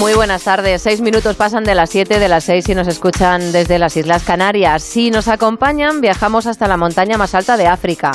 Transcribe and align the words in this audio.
Muy 0.00 0.14
buenas 0.14 0.44
tardes. 0.44 0.80
Seis 0.80 1.02
minutos 1.02 1.36
pasan 1.36 1.62
de 1.62 1.74
las 1.74 1.90
siete 1.90 2.18
de 2.18 2.28
las 2.28 2.44
seis 2.44 2.66
y 2.70 2.74
nos 2.74 2.88
escuchan 2.88 3.52
desde 3.52 3.78
las 3.78 3.98
Islas 3.98 4.22
Canarias. 4.24 4.82
Si 4.82 5.10
nos 5.10 5.28
acompañan, 5.28 6.00
viajamos 6.00 6.46
hasta 6.46 6.66
la 6.66 6.78
montaña 6.78 7.18
más 7.18 7.34
alta 7.34 7.58
de 7.58 7.66
África. 7.66 8.12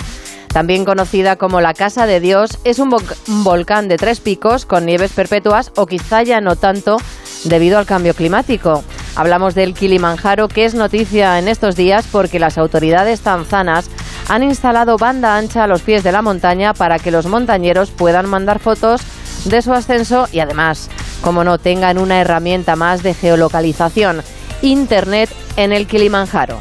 También 0.48 0.84
conocida 0.84 1.36
como 1.36 1.62
la 1.62 1.76
Casa 1.76 2.08
de 2.08 2.20
Dios, 2.20 2.58
es 2.64 2.80
un, 2.80 2.92
un 3.28 3.44
volcán 3.44 3.88
de 3.88 3.98
tres 3.98 4.20
picos 4.20 4.66
con 4.66 4.88
nieves 4.88 5.12
perpetuas 5.12 5.72
o 5.76 5.86
quizá 5.86 6.24
ya 6.24 6.42
no 6.42 6.56
tanto 6.56 6.98
debido 7.44 7.78
al 7.78 7.86
cambio 7.86 8.16
climático. 8.16 8.84
Hablamos 9.16 9.54
del 9.54 9.76
Kilimanjaro, 9.76 10.48
que 10.48 10.66
es 10.66 10.74
noticia 10.74 11.38
en 11.38 11.48
estos 11.48 11.76
días 11.76 12.08
porque 12.12 12.40
las 12.40 12.58
autoridades 12.58 13.22
tanzanas 13.22 13.92
han 14.28 14.42
instalado 14.42 14.98
banda 14.98 15.38
ancha 15.38 15.64
a 15.64 15.68
los 15.68 15.84
pies 15.84 16.04
de 16.04 16.12
la 16.12 16.24
montaña 16.24 16.74
para 16.74 16.98
que 16.98 17.12
los 17.12 17.28
montañeros 17.28 17.92
puedan 17.92 18.28
mandar 18.28 18.58
fotos 18.58 19.02
de 19.46 19.62
su 19.62 19.72
ascenso 19.72 20.28
y 20.32 20.40
además, 20.40 20.90
como 21.26 21.44
no, 21.44 21.58
tengan 21.58 21.98
una 21.98 22.22
herramienta 22.22 22.76
más 22.76 23.02
de 23.02 23.16
geolocalización, 23.16 24.22
Internet 24.62 25.28
en 25.58 25.74
el 25.74 25.88
Kilimanjaro. 25.88 26.60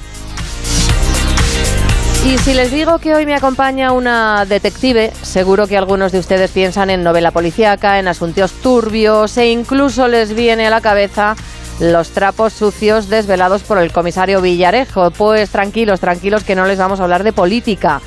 Y 2.25 2.39
si 2.39 2.55
les 2.55 2.73
digo 2.73 2.99
que 2.99 3.15
hoy 3.15 3.27
me 3.27 3.35
acompaña 3.35 3.93
una 3.93 4.47
detective, 4.47 5.13
seguro 5.21 5.67
que 5.67 5.77
algunos 5.77 6.13
de 6.13 6.19
ustedes 6.19 6.51
piensan 6.51 6.89
en 6.89 7.05
novela 7.05 7.31
policíaca, 7.31 7.99
en 7.99 8.09
asuntos 8.09 8.53
turbios 8.53 9.37
e 9.37 9.51
incluso 9.51 10.09
les 10.09 10.35
viene 10.35 10.67
a 10.67 10.71
la 10.71 10.81
cabeza 10.81 11.37
los 11.79 12.13
trapos 12.13 12.55
sucios 12.55 13.11
desvelados 13.11 13.63
por 13.65 13.77
el 13.77 13.93
comisario 13.93 14.41
Villarejo. 14.41 15.11
Pues 15.11 15.51
tranquilos, 15.51 16.01
tranquilos 16.01 16.43
que 16.43 16.55
no 16.55 16.65
les 16.65 16.79
vamos 16.79 17.01
a 17.01 17.03
hablar 17.03 17.23
de 17.23 17.35
política. 17.35 18.01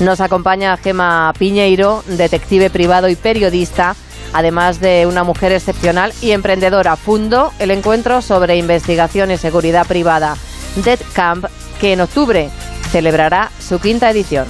Nos 0.00 0.20
acompaña 0.20 0.76
Gema 0.76 1.32
Piñeiro, 1.38 2.02
detective 2.08 2.68
privado 2.68 3.08
y 3.08 3.14
periodista, 3.14 3.94
además 4.32 4.80
de 4.80 5.06
una 5.06 5.24
mujer 5.24 5.52
excepcional 5.52 6.12
y 6.20 6.32
emprendedora. 6.32 6.96
Fundó 6.96 7.52
el 7.58 7.70
encuentro 7.70 8.22
sobre 8.22 8.56
investigación 8.56 9.30
y 9.30 9.36
seguridad 9.36 9.86
privada, 9.86 10.36
Dead 10.76 11.00
Camp, 11.12 11.46
que 11.80 11.92
en 11.92 12.00
octubre 12.00 12.50
celebrará 12.90 13.50
su 13.58 13.78
quinta 13.80 14.10
edición. 14.10 14.46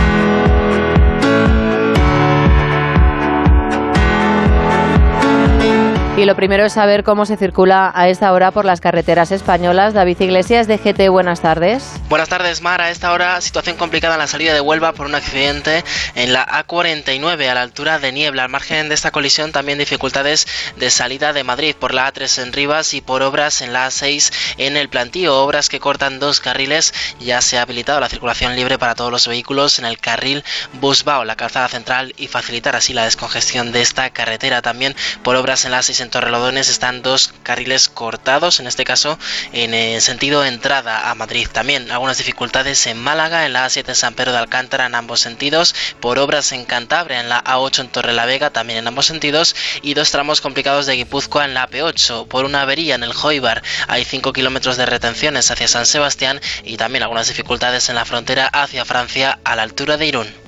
Y 6.16 6.26
lo 6.26 6.36
primero 6.36 6.64
es 6.64 6.74
saber 6.74 7.04
cómo 7.04 7.26
se 7.26 7.38
circula 7.38 7.92
a 7.96 8.08
esta 8.08 8.32
hora 8.34 8.52
por 8.52 8.66
las 8.66 8.80
carreteras 8.80 9.32
españolas. 9.32 9.96
David 9.96 10.22
Iglesias 10.22 10.68
de 10.68 10.78
GT, 10.78 11.10
buenas 11.10 11.42
tardes. 11.42 11.84
Buenas 12.08 12.30
tardes, 12.30 12.62
Mar. 12.62 12.82
A 12.82 12.92
esta 12.92 13.12
hora, 13.14 13.42
situación 13.42 13.78
complicada 13.78 14.14
en 14.14 14.20
la 14.20 14.28
salida 14.28 14.54
de 14.54 14.62
Huelva 14.62 14.94
por 14.94 15.08
un 15.08 15.16
accidente 15.16 15.84
en 16.14 16.32
la 16.32 16.46
A49 16.46 17.48
a 17.50 17.56
la 17.56 17.64
altura 17.64 17.98
de 17.98 18.12
Niebla. 18.12 18.44
Al 18.44 18.50
margen 18.50 18.90
de 18.90 18.96
esta 18.96 19.10
colisión, 19.10 19.52
también 19.52 19.80
dificultades 19.80 20.46
de 20.78 20.92
salida 20.92 21.34
de 21.34 21.44
Madrid 21.44 21.76
por 21.76 21.96
la 21.96 22.14
A3 22.14 22.44
en 22.44 22.54
Rivas 22.54 22.94
y 22.94 23.02
por 23.02 23.24
obras 23.24 23.64
en 23.64 23.74
la 23.74 23.88
A6 23.88 24.32
en 24.60 24.78
el 24.78 24.90
plantío. 24.90 25.36
Obras 25.42 25.68
que 25.68 25.80
cortan 25.80 26.20
dos 26.20 26.40
carriles. 26.40 26.94
Ya 27.22 27.42
se 27.42 27.58
ha 27.58 27.64
habilitado 27.64 28.00
la 28.00 28.08
circulación 28.10 28.56
libre 28.56 28.78
para 28.78 28.94
todos 28.94 29.12
los 29.12 29.28
vehículos 29.28 29.80
en 29.80 29.86
el 29.86 29.98
carril 29.98 30.44
Busbao, 30.74 31.26
la 31.26 31.36
calzada 31.36 31.70
central, 31.70 32.14
y 32.18 32.28
facilitar 32.28 32.76
así 32.76 32.94
la 32.94 33.06
descongestión 33.06 33.72
de 33.72 33.82
esta 33.82 34.12
carretera. 34.12 34.62
También 34.62 34.96
por 35.24 35.36
obras 35.36 35.66
en 35.66 35.72
la 35.72 35.80
A6 35.80 36.04
en 36.04 36.10
Torrelodones 36.14 36.70
están 36.70 37.02
dos 37.02 37.34
carriles 37.42 37.90
cortados, 37.90 38.60
en 38.60 38.68
este 38.68 38.84
caso 38.84 39.18
en 39.52 39.74
el 39.74 40.00
sentido 40.00 40.46
entrada 40.46 41.10
a 41.10 41.16
Madrid. 41.16 41.48
También 41.52 41.90
algunas 41.90 42.20
dificultades 42.20 42.86
en 42.86 43.00
Málaga, 43.00 43.48
en 43.48 43.54
la 43.54 43.66
A7 43.66 43.90
en 43.90 43.96
San 43.96 44.14
Pedro 44.14 44.32
de 44.32 44.38
Alcántara 44.38 44.86
en 44.86 44.94
ambos 44.94 45.22
sentidos, 45.22 45.74
por 46.00 46.20
obras 46.20 46.52
en 46.52 46.66
Cantabria, 46.66 47.20
en 47.20 47.30
la 47.30 47.44
A8 47.44 47.80
en 47.80 47.88
Torrelavega 47.88 48.52
también 48.52 48.78
en 48.78 48.88
ambos 48.88 49.08
sentidos 49.08 49.56
y 49.82 49.96
dos 49.96 50.12
tramos 50.12 50.40
complicados 50.40 50.86
de 50.86 50.98
Guipúzcoa 50.98 51.46
en 51.46 51.56
la 51.56 51.68
P8. 51.68 52.28
Por 52.28 52.46
una 52.46 52.62
avería 52.62 52.94
en 52.94 53.02
el 53.02 53.14
Joibar 53.14 53.64
hay 53.88 54.06
5 54.06 54.34
kilómetros 54.34 54.78
de 54.78 54.86
retenciones 54.86 55.50
hacia 55.50 55.68
San 55.68 55.88
Sebastián 55.88 56.40
y 56.64 56.78
también 56.78 57.02
algunas 57.02 57.28
dificultades 57.28 57.90
en 57.90 57.96
la 57.96 58.06
frontera 58.06 58.46
hacia 58.54 58.86
Francia 58.86 59.40
a 59.44 59.56
la 59.56 59.64
altura 59.64 59.98
de 59.98 60.06
Irún. 60.06 60.43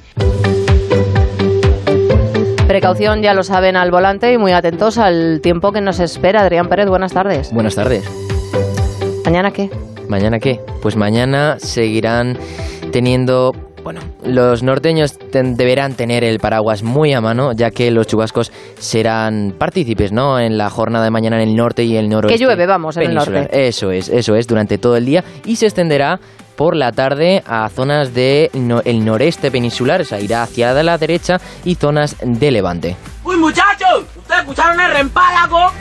Precaución, 2.75 3.21
ya 3.21 3.33
lo 3.33 3.43
saben, 3.43 3.77
al 3.77 3.89
volante 3.89 4.33
y 4.33 4.37
muy 4.37 4.51
atentos 4.51 4.97
al 4.97 5.39
tiempo 5.39 5.71
que 5.71 5.79
nos 5.79 6.01
espera. 6.01 6.41
Adrián 6.41 6.67
Pérez, 6.67 6.89
buenas 6.89 7.13
tardes. 7.13 7.53
Buenas 7.53 7.73
tardes. 7.73 8.03
¿Mañana 9.23 9.51
qué? 9.51 9.69
¿Mañana 10.09 10.39
qué? 10.39 10.59
Pues 10.81 10.97
mañana 10.97 11.55
seguirán 11.57 12.37
teniendo 12.91 13.53
bueno, 13.81 14.01
los 14.25 14.61
norteños 14.61 15.17
deberán 15.31 15.93
tener 15.93 16.25
el 16.25 16.39
paraguas 16.39 16.83
muy 16.83 17.13
a 17.13 17.21
mano, 17.21 17.53
ya 17.53 17.71
que 17.71 17.91
los 17.91 18.07
chubascos 18.07 18.51
serán 18.77 19.53
partícipes, 19.57 20.11
¿no? 20.11 20.37
En 20.37 20.57
la 20.57 20.69
jornada 20.69 21.05
de 21.05 21.11
mañana 21.11 21.41
en 21.41 21.47
el 21.47 21.55
norte 21.55 21.85
y 21.85 21.95
el 21.95 22.09
noroeste. 22.09 22.37
Que 22.37 22.43
llueve, 22.43 22.65
vamos, 22.65 22.97
en 22.97 23.03
el 23.03 23.13
norte. 23.13 23.47
Eso 23.51 23.91
es, 23.91 24.09
eso 24.09 24.35
es, 24.35 24.47
durante 24.47 24.77
todo 24.79 24.97
el 24.97 25.05
día 25.05 25.23
y 25.45 25.55
se 25.55 25.67
extenderá 25.67 26.19
por 26.55 26.75
la 26.75 26.91
tarde 26.91 27.43
a 27.45 27.69
zonas 27.69 28.13
del 28.13 28.49
el 28.85 29.05
noreste 29.05 29.51
peninsular, 29.51 30.01
o 30.01 30.05
sea, 30.05 30.19
irá 30.19 30.43
hacia 30.43 30.73
la 30.83 30.97
derecha 30.97 31.39
y 31.63 31.75
zonas 31.75 32.15
de 32.23 32.51
levante. 32.51 32.97
¡Uy, 33.23 33.37
muchachos! 33.37 34.05
¿Ustedes 34.15 34.41
escucharon 34.41 34.79
el 34.79 34.91
rempálago? 34.91 35.71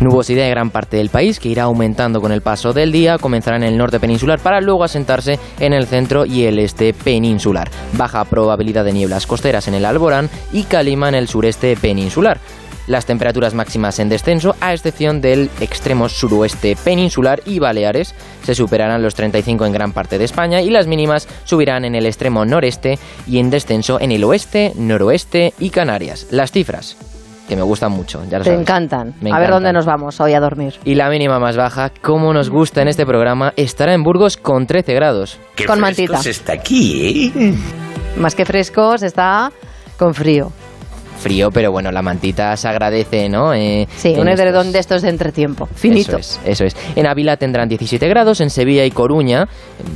Nubosidad 0.00 0.42
de 0.42 0.50
gran 0.50 0.70
parte 0.70 0.96
del 0.96 1.10
país 1.10 1.38
que 1.38 1.48
irá 1.48 1.64
aumentando 1.64 2.20
con 2.20 2.32
el 2.32 2.42
paso 2.42 2.72
del 2.72 2.90
día, 2.90 3.18
comenzará 3.18 3.56
en 3.56 3.62
el 3.62 3.78
norte 3.78 4.00
peninsular 4.00 4.40
para 4.40 4.60
luego 4.60 4.82
asentarse 4.82 5.38
en 5.60 5.72
el 5.72 5.86
centro 5.86 6.26
y 6.26 6.44
el 6.44 6.58
este 6.58 6.92
peninsular. 6.92 7.70
Baja 7.92 8.24
probabilidad 8.24 8.84
de 8.84 8.92
nieblas 8.92 9.28
costeras 9.28 9.68
en 9.68 9.74
el 9.74 9.84
Alborán 9.84 10.28
y 10.52 10.64
calima 10.64 11.08
en 11.08 11.14
el 11.14 11.28
sureste 11.28 11.76
peninsular. 11.76 12.40
Las 12.88 13.06
temperaturas 13.06 13.54
máximas 13.54 13.98
en 14.00 14.08
descenso, 14.08 14.56
a 14.60 14.72
excepción 14.74 15.20
del 15.20 15.50
extremo 15.60 16.08
suroeste 16.08 16.76
peninsular 16.82 17.40
y 17.46 17.60
Baleares, 17.60 18.14
se 18.42 18.54
superarán 18.54 19.02
los 19.02 19.14
35 19.14 19.64
en 19.66 19.72
gran 19.72 19.92
parte 19.92 20.18
de 20.18 20.24
España 20.24 20.60
y 20.62 20.70
las 20.70 20.86
mínimas 20.88 21.28
subirán 21.44 21.84
en 21.84 21.94
el 21.94 22.06
extremo 22.06 22.44
noreste 22.44 22.98
y 23.26 23.38
en 23.38 23.50
descenso 23.50 24.00
en 24.00 24.10
el 24.10 24.24
oeste, 24.24 24.72
noroeste 24.74 25.54
y 25.60 25.70
Canarias. 25.70 26.26
Las 26.30 26.50
cifras 26.50 26.96
que 27.48 27.56
me 27.56 27.62
gustan 27.62 27.92
mucho. 27.92 28.22
Ya 28.30 28.38
lo 28.38 28.44
Te 28.44 28.50
sabes. 28.50 28.60
encantan. 28.62 29.14
Me 29.20 29.30
A 29.32 29.38
ver 29.38 29.50
dónde 29.50 29.72
nos 29.72 29.84
vamos 29.84 30.20
hoy 30.20 30.32
a 30.32 30.40
dormir. 30.40 30.74
Y 30.84 30.94
la 30.94 31.10
mínima 31.10 31.38
más 31.38 31.56
baja, 31.56 31.90
como 32.00 32.32
nos 32.32 32.48
gusta 32.50 32.82
en 32.82 32.88
este 32.88 33.04
programa, 33.04 33.52
estará 33.56 33.94
en 33.94 34.02
Burgos 34.04 34.36
con 34.36 34.66
13 34.66 34.94
grados. 34.94 35.38
Qué 35.54 35.66
Con 35.66 35.78
mantita. 35.80 36.18
está 36.24 36.52
aquí, 36.54 37.32
¿eh? 37.36 37.54
Más 38.16 38.34
que 38.34 38.44
frescos, 38.44 39.02
está 39.02 39.52
con 39.98 40.14
frío. 40.14 40.52
Frío, 41.22 41.50
pero 41.50 41.70
bueno, 41.70 41.90
la 41.92 42.02
mantita 42.02 42.56
se 42.56 42.68
agradece, 42.68 43.28
¿no? 43.28 43.54
Eh, 43.54 43.86
sí, 43.96 44.14
un 44.18 44.28
edredón 44.28 44.72
de 44.72 44.80
estos 44.80 45.02
de 45.02 45.08
entretiempo, 45.08 45.66
finito. 45.66 46.18
Eso 46.18 46.18
es, 46.18 46.40
eso 46.44 46.64
es. 46.64 46.76
En 46.96 47.06
Ávila 47.06 47.36
tendrán 47.36 47.68
17 47.68 48.06
grados, 48.08 48.40
en 48.40 48.50
Sevilla 48.50 48.84
y 48.84 48.90
Coruña, 48.90 49.46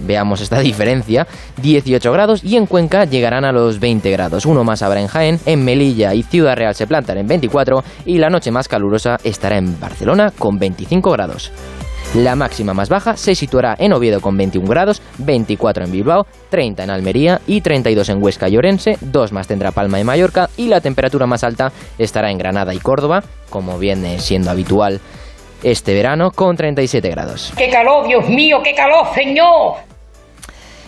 veamos 0.06 0.40
esta 0.40 0.60
diferencia, 0.70 1.26
18 1.60 2.12
grados 2.12 2.44
y 2.44 2.56
en 2.56 2.66
Cuenca 2.66 3.04
llegarán 3.04 3.44
a 3.44 3.52
los 3.52 3.80
20 3.80 4.10
grados. 4.10 4.46
Uno 4.46 4.64
más 4.64 4.82
habrá 4.82 5.00
en 5.00 5.08
Jaén, 5.08 5.40
en 5.44 5.64
Melilla 5.64 6.14
y 6.14 6.22
Ciudad 6.22 6.56
Real 6.56 6.74
se 6.74 6.86
plantan 6.86 7.18
en 7.18 7.26
24 7.26 7.82
y 8.04 8.18
la 8.18 8.30
noche 8.30 8.50
más 8.50 8.68
calurosa 8.68 9.16
estará 9.24 9.58
en 9.58 9.78
Barcelona 9.80 10.32
con 10.38 10.58
25 10.58 11.10
grados. 11.10 11.52
La 12.14 12.34
máxima 12.34 12.72
más 12.72 12.88
baja 12.88 13.16
se 13.16 13.34
situará 13.34 13.76
en 13.78 13.92
Oviedo 13.92 14.20
con 14.20 14.36
21 14.36 14.66
grados, 14.66 15.02
24 15.18 15.84
en 15.84 15.92
Bilbao, 15.92 16.26
30 16.48 16.84
en 16.84 16.90
Almería 16.90 17.40
y 17.46 17.60
32 17.60 18.08
en 18.08 18.22
Huesca 18.22 18.48
y 18.48 18.56
Orense, 18.56 18.96
2 19.00 19.32
más 19.32 19.46
tendrá 19.46 19.70
Palma 19.72 20.00
y 20.00 20.04
Mallorca 20.04 20.48
y 20.56 20.68
la 20.68 20.80
temperatura 20.80 21.26
más 21.26 21.44
alta 21.44 21.72
estará 21.98 22.30
en 22.30 22.38
Granada 22.38 22.72
y 22.72 22.78
Córdoba, 22.78 23.22
como 23.50 23.78
viene 23.78 24.18
siendo 24.18 24.50
habitual 24.50 25.00
este 25.62 25.94
verano, 25.94 26.30
con 26.30 26.56
37 26.56 27.08
grados. 27.10 27.52
¡Qué 27.56 27.68
calor, 27.68 28.06
Dios 28.06 28.26
mío, 28.28 28.60
qué 28.62 28.74
calor, 28.74 29.06
señor! 29.14 29.74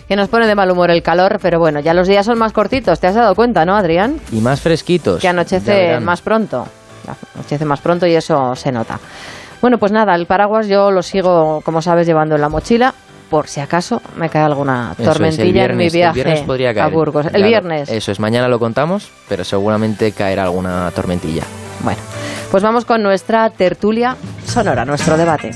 Que 0.07 0.15
nos 0.15 0.29
pone 0.29 0.47
de 0.47 0.55
mal 0.55 0.71
humor 0.71 0.89
el 0.89 1.03
calor, 1.03 1.37
pero 1.39 1.59
bueno, 1.59 1.79
ya 1.79 1.93
los 1.93 2.07
días 2.07 2.25
son 2.25 2.39
más 2.39 2.53
cortitos, 2.53 2.99
¿te 2.99 3.05
has 3.05 3.13
dado 3.13 3.35
cuenta, 3.35 3.65
no, 3.65 3.75
Adrián? 3.75 4.19
Y 4.31 4.37
más 4.37 4.61
fresquitos. 4.61 5.21
Que 5.21 5.27
anochece 5.27 5.99
más 5.99 6.21
pronto. 6.21 6.65
Anochece 7.35 7.65
más 7.65 7.81
pronto 7.81 8.07
y 8.07 8.15
eso 8.15 8.55
se 8.55 8.71
nota. 8.71 8.99
Bueno, 9.61 9.77
pues 9.77 9.91
nada, 9.91 10.15
el 10.15 10.25
paraguas 10.25 10.67
yo 10.67 10.91
lo 10.91 11.03
sigo, 11.03 11.61
como 11.61 11.81
sabes, 11.81 12.07
llevando 12.07 12.35
en 12.35 12.41
la 12.41 12.49
mochila 12.49 12.93
por 13.29 13.47
si 13.47 13.59
acaso 13.59 14.01
me 14.15 14.29
cae 14.29 14.41
alguna 14.41 14.95
tormentilla 14.97 15.65
en 15.65 15.77
mi 15.77 15.89
viaje 15.89 16.45
a 16.79 16.87
Burgos. 16.87 17.27
El 17.31 17.43
viernes. 17.43 17.89
Eso 17.89 18.11
es, 18.11 18.19
mañana 18.19 18.47
lo 18.47 18.59
contamos, 18.59 19.11
pero 19.27 19.43
seguramente 19.43 20.11
caerá 20.11 20.43
alguna 20.43 20.91
tormentilla. 20.95 21.43
Bueno, 21.81 22.01
pues 22.51 22.63
vamos 22.63 22.85
con 22.85 23.03
nuestra 23.03 23.49
tertulia 23.51 24.17
sonora, 24.45 24.83
nuestro 24.83 25.15
debate. 25.15 25.51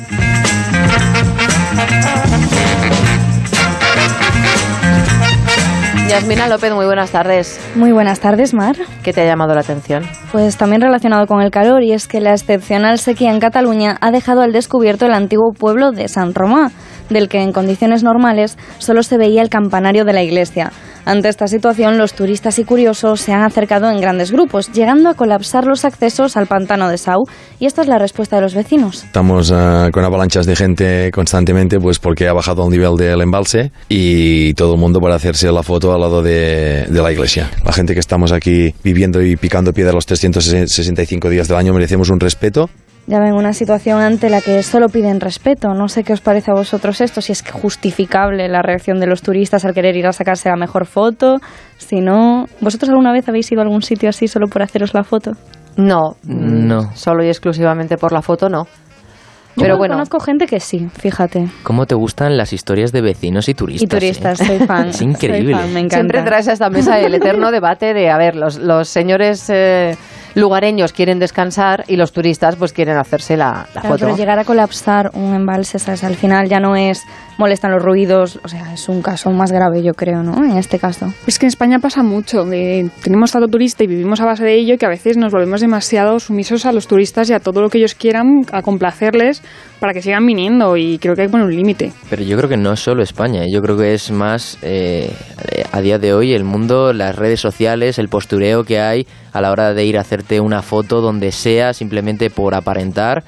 Yasmina 6.10 6.48
López, 6.48 6.72
muy 6.74 6.86
buenas 6.86 7.12
tardes. 7.12 7.60
Muy 7.76 7.92
buenas 7.92 8.20
tardes, 8.20 8.54
Mar. 8.54 8.76
¿Qué 9.04 9.14
te 9.14 9.22
ha 9.22 9.26
llamado 9.26 9.56
la 9.56 9.62
atención? 9.62 10.04
Pues 10.32 10.58
también 10.58 10.82
relacionado 10.82 11.26
con 11.26 11.42
el 11.42 11.50
calor, 11.50 11.82
y 11.82 11.94
es 11.94 12.08
que 12.08 12.22
la 12.22 12.32
excepcional 12.32 13.00
sequía 13.00 13.32
en 13.32 13.40
Cataluña 13.40 13.98
ha 14.00 14.12
dejado 14.12 14.42
al 14.42 14.52
descubierto 14.52 15.06
el 15.06 15.14
antiguo 15.14 15.54
pueblo 15.54 15.92
de 15.92 16.08
San 16.08 16.36
Román, 16.36 16.72
del 17.10 17.30
que 17.30 17.42
en 17.42 17.52
condiciones 17.52 18.04
normales 18.04 18.58
solo 18.78 19.02
se 19.02 19.18
veía 19.18 19.42
el 19.42 19.50
campanario 19.50 20.06
de 20.06 20.14
la 20.14 20.22
iglesia. 20.22 20.72
Ante 21.06 21.28
esta 21.28 21.48
situación, 21.48 21.98
los 21.98 22.14
turistas 22.14 22.60
y 22.60 22.64
curiosos 22.64 23.20
se 23.20 23.34
han 23.34 23.44
acercado 23.44 23.92
en 23.92 24.00
grandes 24.00 24.32
grupos, 24.32 24.72
llegando 24.72 25.10
a 25.10 25.16
colapsar 25.16 25.66
los 25.66 25.84
accesos 25.84 26.38
al 26.38 26.48
pantano 26.48 26.88
de 26.88 26.98
Sau. 26.98 27.26
Y 27.60 27.66
esta 27.66 27.82
es 27.82 27.88
la 27.88 27.98
respuesta 27.98 28.38
de 28.38 28.42
los 28.42 28.56
vecinos. 28.56 29.04
Estamos 29.04 29.52
uh, 29.52 29.92
con 29.92 30.06
avalanchas 30.06 30.46
de 30.46 30.56
gente 30.56 31.12
constantemente, 31.12 31.78
pues 31.80 32.00
porque 32.00 32.28
ha 32.28 32.34
bajado 32.34 32.64
el 32.64 32.70
nivel 32.70 32.96
del 32.96 33.22
embalse 33.22 33.72
y 33.90 34.54
todo 34.54 34.76
el 34.76 34.80
mundo 34.80 35.02
para 35.02 35.16
hacerse 35.16 35.52
la 35.52 35.62
foto 35.62 35.94
al 35.94 36.00
lado 36.00 36.22
de, 36.22 36.86
de 36.90 37.02
la 37.02 37.12
iglesia. 37.12 37.50
La 37.66 37.74
gente 37.74 37.94
que 37.94 38.00
estamos 38.00 38.32
aquí 38.32 38.74
viviendo 38.84 39.22
y 39.22 39.36
picando 39.36 39.74
piedra 39.74 39.92
los 39.92 40.06
365 40.06 41.30
días 41.30 41.50
del 41.50 41.58
año 41.58 41.74
merecemos 41.74 42.10
un 42.10 42.20
respeto 42.20 42.70
ya 43.06 43.20
ven, 43.20 43.34
una 43.34 43.52
situación 43.52 44.00
ante 44.00 44.30
la 44.30 44.40
que 44.40 44.64
solo 44.64 44.88
piden 44.88 45.20
respeto. 45.20 45.74
No 45.74 45.90
sé 45.90 46.06
qué 46.06 46.14
os 46.14 46.22
parece 46.22 46.52
a 46.52 46.54
vosotros 46.54 47.02
esto, 47.02 47.20
si 47.20 47.34
es 47.34 47.44
justificable 47.52 48.48
la 48.48 48.62
reacción 48.62 49.00
de 49.00 49.08
los 49.08 49.22
turistas 49.22 49.66
al 49.66 49.74
querer 49.74 49.98
ir 49.98 50.08
a 50.08 50.14
sacarse 50.14 50.48
la 50.48 50.56
mejor 50.56 50.86
foto, 50.94 51.38
si 51.78 52.00
no... 52.00 52.46
¿Vosotros 52.62 52.90
alguna 52.90 53.12
vez 53.12 53.28
habéis 53.28 53.52
ido 53.52 53.62
a 53.62 53.64
algún 53.64 53.82
sitio 53.82 54.10
así 54.10 54.28
solo 54.28 54.48
por 54.48 54.62
haceros 54.62 54.94
la 54.94 55.04
foto? 55.04 55.32
No, 55.76 56.16
no. 56.24 56.96
Solo 56.96 57.24
y 57.24 57.28
exclusivamente 57.28 57.98
por 57.98 58.12
la 58.12 58.22
foto, 58.22 58.48
no. 58.48 58.68
Pero 59.56 59.78
bueno, 59.78 59.96
conozco 59.96 60.20
gente 60.20 60.48
que 60.48 60.60
sí, 60.60 60.88
fíjate. 60.90 61.48
¿Cómo 61.64 61.86
te 61.86 61.94
gustan 61.94 62.38
las 62.38 62.54
historias 62.54 62.92
de 62.92 63.02
vecinos 63.02 63.48
y 63.50 63.54
turistas? 63.54 63.84
Y 63.84 63.88
turistas, 63.88 64.42
eh? 64.42 64.46
soy 64.46 64.60
fan. 64.68 64.88
Es 64.90 65.02
increíble. 65.02 65.56
me 65.56 65.80
encanta. 65.80 65.96
Siempre 65.96 66.24
traes 66.24 66.48
a 66.48 66.54
esta 66.54 66.70
mesa 66.70 67.00
el 67.00 67.14
eterno 67.14 67.52
debate 67.52 67.94
de, 67.94 68.10
a 68.10 68.18
ver, 68.18 68.36
los, 68.36 68.58
los 68.58 68.88
señores... 68.88 69.50
Eh, 69.50 69.96
lugareños 70.36 70.94
quieren 70.94 71.20
descansar 71.20 71.84
y 71.88 71.96
los 71.96 72.12
turistas 72.12 72.56
pues 72.56 72.74
quieren 72.74 72.98
hacerse 72.98 73.38
la, 73.38 73.68
foto. 73.82 73.98
Pero 74.00 74.16
llegar 74.16 74.40
a 74.40 74.44
colapsar 74.44 75.12
un 75.14 75.34
embalse, 75.34 75.80
¿sabes? 75.80 76.04
al 76.04 76.16
final 76.16 76.50
ya 76.50 76.60
no 76.60 76.76
es 76.76 77.04
molestan 77.38 77.72
los 77.72 77.82
ruidos, 77.82 78.40
o 78.44 78.48
sea, 78.48 78.74
es 78.74 78.90
un 78.90 79.02
caso 79.02 79.32
más 79.32 79.52
grave 79.52 79.84
yo 79.84 79.94
creo, 79.94 80.24
¿no? 80.24 80.44
En 80.44 80.58
este 80.58 80.80
caso. 80.80 81.14
Es 81.28 81.40
que 81.40 81.46
en 81.46 81.50
España 81.50 81.80
pasa 81.80 82.04
mucho, 82.04 82.46
tenemos 82.46 83.32
tanto 83.32 83.48
turista 83.48 83.84
y 83.84 83.88
vivimos 83.88 84.22
a 84.22 84.26
base 84.26 84.44
de 84.44 84.56
ello 84.56 84.78
que 84.78 84.86
a 84.86 84.90
veces 84.90 85.18
nos 85.18 85.32
volvemos 85.32 85.62
demasiado 85.62 86.20
sumisos 86.20 86.66
a 86.66 86.72
los 86.72 86.88
turistas 86.88 87.30
y 87.30 87.34
a 87.34 87.40
todo 87.40 87.62
lo 87.62 87.70
que 87.70 87.80
ellos 87.80 87.96
quieran, 87.96 88.46
a 88.52 88.62
complacerles 88.62 89.42
para 89.80 89.94
que 89.94 90.02
sigan 90.02 90.26
viniendo 90.26 90.78
y 90.78 90.98
creo 90.98 91.16
que 91.16 91.22
hay 91.22 91.28
que 91.28 91.32
poner 91.32 91.48
un 91.48 91.56
límite. 91.56 91.92
Pero 92.10 92.24
yo 92.24 92.38
creo 92.38 92.50
que 92.50 92.58
no 92.58 92.74
es 92.74 92.80
solo 92.80 93.04
España, 93.04 93.44
yo 93.52 93.62
creo 93.62 93.78
que 93.78 93.94
es 93.94 94.12
más 94.12 94.58
eh, 94.62 95.14
a 95.72 95.82
día 95.82 96.00
de 96.00 96.14
hoy 96.14 96.34
el 96.34 96.44
mundo, 96.44 96.94
las 96.94 97.16
redes 97.16 97.40
sociales, 97.40 98.00
el 98.00 98.10
postureo 98.10 98.64
que 98.64 98.80
hay 98.80 99.08
a 99.32 99.42
la 99.42 99.52
hora 99.52 99.74
de 99.74 99.86
ir 99.86 99.98
a 99.98 100.02
hacerte 100.02 100.40
una 100.40 100.62
foto 100.62 101.02
donde 101.02 101.32
sea 101.32 101.74
simplemente 101.74 102.30
por 102.30 102.56
aparentar 102.56 103.24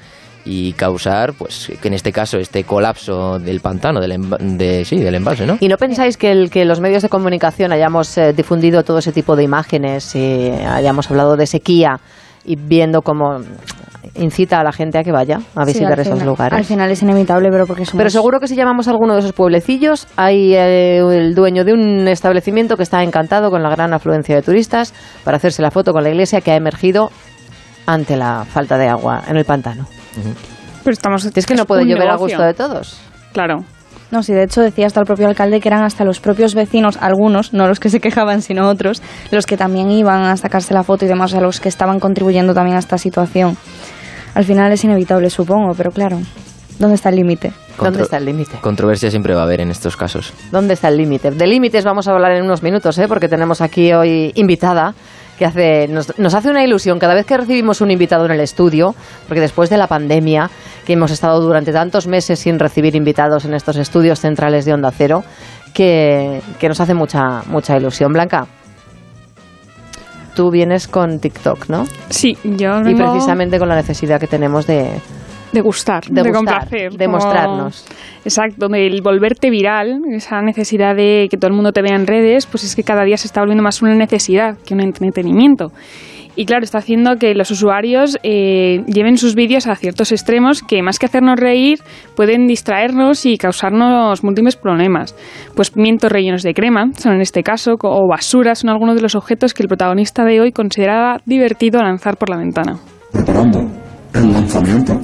y 0.46 0.72
causar, 0.74 1.34
pues, 1.34 1.72
que 1.82 1.88
en 1.88 1.94
este 1.94 2.12
caso 2.12 2.38
este 2.38 2.64
colapso 2.64 3.38
del 3.38 3.60
pantano, 3.60 4.00
del, 4.00 4.18
de, 4.56 4.84
sí, 4.84 4.96
del 4.96 5.16
embalse, 5.16 5.44
¿no? 5.44 5.58
¿Y 5.60 5.68
no 5.68 5.76
pensáis 5.76 6.16
que, 6.16 6.30
el, 6.30 6.50
que 6.50 6.64
los 6.64 6.80
medios 6.80 7.02
de 7.02 7.08
comunicación 7.08 7.72
hayamos 7.72 8.16
eh, 8.16 8.32
difundido 8.32 8.84
todo 8.84 8.98
ese 8.98 9.12
tipo 9.12 9.34
de 9.34 9.42
imágenes 9.42 10.14
y 10.14 10.50
hayamos 10.50 11.10
hablado 11.10 11.36
de 11.36 11.46
sequía 11.46 11.98
y 12.44 12.54
viendo 12.54 13.02
cómo 13.02 13.40
incita 14.14 14.60
a 14.60 14.64
la 14.64 14.72
gente 14.72 14.98
a 14.98 15.02
que 15.02 15.12
vaya 15.12 15.40
a 15.54 15.64
visitar 15.64 15.98
esos 15.98 16.22
lugares. 16.22 16.56
Al 16.56 16.64
final 16.64 16.90
es 16.90 17.02
inevitable, 17.02 17.48
pero 17.50 17.66
porque 17.66 17.84
Pero 17.96 18.08
seguro 18.08 18.38
que 18.38 18.46
si 18.46 18.54
llamamos 18.54 18.86
a 18.88 18.92
alguno 18.92 19.14
de 19.14 19.20
esos 19.20 19.32
pueblecillos, 19.32 20.06
hay 20.16 20.54
eh, 20.54 20.98
el 20.98 21.34
dueño 21.34 21.64
de 21.64 21.72
un 21.72 22.06
establecimiento 22.08 22.76
que 22.76 22.84
está 22.84 23.02
encantado 23.02 23.50
con 23.50 23.62
la 23.62 23.70
gran 23.70 23.92
afluencia 23.92 24.36
de 24.36 24.42
turistas 24.42 24.94
para 25.24 25.38
hacerse 25.38 25.60
la 25.60 25.72
foto 25.72 25.92
con 25.92 26.04
la 26.04 26.10
iglesia 26.10 26.40
que 26.40 26.52
ha 26.52 26.56
emergido 26.56 27.10
ante 27.86 28.16
la 28.16 28.44
falta 28.44 28.78
de 28.78 28.88
agua 28.88 29.22
en 29.28 29.36
el 29.36 29.44
pantano. 29.44 29.86
Pero 30.84 30.92
estamos, 30.92 31.24
es 31.24 31.46
que 31.46 31.54
no 31.54 31.64
puede 31.64 31.84
llover 31.84 32.08
a 32.08 32.16
gusto 32.16 32.42
de 32.42 32.54
todos. 32.54 33.00
Claro. 33.32 33.64
No, 34.10 34.22
sí, 34.22 34.32
de 34.32 34.44
hecho 34.44 34.60
decía 34.60 34.86
hasta 34.86 35.00
el 35.00 35.06
propio 35.06 35.26
alcalde 35.26 35.60
que 35.60 35.68
eran 35.68 35.82
hasta 35.82 36.04
los 36.04 36.20
propios 36.20 36.54
vecinos, 36.54 36.96
algunos, 37.00 37.52
no 37.52 37.66
los 37.66 37.80
que 37.80 37.90
se 37.90 37.98
quejaban, 37.98 38.40
sino 38.40 38.68
otros, 38.68 39.02
los 39.32 39.46
que 39.46 39.56
también 39.56 39.90
iban 39.90 40.22
a 40.22 40.36
sacarse 40.36 40.74
la 40.74 40.84
foto 40.84 41.04
y 41.04 41.08
demás, 41.08 41.34
a 41.34 41.40
los 41.40 41.60
que 41.60 41.68
estaban 41.68 41.98
contribuyendo 41.98 42.54
también 42.54 42.76
a 42.76 42.78
esta 42.78 42.98
situación. 42.98 43.56
Al 44.34 44.44
final 44.44 44.70
es 44.70 44.84
inevitable, 44.84 45.28
supongo, 45.28 45.72
pero 45.76 45.90
claro, 45.90 46.20
¿dónde 46.78 46.94
está 46.94 47.08
el 47.08 47.16
límite? 47.16 47.52
¿Dónde 47.80 48.02
está 48.02 48.18
el 48.18 48.26
límite? 48.26 48.58
Controversia 48.60 49.10
siempre 49.10 49.34
va 49.34 49.40
a 49.40 49.44
haber 49.44 49.60
en 49.60 49.70
estos 49.70 49.96
casos. 49.96 50.32
¿Dónde 50.52 50.74
está 50.74 50.88
el 50.88 50.96
límite? 50.96 51.30
De 51.32 51.46
límites 51.46 51.84
vamos 51.84 52.06
a 52.06 52.12
hablar 52.12 52.32
en 52.32 52.44
unos 52.44 52.62
minutos, 52.62 52.96
¿eh? 52.98 53.08
porque 53.08 53.28
tenemos 53.28 53.60
aquí 53.60 53.92
hoy 53.92 54.30
invitada 54.36 54.94
que 55.38 55.44
hace, 55.44 55.88
nos, 55.88 56.18
nos, 56.18 56.34
hace 56.34 56.48
una 56.50 56.64
ilusión 56.64 56.98
cada 56.98 57.14
vez 57.14 57.26
que 57.26 57.36
recibimos 57.36 57.80
un 57.80 57.90
invitado 57.90 58.24
en 58.26 58.32
el 58.32 58.40
estudio, 58.40 58.94
porque 59.26 59.40
después 59.40 59.70
de 59.70 59.76
la 59.76 59.86
pandemia, 59.86 60.50
que 60.84 60.94
hemos 60.94 61.10
estado 61.10 61.40
durante 61.40 61.72
tantos 61.72 62.06
meses 62.06 62.38
sin 62.38 62.58
recibir 62.58 62.94
invitados 62.94 63.44
en 63.44 63.54
estos 63.54 63.76
estudios 63.76 64.20
centrales 64.20 64.64
de 64.64 64.72
Onda 64.72 64.90
Cero, 64.90 65.24
que, 65.74 66.40
que 66.58 66.68
nos 66.68 66.80
hace 66.80 66.94
mucha, 66.94 67.42
mucha 67.46 67.76
ilusión. 67.76 68.12
Blanca, 68.12 68.46
tú 70.34 70.50
vienes 70.50 70.86
con 70.86 71.18
TikTok, 71.18 71.68
¿no? 71.68 71.84
Sí, 72.10 72.36
yo 72.44 72.80
Y 72.80 72.94
precisamente 72.94 73.58
con 73.58 73.68
la 73.68 73.76
necesidad 73.76 74.20
que 74.20 74.26
tenemos 74.26 74.66
de, 74.66 75.00
de 75.56 75.62
gustar, 75.62 76.04
de, 76.04 76.22
de 76.22 76.32
complacer, 76.32 76.92
de 76.92 77.08
mostrarnos. 77.08 77.84
Exacto, 78.24 78.66
el 78.72 79.02
volverte 79.02 79.50
viral, 79.50 80.00
esa 80.10 80.42
necesidad 80.42 80.94
de 80.94 81.28
que 81.30 81.36
todo 81.36 81.48
el 81.48 81.54
mundo 81.54 81.72
te 81.72 81.82
vea 81.82 81.96
en 81.96 82.06
redes, 82.06 82.46
pues 82.46 82.64
es 82.64 82.76
que 82.76 82.82
cada 82.82 83.04
día 83.04 83.16
se 83.16 83.26
está 83.26 83.40
volviendo 83.40 83.62
más 83.62 83.82
una 83.82 83.94
necesidad 83.94 84.58
que 84.64 84.74
un 84.74 84.80
entretenimiento. 84.80 85.72
Y 86.38 86.44
claro, 86.44 86.64
está 86.64 86.78
haciendo 86.78 87.16
que 87.16 87.34
los 87.34 87.50
usuarios 87.50 88.18
eh, 88.22 88.84
lleven 88.86 89.16
sus 89.16 89.34
vídeos 89.34 89.66
a 89.66 89.74
ciertos 89.74 90.12
extremos 90.12 90.62
que 90.62 90.82
más 90.82 90.98
que 90.98 91.06
hacernos 91.06 91.40
reír 91.40 91.78
pueden 92.14 92.46
distraernos 92.46 93.24
y 93.24 93.38
causarnos 93.38 94.22
múltiples 94.22 94.54
problemas. 94.56 95.16
Pues 95.54 95.70
pimientos 95.70 96.12
rellenos 96.12 96.42
de 96.42 96.52
crema 96.52 96.90
son 96.98 97.14
en 97.14 97.22
este 97.22 97.42
caso, 97.42 97.76
o 97.80 98.06
basura 98.06 98.54
son 98.54 98.68
algunos 98.68 98.96
de 98.96 99.02
los 99.02 99.14
objetos 99.14 99.54
que 99.54 99.62
el 99.62 99.68
protagonista 99.68 100.24
de 100.24 100.42
hoy 100.42 100.52
consideraba 100.52 101.20
divertido 101.24 101.80
lanzar 101.80 102.18
por 102.18 102.28
la 102.28 102.36
ventana. 102.36 102.76
Preparando 103.12 103.66
el 104.12 104.32
lanzamiento. 104.32 105.00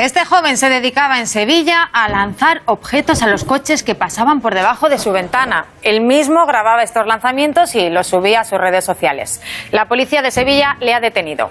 Este 0.00 0.24
joven 0.24 0.56
se 0.56 0.70
dedicaba 0.70 1.18
en 1.20 1.26
Sevilla 1.26 1.82
a 1.92 2.08
lanzar 2.08 2.62
objetos 2.64 3.22
a 3.22 3.26
los 3.28 3.44
coches 3.44 3.82
que 3.82 3.94
pasaban 3.94 4.40
por 4.40 4.54
debajo 4.54 4.88
de 4.88 4.98
su 4.98 5.12
ventana. 5.12 5.66
Él 5.82 6.00
mismo 6.00 6.46
grababa 6.46 6.82
estos 6.82 7.06
lanzamientos 7.06 7.74
y 7.74 7.90
los 7.90 8.06
subía 8.06 8.40
a 8.40 8.44
sus 8.44 8.58
redes 8.58 8.82
sociales. 8.82 9.42
La 9.72 9.88
policía 9.88 10.22
de 10.22 10.30
Sevilla 10.30 10.78
le 10.80 10.94
ha 10.94 11.00
detenido. 11.00 11.50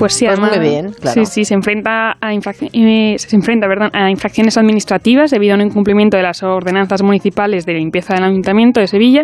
Pues 0.00 0.14
sí, 0.14 0.26
Pues 0.26 0.40
muy 0.40 0.48
además- 0.48 0.68
bien, 0.68 0.92
claro. 0.94 1.24
Sí, 1.24 1.26
sí, 1.26 1.44
se 1.44 1.54
enfrenta 1.54 2.16
a 2.20 2.32
eh, 2.34 3.14
se 3.18 3.36
enfrenta, 3.36 3.68
perdón, 3.68 3.90
a 3.94 4.10
infracciones 4.10 4.58
administrativas 4.58 5.30
debido 5.30 5.54
a 5.54 5.56
un 5.56 5.62
incumplimiento 5.62 6.16
de 6.16 6.24
las 6.24 6.42
ordenanzas 6.42 7.02
municipales 7.02 7.64
de 7.66 7.74
limpieza 7.74 8.14
del 8.14 8.24
Ayuntamiento 8.24 8.80
de 8.80 8.88
Sevilla 8.88 9.22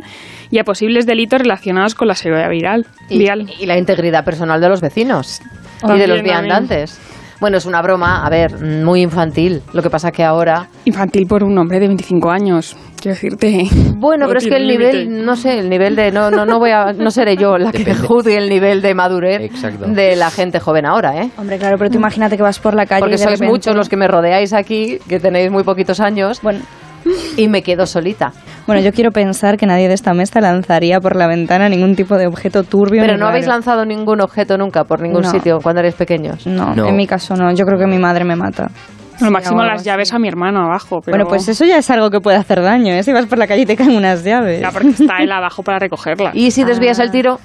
y 0.52 0.60
a 0.60 0.64
posibles 0.64 1.04
delitos 1.04 1.40
relacionados 1.40 1.96
con 1.96 2.06
la 2.06 2.14
seguridad 2.14 2.48
viral. 2.48 2.86
Y, 3.08 3.18
vial. 3.18 3.50
y 3.58 3.66
la 3.66 3.76
integridad 3.76 4.24
personal 4.24 4.60
de 4.60 4.68
los 4.68 4.80
vecinos 4.80 5.40
y 5.82 5.98
de 5.98 6.06
los 6.06 6.18
también. 6.18 6.22
viandantes. 6.24 7.00
Bueno, 7.40 7.56
es 7.56 7.64
una 7.64 7.80
broma, 7.80 8.24
a 8.26 8.28
ver, 8.28 8.60
muy 8.60 9.00
infantil. 9.00 9.62
Lo 9.72 9.82
que 9.82 9.88
pasa 9.88 10.12
que 10.12 10.22
ahora... 10.22 10.68
Infantil 10.84 11.26
por 11.26 11.42
un 11.42 11.56
hombre 11.56 11.80
de 11.80 11.86
25 11.86 12.30
años, 12.30 12.76
quiero 13.00 13.14
decirte. 13.14 13.64
Bueno, 13.96 14.26
pero 14.28 14.38
es 14.40 14.46
que 14.46 14.56
el 14.56 14.66
nivel, 14.66 15.24
no 15.24 15.36
sé, 15.36 15.58
el 15.58 15.70
nivel 15.70 15.96
de... 15.96 16.12
No, 16.12 16.30
no, 16.30 16.44
no, 16.44 16.58
voy 16.58 16.70
a, 16.70 16.92
no 16.92 17.10
seré 17.10 17.36
yo 17.38 17.56
la 17.56 17.72
que 17.72 17.78
Depende. 17.78 18.06
juzgue 18.06 18.36
el 18.36 18.48
nivel 18.50 18.82
de 18.82 18.94
madurez 18.94 19.40
Exacto. 19.40 19.86
de 19.86 20.16
la 20.16 20.30
gente 20.30 20.60
joven 20.60 20.84
ahora, 20.84 21.16
¿eh? 21.22 21.30
Hombre, 21.38 21.56
claro, 21.58 21.78
pero 21.78 21.90
tú 21.90 21.96
imagínate 21.96 22.36
que 22.36 22.42
vas 22.42 22.58
por 22.58 22.74
la 22.74 22.84
calle 22.84 23.00
Porque 23.00 23.14
y 23.14 23.18
de 23.18 23.24
sois 23.24 23.38
repente- 23.38 23.50
muchos 23.52 23.74
los 23.74 23.88
que 23.88 23.96
me 23.96 24.06
rodeáis 24.06 24.52
aquí, 24.52 24.98
que 25.08 25.18
tenéis 25.18 25.50
muy 25.50 25.62
poquitos 25.62 25.98
años, 26.00 26.40
Bueno, 26.42 26.60
y 27.38 27.48
me 27.48 27.62
quedo 27.62 27.86
solita. 27.86 28.32
Bueno, 28.70 28.82
yo 28.82 28.92
quiero 28.92 29.10
pensar 29.10 29.56
que 29.56 29.66
nadie 29.66 29.88
de 29.88 29.94
esta 29.94 30.14
mesa 30.14 30.40
lanzaría 30.40 31.00
por 31.00 31.16
la 31.16 31.26
ventana 31.26 31.68
ningún 31.68 31.94
tipo 31.96 32.16
de 32.16 32.26
objeto 32.26 32.62
turbio. 32.62 33.02
Pero 33.02 33.16
no 33.18 33.26
habéis 33.26 33.46
lanzado 33.46 33.84
ningún 33.84 34.20
objeto 34.20 34.56
nunca 34.56 34.84
por 34.84 35.00
ningún 35.02 35.22
No. 35.22 35.30
sitio 35.30 35.58
cuando 35.62 35.80
erais 35.80 35.94
pequeños. 35.94 36.46
No, 36.46 36.74
No. 36.74 36.86
en 36.86 36.96
mi 36.96 37.06
caso 37.06 37.34
no. 37.34 37.50
Yo 37.52 37.64
creo 37.64 37.78
que 37.78 37.86
mi 37.86 37.98
madre 37.98 38.24
me 38.24 38.36
mata. 38.36 38.68
Lo 39.20 39.30
máximo 39.30 39.62
las 39.62 39.84
llaves 39.84 40.14
a 40.14 40.18
mi 40.18 40.28
hermano 40.28 40.60
abajo. 40.64 41.00
Pero... 41.04 41.16
Bueno, 41.16 41.28
pues 41.28 41.46
eso 41.48 41.64
ya 41.66 41.76
es 41.78 41.90
algo 41.90 42.08
que 42.10 42.20
puede 42.20 42.38
hacer 42.38 42.62
daño, 42.62 42.94
¿eh? 42.94 43.02
Si 43.02 43.12
vas 43.12 43.26
por 43.26 43.36
la 43.38 43.46
calle 43.46 43.62
y 43.62 43.66
te 43.66 43.76
caen 43.76 43.96
unas 43.96 44.24
llaves. 44.24 44.60
Ya, 44.62 44.70
porque 44.70 44.88
está 44.88 45.18
él 45.20 45.30
abajo 45.32 45.62
para 45.62 45.78
recogerla. 45.78 46.30
¿Y 46.32 46.52
si 46.52 46.64
desvías 46.64 46.98
Ah. 47.00 47.02
el 47.02 47.10
tiro? 47.10 47.38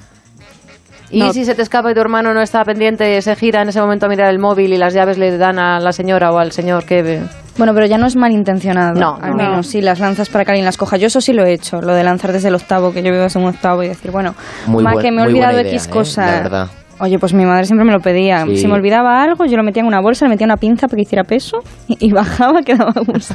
¿Y 1.10 1.20
No. 1.20 1.32
si 1.32 1.44
se 1.44 1.54
te 1.54 1.62
escapa 1.62 1.90
y 1.90 1.94
tu 1.94 2.00
hermano 2.00 2.32
no 2.34 2.40
está 2.40 2.64
pendiente, 2.64 3.20
se 3.20 3.36
gira 3.36 3.62
en 3.62 3.68
ese 3.68 3.80
momento 3.80 4.06
a 4.06 4.08
mirar 4.08 4.30
el 4.30 4.38
móvil 4.38 4.72
y 4.72 4.78
las 4.78 4.94
llaves 4.94 5.18
le 5.18 5.36
dan 5.38 5.58
a 5.58 5.78
la 5.78 5.92
señora 5.92 6.30
o 6.32 6.38
al 6.38 6.52
señor 6.52 6.84
que... 6.84 7.22
Bueno, 7.58 7.72
pero 7.74 7.86
ya 7.86 7.98
no 7.98 8.06
es 8.06 8.16
malintencionado. 8.16 9.00
No, 9.00 9.16
al 9.20 9.30
no. 9.30 9.36
menos 9.36 9.66
si 9.68 9.80
las 9.80 9.98
lanzas 10.00 10.28
para 10.28 10.44
que 10.44 10.50
alguien 10.52 10.64
las 10.64 10.76
coja. 10.76 10.96
Yo 10.96 11.06
eso 11.06 11.20
sí 11.20 11.32
lo 11.32 11.44
he 11.44 11.52
hecho, 11.52 11.80
lo 11.80 11.94
de 11.94 12.04
lanzar 12.04 12.32
desde 12.32 12.48
el 12.48 12.54
octavo, 12.54 12.92
que 12.92 13.02
yo 13.02 13.10
vivo 13.12 13.24
en 13.24 13.42
un 13.42 13.48
octavo 13.48 13.82
y 13.82 13.88
decir, 13.88 14.10
bueno, 14.10 14.34
Muy 14.66 14.84
ma, 14.84 14.92
buen- 14.92 15.02
que 15.04 15.10
me 15.12 15.22
he 15.22 15.26
olvidado 15.26 15.60
idea, 15.60 15.72
X 15.72 15.86
¿eh? 15.86 15.90
cosa. 15.90 16.26
La 16.26 16.32
verdad. 16.42 16.66
Oye, 16.98 17.18
pues 17.18 17.34
mi 17.34 17.44
madre 17.44 17.64
siempre 17.66 17.84
me 17.84 17.92
lo 17.92 18.00
pedía. 18.00 18.44
Sí. 18.46 18.56
Si 18.56 18.66
me 18.66 18.72
olvidaba 18.74 19.22
algo, 19.22 19.44
yo 19.44 19.56
lo 19.58 19.62
metía 19.62 19.82
en 19.82 19.86
una 19.86 20.00
bolsa, 20.00 20.24
le 20.24 20.30
metía 20.30 20.46
una 20.46 20.56
pinza 20.56 20.86
para 20.88 20.96
que 20.96 21.02
hiciera 21.02 21.24
peso 21.24 21.58
y, 21.88 22.06
y 22.06 22.10
bajaba, 22.12 22.62
quedaba 22.64 22.92
a 22.94 23.00
gusto. 23.00 23.34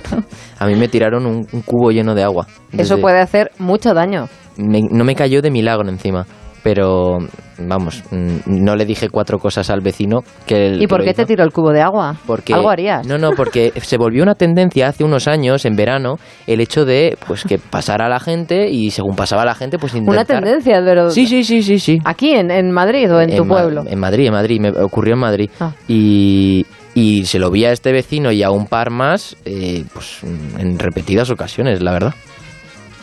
A 0.58 0.66
mí 0.66 0.76
me 0.76 0.88
tiraron 0.88 1.26
un, 1.28 1.46
un 1.52 1.62
cubo 1.62 1.92
lleno 1.92 2.16
de 2.16 2.24
agua. 2.24 2.48
Eso 2.72 2.96
Desde- 2.96 2.98
puede 2.98 3.20
hacer 3.20 3.52
mucho 3.60 3.94
daño. 3.94 4.28
me- 4.58 4.82
no 4.90 5.04
me 5.04 5.14
cayó 5.16 5.42
de 5.44 5.52
milagro 5.52 5.88
encima. 5.90 6.26
Pero, 6.64 7.18
vamos, 7.58 8.04
mm, 8.12 8.38
no 8.46 8.76
le 8.76 8.86
dije 8.86 9.10
cuatro 9.10 9.40
cosas 9.40 9.70
al 9.72 9.82
vecino 9.82 10.20
que 10.46 10.68
el- 10.68 10.82
¿Y 10.84 10.86
por 10.88 11.04
qué 11.04 11.14
te 11.14 11.26
tiró 11.26 11.44
el 11.44 11.52
cubo 11.52 11.72
de 11.72 11.82
agua? 11.82 12.16
Porque, 12.28 12.54
Algo 12.54 12.70
harías. 12.70 13.08
No, 13.08 13.18
no, 13.18 13.32
porque 13.32 13.72
se 13.82 13.98
volvió 13.98 14.22
una 14.22 14.36
tendencia 14.36 14.88
hace 14.88 15.04
unos 15.04 15.28
años, 15.28 15.66
en 15.66 15.76
verano, 15.76 16.18
el 16.46 16.62
hecho 16.62 16.86
de 16.86 17.18
pues 17.28 17.44
que 17.46 17.58
pasara 17.58 18.08
la 18.10 18.20
gente 18.20 18.70
y 18.70 18.92
según 18.92 19.16
pasaba 19.16 19.44
la 19.44 19.56
gente, 19.56 19.80
pues 19.80 19.94
intentar... 19.94 20.14
Una 20.14 20.26
tendencia, 20.26 20.82
pero... 20.86 21.10
Sí, 21.10 21.26
sí, 21.26 21.44
sí, 21.44 21.64
sí, 21.64 21.80
sí. 21.80 21.98
¿Aquí, 22.06 22.32
en, 22.32 22.52
en 22.52 22.72
Madrid 22.72 23.12
o 23.12 23.20
en, 23.20 23.36
tu 23.36 23.44
Ma- 23.44 23.56
pueblo? 23.56 23.84
En 23.88 24.00
Madrid, 24.00 24.28
en 24.28 24.34
Madrid, 24.34 24.60
me 24.60 24.70
ocurrió 24.70 25.16
en 25.16 25.20
Madrid. 25.20 25.50
Ah. 25.60 25.72
Y, 25.88 26.66
y 26.94 27.26
se 27.26 27.40
lo 27.40 27.50
vi 27.50 27.66
a 27.66 27.72
este 27.72 27.92
vecino 27.92 28.32
y 28.32 28.44
a 28.44 28.52
un 28.52 28.68
par 28.68 28.92
más, 28.92 29.36
eh, 29.46 29.84
pues 29.94 30.20
en 30.60 30.78
repetidas 30.78 31.32
ocasiones, 31.32 31.82
la 31.82 31.92
verdad. 31.94 32.14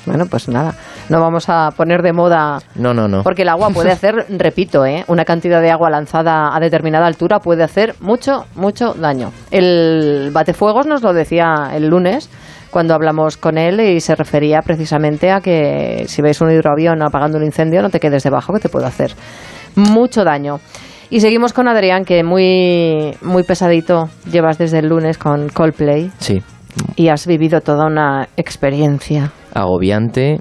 Bueno, 0.09 0.25
pues 0.25 0.49
nada, 0.49 0.75
no 1.11 1.21
vamos 1.21 1.49
a 1.49 1.71
poner 1.77 2.01
de 2.01 2.15
moda... 2.15 2.61
No, 2.75 2.95
no, 2.95 3.09
no. 3.09 3.23
Porque 3.23 3.43
el 3.43 3.51
agua 3.51 3.69
puede 3.69 3.91
hacer, 3.93 4.25
repito, 4.31 4.87
¿eh? 4.87 5.05
una 5.07 5.27
cantidad 5.27 5.61
de 5.61 5.71
agua 5.71 5.91
lanzada 5.91 6.57
a 6.57 6.61
determinada 6.61 7.07
altura 7.07 7.41
puede 7.41 7.63
hacer 7.63 7.95
mucho, 8.01 8.47
mucho 8.55 8.95
daño. 8.95 9.33
El 9.51 10.31
batefuegos 10.33 10.87
nos 10.87 11.03
lo 11.03 11.13
decía 11.13 11.71
el 11.75 11.89
lunes 11.89 12.31
cuando 12.71 12.95
hablamos 12.95 13.37
con 13.37 13.59
él 13.59 13.81
y 13.81 14.01
se 14.01 14.15
refería 14.15 14.63
precisamente 14.63 15.31
a 15.31 15.41
que 15.41 16.05
si 16.07 16.23
ves 16.23 16.41
un 16.41 16.51
hidroavión 16.51 17.03
apagando 17.03 17.37
un 17.37 17.45
incendio 17.45 17.83
no 17.83 17.91
te 17.91 18.01
quedes 18.01 18.23
debajo 18.23 18.55
que 18.55 18.61
te 18.61 18.69
puede 18.71 18.87
hacer 18.87 19.13
mucho 19.77 20.25
daño. 20.25 20.61
Y 21.11 21.21
seguimos 21.21 21.53
con 21.53 21.69
Adrián 21.69 22.05
que 22.05 22.23
muy, 22.23 23.15
muy 23.23 23.43
pesadito 23.43 24.09
llevas 24.31 24.59
desde 24.59 24.79
el 24.79 24.89
lunes 24.89 25.19
con 25.19 25.49
Coldplay 25.49 26.11
Sí. 26.19 26.43
Y 26.97 27.09
has 27.09 27.27
vivido 27.27 27.61
toda 27.61 27.87
una 27.87 28.29
experiencia. 28.37 29.33
agobiante 29.55 30.41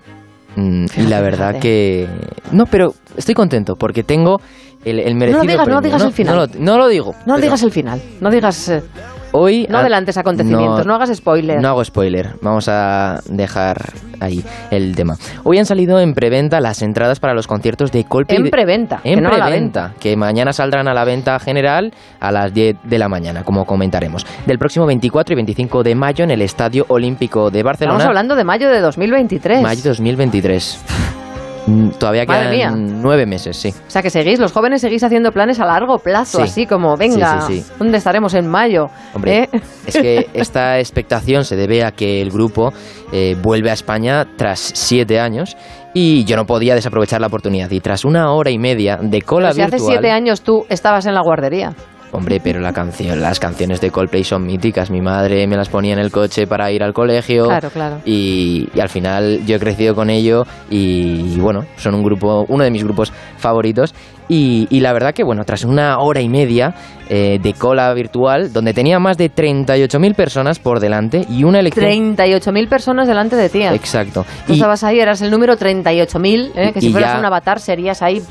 mm, 0.55 0.85
y 0.97 1.01
la 1.07 1.21
verdad 1.21 1.49
fíjate. 1.53 1.59
que 1.59 2.07
no 2.51 2.65
pero 2.65 2.93
estoy 3.15 3.35
contento 3.35 3.75
porque 3.75 4.03
tengo 4.03 4.39
el, 4.85 4.99
el 4.99 5.15
merecido 5.15 5.41
digas, 5.41 5.57
no 5.59 5.63
premio. 5.65 5.81
digas 5.81 6.03
el 6.03 6.13
final. 6.13 6.35
no 6.35 6.41
lo, 6.45 6.47
no 6.59 6.77
lo 6.77 6.87
digo 6.87 7.11
No 7.25 7.33
pero 7.35 7.41
digas 7.41 7.63
el 7.63 7.71
final, 7.71 8.01
no 8.21 8.29
digas... 8.29 8.69
eh, 8.69 8.83
hoy 9.31 9.67
No 9.69 9.79
adelantes 9.79 10.17
acontecimientos, 10.17 10.85
no 10.85 10.95
hagas 10.95 11.15
spoiler. 11.15 11.61
no 11.61 11.69
hago 11.69 11.83
spoiler 11.83 12.31
vamos 12.41 12.67
a 12.69 13.21
dejar 13.25 13.93
ahí 14.19 14.43
el 14.71 14.95
tema 14.95 15.15
hoy 15.43 15.59
han 15.59 15.65
salido 15.65 15.99
en 15.99 16.13
preventa 16.13 16.59
las 16.59 16.81
entradas 16.81 17.19
para 17.19 17.33
los 17.33 17.47
conciertos 17.47 17.91
de 17.91 18.03
Coldplay 18.03 18.37
En 18.39 18.49
preventa, 18.49 19.01
en 19.03 19.15
que 19.15 19.21
no 19.21 19.29
a 19.29 19.37
la 19.37 19.45
preventa, 19.45 19.93
que 19.99 20.15
mañana 20.15 20.53
saldrán 20.53 20.87
a 20.87 20.93
la 20.93 21.03
venta 21.05 21.39
general 21.39 21.93
a 22.19 22.31
las 22.31 22.53
10 22.53 22.77
de 22.83 22.97
la 22.99 23.09
mañana, 23.09 23.43
como 23.43 23.65
comentaremos. 23.65 24.25
Del 24.45 24.59
próximo 24.59 24.85
24 24.85 25.33
y 25.33 25.35
25 25.35 25.83
de 25.83 25.95
mayo 25.95 26.23
en 26.23 26.31
el 26.31 26.41
Estadio 26.41 26.85
Olímpico 26.89 27.51
de 27.51 27.63
Barcelona. 27.63 27.97
Estamos 27.97 28.09
hablando 28.09 28.35
de 28.35 28.43
mayo 28.43 28.69
de 28.69 28.79
2023. 28.79 29.61
Mayo 29.61 29.81
2023. 29.83 31.26
Mm, 31.67 31.89
Todavía 31.99 32.23
Madre 32.25 32.49
mía. 32.49 32.67
quedan 32.69 33.01
nueve 33.01 33.25
meses, 33.25 33.57
sí. 33.57 33.69
O 33.87 33.89
sea 33.89 34.01
que 34.01 34.09
seguís, 34.09 34.39
los 34.39 34.51
jóvenes 34.53 34.81
seguís 34.81 35.03
haciendo 35.03 35.31
planes 35.31 35.59
a 35.59 35.65
largo 35.65 35.99
plazo, 35.99 36.37
Sí. 36.39 36.43
así 36.43 36.65
como, 36.65 36.95
venga, 36.97 37.41
Sí, 37.41 37.55
sí, 37.55 37.61
sí. 37.61 37.71
¿dónde 37.77 37.97
estaremos 37.97 38.33
en 38.33 38.47
mayo? 38.47 38.87
Hombre, 39.13 39.43
¿Eh? 39.43 39.49
es 39.85 39.97
que 39.97 40.27
esta 40.33 40.79
expectación 40.79 41.43
se 41.43 41.55
debe 41.55 41.83
a 41.83 41.91
que 41.91 42.21
el 42.21 42.31
grupo 42.31 42.71
eh, 43.11 43.35
vuelve 43.41 43.69
a 43.69 43.73
España 43.73 44.25
tras 44.37 44.59
siete 44.59 45.19
años 45.19 45.57
y 45.93 46.23
yo 46.25 46.35
no 46.37 46.45
podía 46.45 46.73
desaprovechar 46.75 47.19
la 47.21 47.27
oportunidad. 47.27 47.69
Y 47.71 47.79
tras 47.81 48.05
una 48.05 48.31
hora 48.31 48.49
y 48.49 48.57
media 48.59 48.97
de 49.01 49.21
cola 49.21 49.47
Pero 49.49 49.55
si 49.55 49.61
hace 49.61 49.71
virtual... 49.77 49.91
siete 49.93 50.11
años 50.11 50.41
tú 50.41 50.65
estabas 50.69 51.05
en 51.05 51.13
la 51.15 51.21
guardería. 51.21 51.73
Hombre, 52.11 52.39
pero 52.41 52.59
la 52.61 52.71
canción, 52.71 53.19
las 53.21 53.39
canciones 53.39 53.81
de 53.81 53.91
Coldplay 53.91 54.23
son 54.23 54.45
míticas. 54.45 54.89
Mi 54.89 55.01
madre 55.01 55.45
me 55.45 55.57
las 55.57 55.67
ponía 55.69 55.93
en 55.93 55.99
el 55.99 56.09
coche 56.09 56.47
para 56.47 56.71
ir 56.71 56.81
al 56.81 56.93
colegio. 56.93 57.45
Claro, 57.45 57.69
claro. 57.69 57.97
Y, 58.05 58.69
y 58.73 58.79
al 58.79 58.89
final 58.89 59.45
yo 59.45 59.57
he 59.57 59.59
crecido 59.59 59.93
con 59.93 60.09
ello 60.09 60.45
y, 60.69 61.33
y 61.35 61.39
bueno, 61.39 61.65
son 61.75 61.95
un 61.95 62.03
grupo, 62.03 62.45
uno 62.47 62.63
de 62.63 62.71
mis 62.71 62.83
grupos 62.83 63.11
favoritos. 63.37 63.93
Y, 64.29 64.67
y 64.69 64.81
la 64.81 64.91
verdad 64.93 65.13
que 65.13 65.23
bueno, 65.23 65.43
tras 65.45 65.63
una 65.63 65.99
hora 65.99 66.19
y 66.19 66.27
media 66.27 66.75
eh, 67.09 67.39
de 67.41 67.53
cola 67.53 67.93
virtual, 67.93 68.51
donde 68.51 68.73
tenía 68.73 68.99
más 68.99 69.17
de 69.17 69.31
38.000 69.33 70.15
personas 70.15 70.59
por 70.59 70.79
delante 70.81 71.25
y 71.29 71.45
una 71.45 71.59
elección... 71.59 72.15
38.000 72.17 72.67
personas 72.67 73.07
delante 73.07 73.35
de 73.37 73.47
ti. 73.49 73.63
Exacto. 73.63 74.25
Tú 74.45 74.51
Y 74.53 74.55
estabas 74.55 74.83
ahí, 74.83 74.99
eras 74.99 75.21
el 75.21 75.31
número 75.31 75.55
38.000, 75.57 76.51
¿eh? 76.55 76.71
que 76.73 76.81
si 76.81 76.87
Y 76.87 76.91
fueras 76.91 77.13
ya- 77.13 77.19
un 77.19 77.25
avatar 77.25 77.59
serías 77.61 78.01
ahí. 78.01 78.21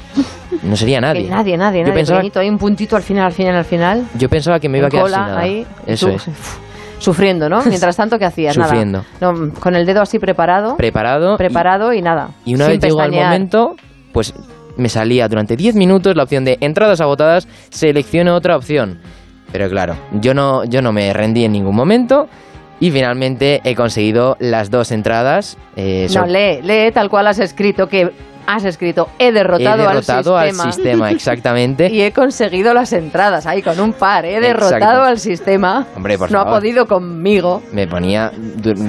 no 0.63 0.77
sería 0.77 1.01
nadie. 1.01 1.25
que 1.25 1.31
nadie, 1.31 1.57
nadie, 1.57 1.81
Yo 1.81 1.85
nadie. 1.87 1.95
pensaba, 1.95 2.19
pequeñito, 2.19 2.41
ahí 2.41 2.49
un 2.51 2.59
puntito 2.59 2.95
al 2.97 3.03
final, 3.03 3.25
al 3.27 3.33
final, 3.33 3.57
al 3.57 3.65
final. 3.65 4.05
yo 4.19 4.29
pensaba 4.29 4.61
que 4.61 4.69
me 4.69 4.77
iba 4.79 4.87
a 4.87 4.89
en 4.89 4.91
quedar 4.91 5.03
cola, 5.05 5.17
sin 5.17 5.27
nada. 5.27 5.41
ahí. 5.41 5.67
Eso 5.87 6.09
tú, 6.09 6.13
es. 6.17 6.29
uf, 6.29 6.59
Sufriendo, 6.99 7.49
¿no? 7.49 7.63
Mientras 7.65 7.95
tanto, 7.97 8.19
¿qué 8.19 8.25
hacías? 8.25 8.55
Sufriendo. 8.55 9.05
Nada. 9.21 9.33
No, 9.33 9.53
con 9.61 9.77
el 9.77 9.85
dedo 9.87 10.01
así 10.03 10.19
preparado. 10.19 10.77
Preparado. 10.77 11.35
y- 11.35 11.39
preparado 11.39 11.93
y, 11.93 12.01
nada. 12.03 12.31
Y 12.45 12.55
una 12.55 12.67
sin 12.67 12.75
vez 12.81 12.85
llegó 12.85 13.01
al 13.01 13.11
pestañear. 13.11 13.33
momento, 13.33 13.77
pues 14.13 14.33
me 14.77 14.89
salía 14.89 15.29
durante 15.29 15.57
10 15.57 15.75
minutos 15.75 16.15
la 16.17 16.23
opción 16.25 16.45
de 16.45 16.59
entradas 16.61 17.01
agotadas, 17.01 17.47
selecciono 17.71 18.35
otra 18.35 18.57
opción. 18.57 18.99
Pero 19.53 19.69
claro, 19.71 19.97
yo 20.21 20.35
no, 20.35 20.65
yo 20.65 20.83
no 20.83 20.93
me 20.93 21.13
rendí 21.13 21.45
en 21.45 21.53
ningún 21.53 21.75
momento 21.77 22.29
y 22.81 22.91
finalmente 22.91 23.61
he 23.65 23.75
conseguido 23.75 24.37
las 24.41 24.71
dos 24.71 24.91
entradas. 24.93 25.57
eh, 25.77 26.09
No, 26.15 26.27
lee, 26.27 26.61
lee 26.63 26.91
tal 26.93 27.09
cual 27.09 27.27
has 27.29 27.39
escrito 27.39 27.87
que 27.87 28.11
has 28.49 28.65
escrito 28.65 29.09
he 29.19 29.29
he 29.29 29.33
derrotado, 29.33 29.89
derrotado 29.89 30.37
al 30.37 30.49
al 30.51 30.55
sistema. 30.55 31.11
exactamente. 31.11 31.89
Y 31.93 32.03
he 32.03 32.13
conseguido 32.13 32.75
las 32.75 32.93
entradas 32.93 33.45
ahí 33.47 33.61
con 33.63 33.81
un 33.81 33.93
par. 33.93 34.25
He 34.25 34.39
derrotado 34.41 34.77
Exacto. 34.77 35.03
al 35.03 35.19
sistema. 35.19 35.87
Hombre, 35.97 36.17
por 36.19 36.31
no 36.31 36.39
favor. 36.39 36.53
ha 36.53 36.57
podido 36.61 36.87
conmigo. 36.87 37.63
Me 37.73 37.89
ponía, 37.89 38.31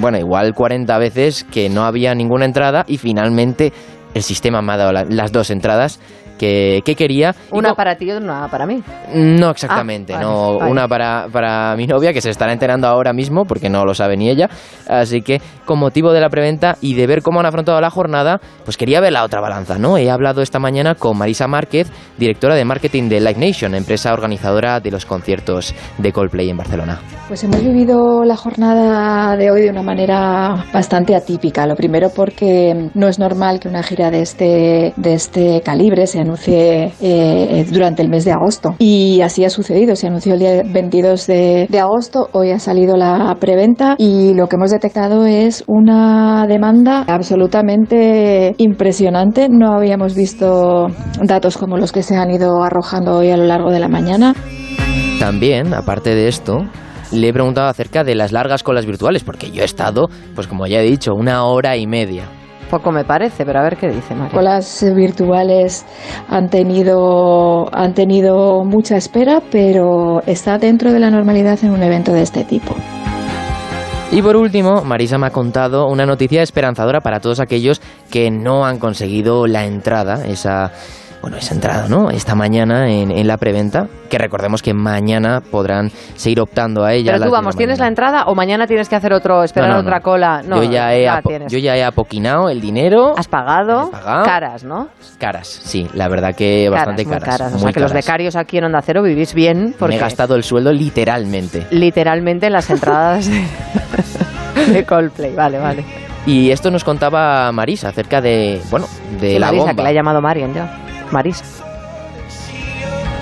bueno, 0.00 0.16
igual 0.18 0.54
40 0.54 0.96
veces 0.98 1.42
que 1.44 1.68
no 1.68 1.84
había 1.84 2.14
ninguna 2.14 2.44
entrada 2.44 2.84
y 2.86 2.98
finalmente 2.98 3.72
el 4.14 4.22
sistema 4.22 4.62
me 4.62 4.72
ha 4.72 4.76
dado 4.76 4.92
la- 4.92 5.04
las 5.04 5.32
dos 5.32 5.50
entradas 5.50 5.98
que, 6.38 6.80
que 6.84 6.94
quería. 6.94 7.34
Una 7.50 7.74
para 7.74 7.96
ti 7.96 8.06
y 8.06 8.12
una 8.12 8.48
para 8.48 8.64
mí. 8.66 8.82
No 9.14 9.50
exactamente, 9.50 10.14
Ah, 10.14 10.16
vale, 10.16 10.26
no 10.28 10.58
vale. 10.58 10.70
una 10.70 10.88
para, 10.88 11.26
para 11.30 11.76
mi 11.76 11.86
novia 11.86 12.12
que 12.12 12.20
se 12.20 12.30
estará 12.30 12.52
enterando 12.52 12.86
ahora 12.88 13.12
mismo 13.12 13.44
porque 13.44 13.68
no 13.68 13.84
lo 13.84 13.94
sabe 13.94 14.16
ni 14.16 14.30
ella. 14.30 14.48
Así 14.88 15.20
que 15.20 15.40
con 15.66 15.78
motivo 15.78 16.12
de 16.12 16.20
la 16.20 16.30
preventa 16.30 16.76
y 16.80 16.94
de 16.94 17.06
ver 17.06 17.22
cómo 17.22 17.40
han 17.40 17.46
afrontado 17.46 17.80
la 17.80 17.90
jornada, 17.90 18.40
pues 18.64 18.76
quería 18.76 19.00
ver 19.00 19.12
la 19.12 19.24
otra 19.24 19.40
balanza, 19.40 19.78
¿no? 19.78 19.98
He 19.98 20.10
hablado 20.10 20.40
esta 20.40 20.58
mañana 20.58 20.94
con 20.94 21.18
Marisa 21.18 21.46
Márquez, 21.46 21.90
directora 22.16 22.54
de 22.54 22.64
marketing 22.64 23.08
de 23.08 23.20
Live 23.20 23.38
Nation, 23.38 23.74
empresa 23.74 24.12
organizadora 24.12 24.80
de 24.80 24.90
los 24.90 25.04
conciertos 25.04 25.74
de 25.98 26.12
Coldplay 26.12 26.48
en 26.50 26.56
Barcelona. 26.56 26.98
Pues 27.26 27.44
hemos 27.44 27.62
vivido 27.62 28.24
la 28.24 28.36
jornada 28.36 29.36
de 29.36 29.50
hoy 29.50 29.62
de 29.62 29.70
una 29.70 29.82
manera 29.82 30.64
bastante 30.72 31.14
atípica. 31.14 31.66
Lo 31.66 31.74
primero 31.76 32.08
porque 32.14 32.90
no 32.94 33.08
es 33.08 33.18
normal 33.18 33.60
que 33.60 33.68
una 33.68 33.82
gira 33.82 34.10
de 34.10 34.22
este, 34.22 34.92
de 34.96 35.14
este 35.14 35.60
calibre 35.62 36.06
se 36.06 36.20
anuncie 36.28 36.92
eh, 37.00 37.66
durante 37.70 38.02
el 38.02 38.08
mes 38.08 38.24
de 38.24 38.32
agosto. 38.32 38.74
Y 38.78 39.20
así 39.22 39.44
ha 39.44 39.50
sucedido. 39.50 39.96
Se 39.96 40.06
anunció 40.06 40.34
el 40.34 40.40
día 40.40 40.62
22 40.64 41.26
de, 41.26 41.66
de 41.68 41.80
agosto, 41.80 42.28
hoy 42.32 42.50
ha 42.50 42.58
salido 42.58 42.96
la 42.96 43.34
preventa 43.40 43.94
y 43.98 44.34
lo 44.34 44.46
que 44.48 44.56
hemos 44.56 44.70
detectado 44.70 45.24
es 45.26 45.64
una 45.66 46.46
demanda 46.46 47.04
absolutamente 47.08 48.54
impresionante. 48.58 49.48
No 49.48 49.72
habíamos 49.72 50.14
visto 50.14 50.88
datos 51.22 51.56
como 51.56 51.78
los 51.78 51.92
que 51.92 52.02
se 52.02 52.16
han 52.16 52.30
ido 52.30 52.62
arrojando 52.62 53.16
hoy 53.16 53.30
a 53.30 53.36
lo 53.36 53.44
largo 53.44 53.70
de 53.70 53.80
la 53.80 53.88
mañana. 53.88 54.34
También, 55.18 55.74
aparte 55.74 56.14
de 56.14 56.28
esto, 56.28 56.64
le 57.10 57.28
he 57.28 57.32
preguntado 57.32 57.68
acerca 57.68 58.04
de 58.04 58.14
las 58.14 58.32
largas 58.32 58.62
colas 58.62 58.86
virtuales, 58.86 59.24
porque 59.24 59.50
yo 59.50 59.62
he 59.62 59.64
estado, 59.64 60.08
pues 60.34 60.46
como 60.46 60.66
ya 60.66 60.80
he 60.80 60.84
dicho, 60.84 61.14
una 61.14 61.44
hora 61.44 61.76
y 61.76 61.86
media. 61.86 62.24
Poco 62.70 62.92
me 62.92 63.04
parece, 63.04 63.44
pero 63.46 63.60
a 63.60 63.62
ver 63.62 63.76
qué 63.76 63.88
dice 63.88 64.14
María. 64.14 64.34
Colas 64.34 64.84
virtuales 64.94 65.86
han 66.28 66.48
tenido, 66.50 67.68
han 67.72 67.94
tenido 67.94 68.64
mucha 68.64 68.96
espera, 68.96 69.40
pero 69.50 70.22
está 70.26 70.58
dentro 70.58 70.92
de 70.92 70.98
la 70.98 71.10
normalidad 71.10 71.58
en 71.62 71.70
un 71.70 71.82
evento 71.82 72.12
de 72.12 72.22
este 72.22 72.44
tipo. 72.44 72.74
Y 74.10 74.22
por 74.22 74.36
último, 74.36 74.82
Marisa 74.84 75.18
me 75.18 75.26
ha 75.26 75.30
contado 75.30 75.86
una 75.86 76.06
noticia 76.06 76.42
esperanzadora 76.42 77.00
para 77.00 77.20
todos 77.20 77.40
aquellos 77.40 77.82
que 78.10 78.30
no 78.30 78.64
han 78.64 78.78
conseguido 78.78 79.46
la 79.46 79.66
entrada, 79.66 80.24
esa 80.26 80.72
bueno, 81.20 81.36
esa 81.36 81.54
entrada, 81.54 81.88
¿no? 81.88 82.10
Esta 82.10 82.34
mañana 82.34 82.88
en, 82.90 83.10
en, 83.10 83.26
la 83.26 83.36
preventa, 83.38 83.88
que 84.08 84.18
recordemos 84.18 84.62
que 84.62 84.72
mañana 84.72 85.40
podrán 85.40 85.90
seguir 86.14 86.40
optando 86.40 86.84
a 86.84 86.92
ella. 86.92 87.12
Pero 87.14 87.26
tú, 87.26 87.30
vamos, 87.32 87.56
¿tienes 87.56 87.78
la 87.80 87.88
entrada 87.88 88.24
o 88.26 88.34
mañana 88.36 88.66
tienes 88.66 88.88
que 88.88 88.94
hacer 88.96 89.12
otro, 89.12 89.42
esperar 89.42 89.68
no, 89.70 89.74
no, 89.76 89.80
otra 89.80 89.96
no. 89.96 90.02
cola? 90.02 90.42
No, 90.46 90.62
yo, 90.62 90.70
ya 90.70 90.94
he 90.94 91.02
ya 91.04 91.18
apo- 91.18 91.28
tienes. 91.28 91.52
yo 91.52 91.58
ya 91.58 91.76
he 91.76 91.82
apoquinado 91.84 92.48
el 92.50 92.60
dinero. 92.60 93.14
¿Has 93.16 93.26
pagado? 93.28 93.90
Caras, 93.90 94.62
¿no? 94.64 94.88
Caras, 95.18 95.48
sí, 95.48 95.88
la 95.94 96.06
verdad 96.08 96.34
que 96.36 96.68
bastante 96.68 97.04
muy 97.04 97.12
caras. 97.14 97.28
caras. 97.38 97.54
O 97.54 97.58
sea, 97.58 97.72
que 97.72 97.80
los 97.80 97.90
caras. 97.90 98.04
becarios 98.06 98.36
aquí 98.36 98.58
en 98.58 98.64
Onda 98.64 98.80
Cero 98.82 99.02
vivís 99.02 99.34
bien 99.34 99.64
Me 99.66 99.72
porque 99.72 99.96
he 99.96 99.98
gastado 99.98 100.36
el 100.36 100.44
sueldo 100.44 100.72
literalmente. 100.72 101.66
literalmente 101.70 102.46
en 102.46 102.52
las 102.52 102.70
entradas 102.70 103.28
de, 103.28 104.84
Coldplay. 104.84 105.34
Vale, 105.34 105.58
vale. 105.58 105.84
Y 106.26 106.50
esto 106.50 106.70
nos 106.70 106.84
contaba 106.84 107.50
Marisa 107.52 107.88
acerca 107.88 108.20
de, 108.20 108.60
bueno, 108.70 108.86
de 109.20 109.32
Sí, 109.32 109.38
la 109.38 109.46
Marisa, 109.46 109.62
bomba. 109.64 109.74
que 109.76 109.82
la 109.82 109.90
he 109.90 109.94
llamado 109.94 110.20
Marian 110.20 110.52
ya. 110.54 110.78
Marisa. 111.12 111.44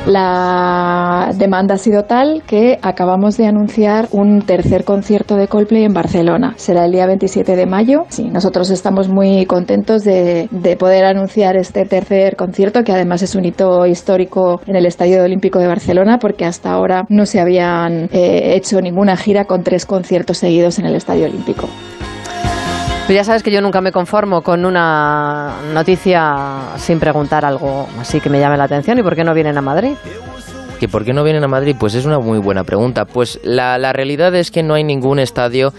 La 0.06 1.32
demanda 1.36 1.74
ha 1.74 1.78
sido 1.78 2.04
tal 2.04 2.44
que 2.46 2.78
acabamos 2.80 3.36
de 3.36 3.46
anunciar 3.48 4.06
un 4.12 4.40
tercer 4.42 4.84
concierto 4.84 5.34
de 5.34 5.48
Coldplay 5.48 5.82
en 5.82 5.94
Barcelona. 5.94 6.54
Será 6.56 6.84
el 6.84 6.92
día 6.92 7.06
27 7.06 7.56
de 7.56 7.66
mayo. 7.66 8.04
Sí, 8.08 8.30
nosotros 8.30 8.70
estamos 8.70 9.08
muy 9.08 9.46
contentos 9.46 10.04
de, 10.04 10.46
de 10.52 10.76
poder 10.76 11.04
anunciar 11.06 11.56
este 11.56 11.86
tercer 11.86 12.36
concierto, 12.36 12.84
que 12.84 12.92
además 12.92 13.22
es 13.22 13.34
un 13.34 13.46
hito 13.46 13.84
histórico 13.84 14.60
en 14.68 14.76
el 14.76 14.86
Estadio 14.86 15.24
Olímpico 15.24 15.58
de 15.58 15.66
Barcelona, 15.66 16.18
porque 16.20 16.44
hasta 16.44 16.70
ahora 16.70 17.04
no 17.08 17.26
se 17.26 17.40
habían 17.40 18.04
eh, 18.12 18.54
hecho 18.54 18.80
ninguna 18.80 19.16
gira 19.16 19.46
con 19.46 19.64
tres 19.64 19.86
conciertos 19.86 20.38
seguidos 20.38 20.78
en 20.78 20.86
el 20.86 20.94
Estadio 20.94 21.26
Olímpico. 21.26 21.68
Pero 23.06 23.14
ya 23.14 23.22
sabes 23.22 23.44
que 23.44 23.52
yo 23.52 23.60
nunca 23.60 23.80
me 23.80 23.92
conformo 23.92 24.42
con 24.42 24.64
una 24.64 25.58
noticia 25.72 26.74
sin 26.76 26.98
preguntar 26.98 27.44
algo 27.44 27.88
así 28.00 28.20
que 28.20 28.28
me 28.28 28.40
llame 28.40 28.56
la 28.56 28.64
atención. 28.64 28.98
¿Y 28.98 29.02
por 29.04 29.14
qué 29.14 29.22
no 29.22 29.32
vienen 29.32 29.56
a 29.56 29.62
Madrid? 29.62 29.94
¿Que 30.80 30.88
por 30.88 31.04
qué 31.04 31.12
no 31.12 31.22
vienen 31.22 31.44
a 31.44 31.48
Madrid? 31.48 31.76
Pues 31.78 31.94
es 31.94 32.04
una 32.04 32.18
muy 32.18 32.40
buena 32.40 32.64
pregunta. 32.64 33.04
Pues 33.04 33.38
la, 33.44 33.78
la 33.78 33.92
realidad 33.92 34.34
es 34.34 34.50
que 34.50 34.64
no 34.64 34.74
hay 34.74 34.82
ningún 34.82 35.20
estadio 35.20 35.72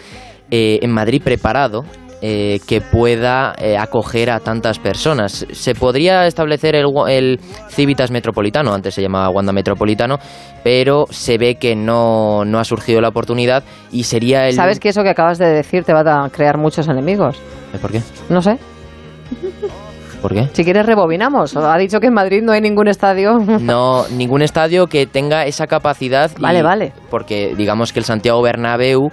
eh, 0.52 0.80
en 0.82 0.92
Madrid 0.92 1.22
preparado 1.22 1.84
eh, 2.22 2.60
que 2.68 2.82
pueda 2.82 3.54
eh, 3.58 3.78
acoger 3.78 4.30
a 4.32 4.40
tantas 4.40 4.80
personas. 4.80 5.46
Se 5.52 5.76
podría 5.76 6.26
establecer 6.28 6.76
el, 6.76 6.86
el 7.10 7.40
Civitas 7.70 8.12
Metropolitano, 8.12 8.74
antes 8.74 8.94
se 8.96 9.02
llamaba 9.02 9.30
Wanda 9.30 9.52
Metropolitano, 9.54 10.18
pero 10.64 11.06
se 11.10 11.38
ve 11.38 11.56
que 11.56 11.76
no, 11.76 12.44
no 12.46 12.60
ha 12.60 12.64
surgido 12.64 13.02
la 13.02 13.10
oportunidad 13.10 13.64
y 13.92 14.04
sería 14.04 14.48
el... 14.48 14.54
¿Sabes 14.54 14.80
que 14.80 14.90
eso 14.90 15.04
que 15.04 15.10
acabas 15.10 15.38
de 15.38 15.48
decir 15.48 15.84
te 15.84 15.94
va 15.94 16.02
a 16.26 16.30
crear 16.30 16.58
muchos 16.58 16.88
enemigos? 16.88 17.38
¿Por 17.82 17.92
qué? 17.92 18.02
No 18.30 18.42
sé. 18.42 18.58
¿Por 20.22 20.34
qué? 20.34 20.48
Si 20.54 20.64
quieres 20.64 20.86
rebobinamos. 20.86 21.56
Ha 21.56 21.78
dicho 21.78 22.00
que 22.00 22.08
en 22.08 22.14
Madrid 22.14 22.42
no 22.42 22.52
hay 22.52 22.62
ningún 22.62 22.88
estadio. 22.88 23.38
No, 23.38 24.08
ningún 24.10 24.42
estadio 24.42 24.88
que 24.88 25.06
tenga 25.06 25.46
esa 25.46 25.68
capacidad. 25.68 26.32
y- 26.36 26.42
Vale, 26.42 26.64
vale. 26.64 26.94
Porque 27.12 27.54
digamos 27.56 27.94
que 27.94 28.00
el 28.00 28.06
Santiago 28.06 28.42
Bernabéu, 28.42 29.12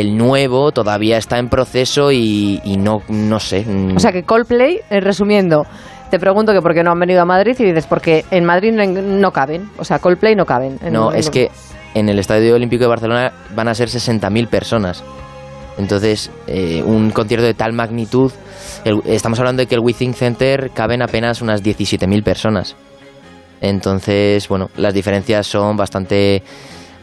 el 0.00 0.16
nuevo, 0.16 0.72
todavía 0.72 1.16
está 1.18 1.38
en 1.38 1.48
proceso 1.48 2.10
y, 2.10 2.60
y 2.64 2.76
no, 2.76 3.02
no 3.08 3.38
sé. 3.38 3.64
mm, 3.64 3.96
O 3.96 4.00
sea 4.00 4.10
que 4.12 4.24
Coldplay, 4.24 4.80
eh, 4.90 5.00
resumiendo, 5.00 5.64
te 6.10 6.18
pregunto 6.18 6.52
que 6.52 6.60
por 6.60 6.74
qué 6.74 6.82
no 6.82 6.90
han 6.90 6.98
venido 6.98 7.22
a 7.22 7.24
Madrid 7.24 7.54
y 7.58 7.64
dices 7.64 7.86
porque 7.86 8.24
en 8.30 8.44
Madrid 8.44 8.72
no, 8.72 8.84
no 8.84 9.30
caben. 9.30 9.70
O 9.78 9.84
sea, 9.84 9.98
Coldplay 10.00 10.34
no 10.34 10.44
caben. 10.46 10.78
en 10.82 10.92
no, 10.92 11.12
es 11.12 11.30
que 11.30 11.50
en 11.94 12.08
el 12.08 12.18
Estadio 12.18 12.54
Olímpico 12.56 12.82
de 12.82 12.88
Barcelona 12.88 13.32
van 13.54 13.68
a 13.68 13.74
ser 13.74 13.88
60.000 13.88 14.48
personas. 14.48 15.04
Entonces, 15.78 16.30
eh, 16.46 16.82
un 16.84 17.10
concierto 17.10 17.44
de 17.46 17.54
tal 17.54 17.72
magnitud, 17.72 18.32
el- 18.84 19.00
estamos 19.06 19.38
hablando 19.38 19.60
de 19.60 19.66
que 19.66 19.74
el 19.76 19.80
WeThink 19.80 20.14
Center 20.14 20.70
caben 20.74 21.02
apenas 21.02 21.40
unas 21.42 21.62
17.000 21.62 22.22
personas. 22.22 22.76
Entonces, 23.60 24.48
bueno, 24.48 24.70
las 24.76 24.92
diferencias 24.94 25.46
son 25.46 25.76
bastante... 25.76 26.42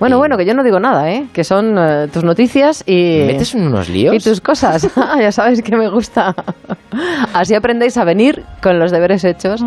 Bueno, 0.01 0.17
bueno, 0.17 0.35
que 0.35 0.47
yo 0.47 0.55
no 0.55 0.63
digo 0.63 0.79
nada, 0.79 1.11
¿eh? 1.11 1.27
Que 1.31 1.43
son 1.43 1.77
eh, 1.77 2.07
tus 2.11 2.23
noticias 2.23 2.83
y... 2.87 3.19
¿Me 3.19 3.33
metes 3.33 3.53
en 3.53 3.67
unos 3.67 3.87
líos? 3.87 4.15
Y 4.15 4.17
tus 4.17 4.41
cosas. 4.41 4.89
ya 5.19 5.31
sabes 5.31 5.61
que 5.61 5.77
me 5.77 5.87
gusta. 5.89 6.33
Así 7.35 7.53
aprendéis 7.53 7.97
a 7.97 8.03
venir 8.03 8.43
con 8.63 8.79
los 8.79 8.89
deberes 8.89 9.23
hechos 9.23 9.63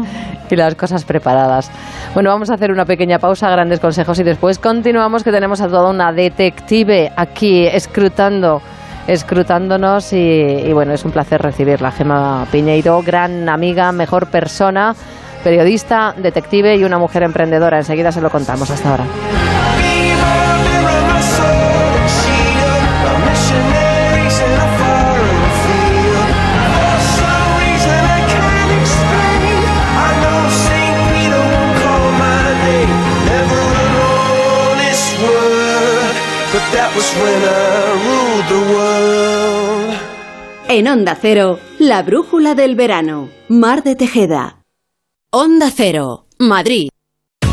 y 0.51 0.57
las 0.57 0.75
cosas 0.75 1.05
preparadas. 1.05 1.71
Bueno, 2.15 2.31
vamos 2.31 2.51
a 2.51 2.55
hacer 2.55 2.73
una 2.73 2.85
pequeña 2.85 3.21
pausa, 3.21 3.49
grandes 3.49 3.79
consejos 3.79 4.19
y 4.19 4.25
después 4.25 4.59
continuamos 4.59 5.23
que 5.23 5.31
tenemos 5.31 5.61
a 5.61 5.69
toda 5.69 5.89
una 5.89 6.13
detective 6.13 7.13
aquí 7.17 7.69
escrutando 7.69 8.61
escrutándonos 9.07 10.13
y, 10.15 10.17
y 10.17 10.73
bueno, 10.73 10.95
es 10.95 11.05
un 11.05 11.13
placer 11.13 11.41
recibirla. 11.43 11.93
Gema 11.93 12.45
Piñeiro, 12.51 13.03
gran 13.03 13.49
amiga, 13.49 13.93
mejor 13.93 14.27
persona, 14.27 14.97
periodista, 15.45 16.13
detective 16.17 16.75
y 16.75 16.83
una 16.83 16.99
mujer 16.99 17.23
emprendedora. 17.23 17.79
Enseguida 17.79 18.11
se 18.11 18.21
lo 18.21 18.31
contamos. 18.31 18.69
Hasta 18.69 18.91
ahora. 18.91 19.05
En 40.69 40.89
Onda 40.89 41.19
Cero, 41.21 41.59
la 41.81 42.03
brújula 42.03 42.55
del 42.55 42.77
verano. 42.77 43.29
Mar 43.49 43.83
de 43.83 43.97
Tejeda. 43.97 44.63
Onda 45.33 45.73
Cero, 45.75 46.27
Madrid. 46.39 46.94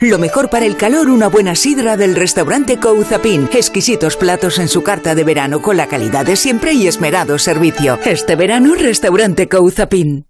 Lo 0.00 0.18
mejor 0.18 0.48
para 0.48 0.64
el 0.64 0.78
calor, 0.78 1.10
una 1.10 1.28
buena 1.28 1.54
sidra 1.54 1.98
del 1.98 2.16
restaurante 2.16 2.78
Couzapin. 2.78 3.50
Exquisitos 3.52 4.16
platos 4.16 4.58
en 4.58 4.68
su 4.68 4.82
carta 4.82 5.14
de 5.14 5.24
verano 5.24 5.60
con 5.60 5.76
la 5.76 5.88
calidad 5.88 6.24
de 6.24 6.36
siempre 6.36 6.72
y 6.72 6.86
esmerado 6.86 7.38
servicio. 7.38 7.98
Este 8.06 8.34
verano, 8.34 8.74
restaurante 8.76 9.46
Couzapin. 9.46 10.29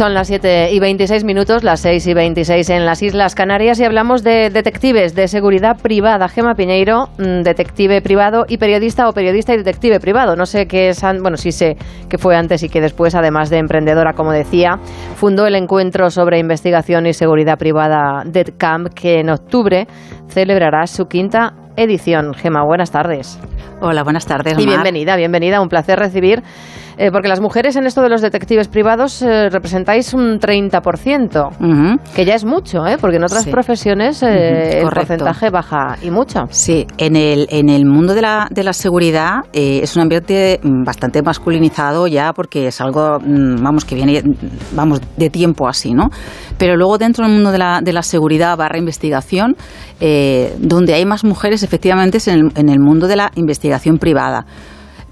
Son 0.00 0.14
las 0.14 0.28
7 0.28 0.72
y 0.72 0.80
26 0.80 1.24
minutos, 1.24 1.62
las 1.62 1.80
6 1.80 2.06
y 2.06 2.14
26 2.14 2.70
en 2.70 2.86
las 2.86 3.02
Islas 3.02 3.34
Canarias 3.34 3.78
y 3.80 3.84
hablamos 3.84 4.24
de 4.24 4.48
detectives 4.48 5.14
de 5.14 5.28
seguridad 5.28 5.76
privada. 5.76 6.26
Gema 6.28 6.54
Piñeiro, 6.54 7.10
mm, 7.18 7.42
detective 7.42 8.00
privado 8.00 8.46
y 8.48 8.56
periodista 8.56 9.10
o 9.10 9.12
periodista 9.12 9.52
y 9.52 9.58
detective 9.58 10.00
privado. 10.00 10.36
No 10.36 10.46
sé 10.46 10.66
qué 10.66 10.88
es, 10.88 11.02
bueno, 11.20 11.36
sí 11.36 11.52
sé 11.52 11.76
que 12.08 12.16
fue 12.16 12.34
antes 12.34 12.62
y 12.62 12.70
que 12.70 12.80
después, 12.80 13.14
además 13.14 13.50
de 13.50 13.58
emprendedora, 13.58 14.14
como 14.14 14.32
decía, 14.32 14.78
fundó 15.16 15.46
el 15.46 15.54
encuentro 15.54 16.08
sobre 16.08 16.38
investigación 16.38 17.04
y 17.04 17.12
seguridad 17.12 17.58
privada 17.58 18.22
DEDCAMP 18.24 18.94
que 18.94 19.20
en 19.20 19.28
octubre 19.28 19.86
celebrará 20.28 20.86
su 20.86 21.08
quinta 21.08 21.52
edición. 21.76 22.32
Gema, 22.32 22.64
buenas 22.64 22.90
tardes. 22.90 23.38
Hola, 23.82 24.02
buenas 24.02 24.26
tardes. 24.26 24.58
Y 24.58 24.64
bienvenida, 24.66 25.16
bienvenida, 25.16 25.60
un 25.60 25.68
placer 25.68 25.98
recibir, 25.98 26.42
eh, 26.98 27.10
porque 27.12 27.28
las 27.28 27.40
mujeres 27.40 27.76
en 27.76 27.86
esto 27.86 28.02
de 28.02 28.08
los 28.08 28.20
detectives 28.22 28.68
privados 28.68 29.22
eh, 29.22 29.48
representáis 29.50 30.14
un 30.14 30.38
30%, 30.38 31.98
que 32.14 32.24
ya 32.24 32.34
es 32.34 32.44
mucho, 32.44 32.86
¿eh? 32.86 32.96
porque 33.00 33.16
en 33.16 33.24
otras 33.24 33.44
Sí. 33.44 33.50
profesiones 33.50 34.22
eh, 34.22 34.26
Ujú, 34.82 34.88
el 34.88 34.94
porcentaje 34.94 35.50
baja 35.50 35.96
y 36.02 36.10
mucho. 36.10 36.40
Sí, 36.50 36.86
en 36.98 37.16
el, 37.16 37.46
en 37.50 37.68
el 37.68 37.84
mundo 37.86 38.14
de 38.14 38.22
la, 38.22 38.46
de 38.50 38.64
la 38.64 38.72
seguridad 38.72 39.40
eh, 39.52 39.80
es 39.82 39.96
un 39.96 40.02
ambiente 40.02 40.60
bastante 40.62 41.22
masculinizado 41.22 42.06
ya 42.06 42.32
porque 42.32 42.68
es 42.68 42.80
algo, 42.80 43.18
mm, 43.20 43.62
vamos, 43.62 43.84
que 43.84 43.94
viene, 43.94 44.22
mm, 44.22 44.76
vamos, 44.76 45.00
de 45.16 45.30
tiempo 45.30 45.68
así, 45.68 45.92
¿no? 45.94 46.10
Pero 46.58 46.76
luego 46.76 46.98
dentro 46.98 47.24
del 47.24 47.32
mundo 47.34 47.50
de 47.52 47.58
la, 47.58 47.80
de 47.82 47.92
la 47.92 48.02
seguridad 48.02 48.56
barra 48.56 48.78
investigación, 48.78 49.56
eh, 50.00 50.54
donde 50.58 50.94
hay 50.94 51.04
más 51.04 51.24
mujeres 51.24 51.62
efectivamente 51.62 52.18
es 52.18 52.28
en 52.28 52.34
el, 52.46 52.52
en 52.56 52.68
el 52.68 52.80
mundo 52.80 53.06
de 53.06 53.16
la 53.16 53.30
investigación 53.36 53.98
privada. 53.98 54.44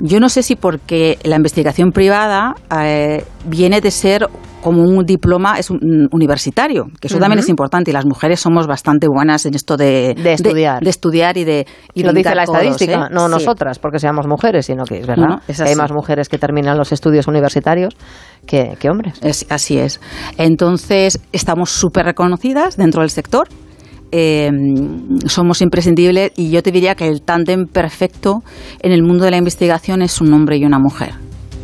Yo 0.01 0.21
no 0.21 0.29
sé 0.29 0.43
si 0.43 0.57
porque 0.57 1.19
la 1.25 1.37
investigación 1.37 1.91
privada 1.91 2.55
eh, 2.83 3.25
viene 3.47 3.81
de 3.81 3.91
ser 3.91 4.27
como 4.63 4.83
un 4.83 5.05
diploma 5.05 5.59
es 5.59 5.71
un- 5.71 6.09
universitario, 6.13 6.87
que 7.01 7.07
eso 7.07 7.19
también 7.19 7.39
es 7.39 7.49
importante 7.49 7.91
y 7.91 7.95
las 7.95 8.05
mujeres 8.07 8.41
somos 8.41 8.67
bastante 8.67 9.07
buenas 9.09 9.47
en 9.47 9.55
esto 9.55 9.77
de, 9.77 10.15
De 10.21 10.33
estudiar. 10.33 10.83
de, 10.83 10.91
estudiar 10.91 11.37
y 11.37 11.45
de 11.45 11.65
y 11.95 12.01
Y 12.01 12.03
lo 12.03 12.13
dice 12.13 12.35
la 12.35 12.45
codos, 12.45 12.59
estadística, 12.63 13.07
¿eh? 13.07 13.09
no 13.13 13.27
Sí. 13.27 13.31
nosotras, 13.31 13.79
porque 13.79 14.01
seamos 14.01 14.27
mujeres, 14.27 14.67
sino 14.67 14.85
que 14.85 14.99
es 14.99 15.07
verdad. 15.07 15.29
No, 15.29 15.41
es 15.47 15.61
hay 15.61 15.77
más 15.77 15.93
mujeres 15.93 16.29
que 16.29 16.39
terminan 16.39 16.77
los 16.77 16.91
estudios 16.91 17.29
universitarios 17.29 17.95
que, 18.47 18.77
que 18.81 18.91
hombres. 18.91 19.15
Es- 19.23 19.47
así 19.49 19.79
es. 19.79 20.01
Entonces, 20.39 21.21
estamos 21.33 21.71
súper 21.71 22.07
reconocidas 22.07 22.77
dentro 22.77 23.03
del 23.03 23.11
sector. 23.11 23.47
Eh, 24.13 24.51
somos 25.27 25.61
imprescindibles 25.61 26.33
y 26.37 26.51
yo 26.51 26.63
te 26.63 26.73
diría 26.73 26.95
que 26.95 27.09
el 27.09 27.23
tándem 27.23 27.67
perfecto 27.67 28.43
en 28.81 28.93
el 28.93 29.03
mundo 29.03 29.25
de 29.25 29.31
la 29.31 29.37
investigación 29.37 30.03
es 30.03 30.21
un 30.21 30.33
hombre 30.33 30.57
y 30.57 30.65
una 30.65 30.79
mujer. 30.79 31.11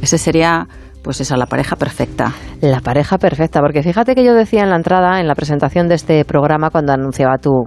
Ese 0.03 0.19
sería, 0.19 0.67
pues 1.03 1.21
esa, 1.21 1.37
la 1.37 1.47
pareja 1.47 1.77
perfecta. 1.77 2.33
La 2.61 2.81
pareja 2.81 3.17
perfecta, 3.19 3.61
porque 3.61 3.83
fíjate 3.83 4.15
que 4.15 4.25
yo 4.25 4.35
decía 4.35 4.63
en 4.63 4.71
la 4.71 4.77
entrada, 4.77 5.21
en 5.21 5.27
la 5.27 5.35
presentación 5.35 5.89
de 5.89 5.95
este 5.95 6.25
programa, 6.25 6.71
cuando 6.71 6.93
anunciaba 6.93 7.39
tu, 7.39 7.65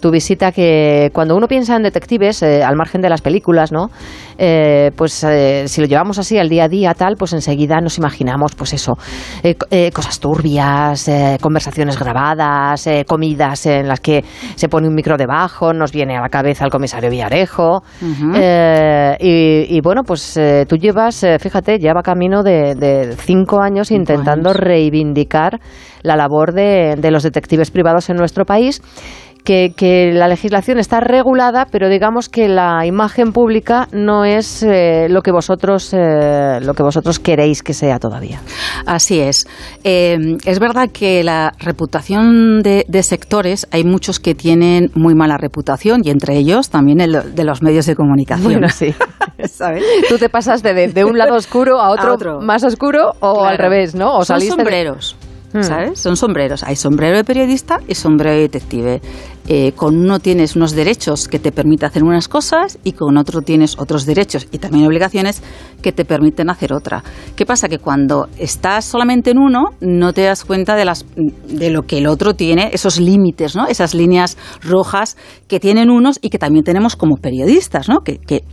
tu 0.00 0.10
visita, 0.10 0.52
que 0.52 1.10
cuando 1.12 1.36
uno 1.36 1.48
piensa 1.48 1.76
en 1.76 1.82
detectives, 1.82 2.42
eh, 2.42 2.62
al 2.62 2.76
margen 2.76 3.00
de 3.00 3.08
las 3.08 3.22
películas, 3.22 3.72
¿no? 3.72 3.90
Eh, 4.42 4.90
pues 4.96 5.22
eh, 5.22 5.68
si 5.68 5.82
lo 5.82 5.86
llevamos 5.86 6.18
así 6.18 6.38
al 6.38 6.48
día 6.48 6.64
a 6.64 6.68
día, 6.68 6.94
tal, 6.94 7.16
pues 7.16 7.34
enseguida 7.34 7.78
nos 7.82 7.98
imaginamos, 7.98 8.54
pues 8.54 8.72
eso, 8.72 8.94
eh, 9.42 9.54
eh, 9.70 9.90
cosas 9.92 10.18
turbias, 10.18 11.06
eh, 11.08 11.36
conversaciones 11.42 11.98
grabadas, 11.98 12.86
eh, 12.86 13.04
comidas 13.06 13.66
en 13.66 13.86
las 13.86 14.00
que 14.00 14.24
se 14.54 14.68
pone 14.70 14.88
un 14.88 14.94
micro 14.94 15.18
debajo, 15.18 15.74
nos 15.74 15.92
viene 15.92 16.16
a 16.16 16.22
la 16.22 16.30
cabeza 16.30 16.64
el 16.64 16.70
comisario 16.70 17.10
Villarejo. 17.10 17.82
Eh, 18.34 19.16
y, 19.20 19.76
y 19.76 19.80
bueno, 19.82 20.04
pues 20.04 20.34
eh, 20.38 20.64
tú 20.66 20.76
llevas, 20.76 21.22
eh, 21.22 21.38
fíjate, 21.38 21.78
lleva 21.78 22.00
camino 22.02 22.42
de, 22.42 22.74
de 22.74 23.14
cinco 23.18 23.60
años 23.60 23.90
intentando 23.90 24.54
reivindicar 24.54 25.60
la 26.02 26.16
labor 26.16 26.54
de, 26.54 26.96
de 26.96 27.10
los 27.10 27.24
detectives 27.24 27.70
privados 27.70 28.08
en 28.08 28.16
nuestro 28.16 28.46
país. 28.46 28.80
Que, 29.44 29.72
que 29.74 30.12
la 30.12 30.28
legislación 30.28 30.78
está 30.78 31.00
regulada, 31.00 31.66
pero 31.70 31.88
digamos 31.88 32.28
que 32.28 32.46
la 32.48 32.84
imagen 32.84 33.32
pública 33.32 33.88
no 33.90 34.24
es 34.26 34.62
eh, 34.62 35.06
lo 35.08 35.22
que 35.22 35.32
vosotros 35.32 35.94
eh, 35.94 36.58
lo 36.60 36.74
que 36.74 36.82
vosotros 36.82 37.18
queréis 37.18 37.62
que 37.62 37.72
sea 37.72 37.98
todavía. 37.98 38.40
Así 38.86 39.18
es. 39.20 39.46
Eh, 39.82 40.18
es 40.44 40.58
verdad 40.60 40.90
que 40.92 41.24
la 41.24 41.52
reputación 41.58 42.60
de, 42.62 42.84
de 42.86 43.02
sectores, 43.02 43.66
hay 43.70 43.82
muchos 43.84 44.20
que 44.20 44.34
tienen 44.34 44.90
muy 44.94 45.14
mala 45.14 45.38
reputación 45.38 46.02
y 46.04 46.10
entre 46.10 46.36
ellos 46.36 46.68
también 46.68 47.00
el 47.00 47.34
de 47.34 47.44
los 47.44 47.62
medios 47.62 47.86
de 47.86 47.96
comunicación. 47.96 48.52
Bueno, 48.52 48.68
sí. 48.70 48.94
¿Sabes? 49.44 49.82
Tú 50.08 50.18
te 50.18 50.28
pasaste 50.28 50.74
de, 50.74 50.88
de 50.88 51.04
un 51.04 51.16
lado 51.16 51.34
oscuro 51.34 51.80
a 51.80 51.90
otro, 51.90 52.10
A 52.10 52.14
otro. 52.14 52.40
más 52.40 52.62
oscuro 52.62 53.12
o 53.20 53.32
Claro. 53.34 53.44
al 53.48 53.58
revés, 53.58 53.94
¿no? 53.94 54.12
O 54.16 54.24
Son 54.24 54.38
saliste 54.38 54.56
de- 54.62 54.64
Hmm. 55.52 55.62
¿Sabes? 55.62 55.98
Son 55.98 56.16
sombreros. 56.16 56.62
Hay 56.62 56.76
sombrero 56.76 57.16
de 57.16 57.24
periodista 57.24 57.80
y 57.88 57.94
sombrero 57.94 58.36
de 58.36 58.42
detective. 58.42 59.00
Eh, 59.48 59.72
con 59.72 59.98
uno 59.98 60.20
tienes 60.20 60.54
unos 60.54 60.72
derechos 60.72 61.26
que 61.26 61.40
te 61.40 61.50
permiten 61.50 61.88
hacer 61.88 62.04
unas 62.04 62.28
cosas 62.28 62.78
y 62.84 62.92
con 62.92 63.16
otro 63.16 63.42
tienes 63.42 63.76
otros 63.78 64.06
derechos 64.06 64.46
y 64.52 64.58
también 64.58 64.86
obligaciones 64.86 65.42
que 65.82 65.90
te 65.90 66.04
permiten 66.04 66.50
hacer 66.50 66.72
otra. 66.72 67.02
¿Qué 67.34 67.46
pasa? 67.46 67.68
Que 67.68 67.78
cuando 67.78 68.28
estás 68.38 68.84
solamente 68.84 69.30
en 69.30 69.38
uno 69.38 69.70
no 69.80 70.12
te 70.12 70.22
das 70.22 70.44
cuenta 70.44 70.76
de, 70.76 70.84
las, 70.84 71.04
de 71.16 71.70
lo 71.70 71.82
que 71.82 71.98
el 71.98 72.06
otro 72.06 72.34
tiene, 72.34 72.70
esos 72.72 73.00
límites, 73.00 73.56
¿no? 73.56 73.66
esas 73.66 73.92
líneas 73.92 74.36
rojas 74.62 75.16
que 75.48 75.58
tienen 75.58 75.90
unos 75.90 76.20
y 76.22 76.30
que 76.30 76.38
también 76.38 76.64
tenemos 76.64 76.94
como 76.94 77.16
periodistas, 77.16 77.88
¿no? 77.88 78.00
que, 78.04 78.18
que 78.18 78.44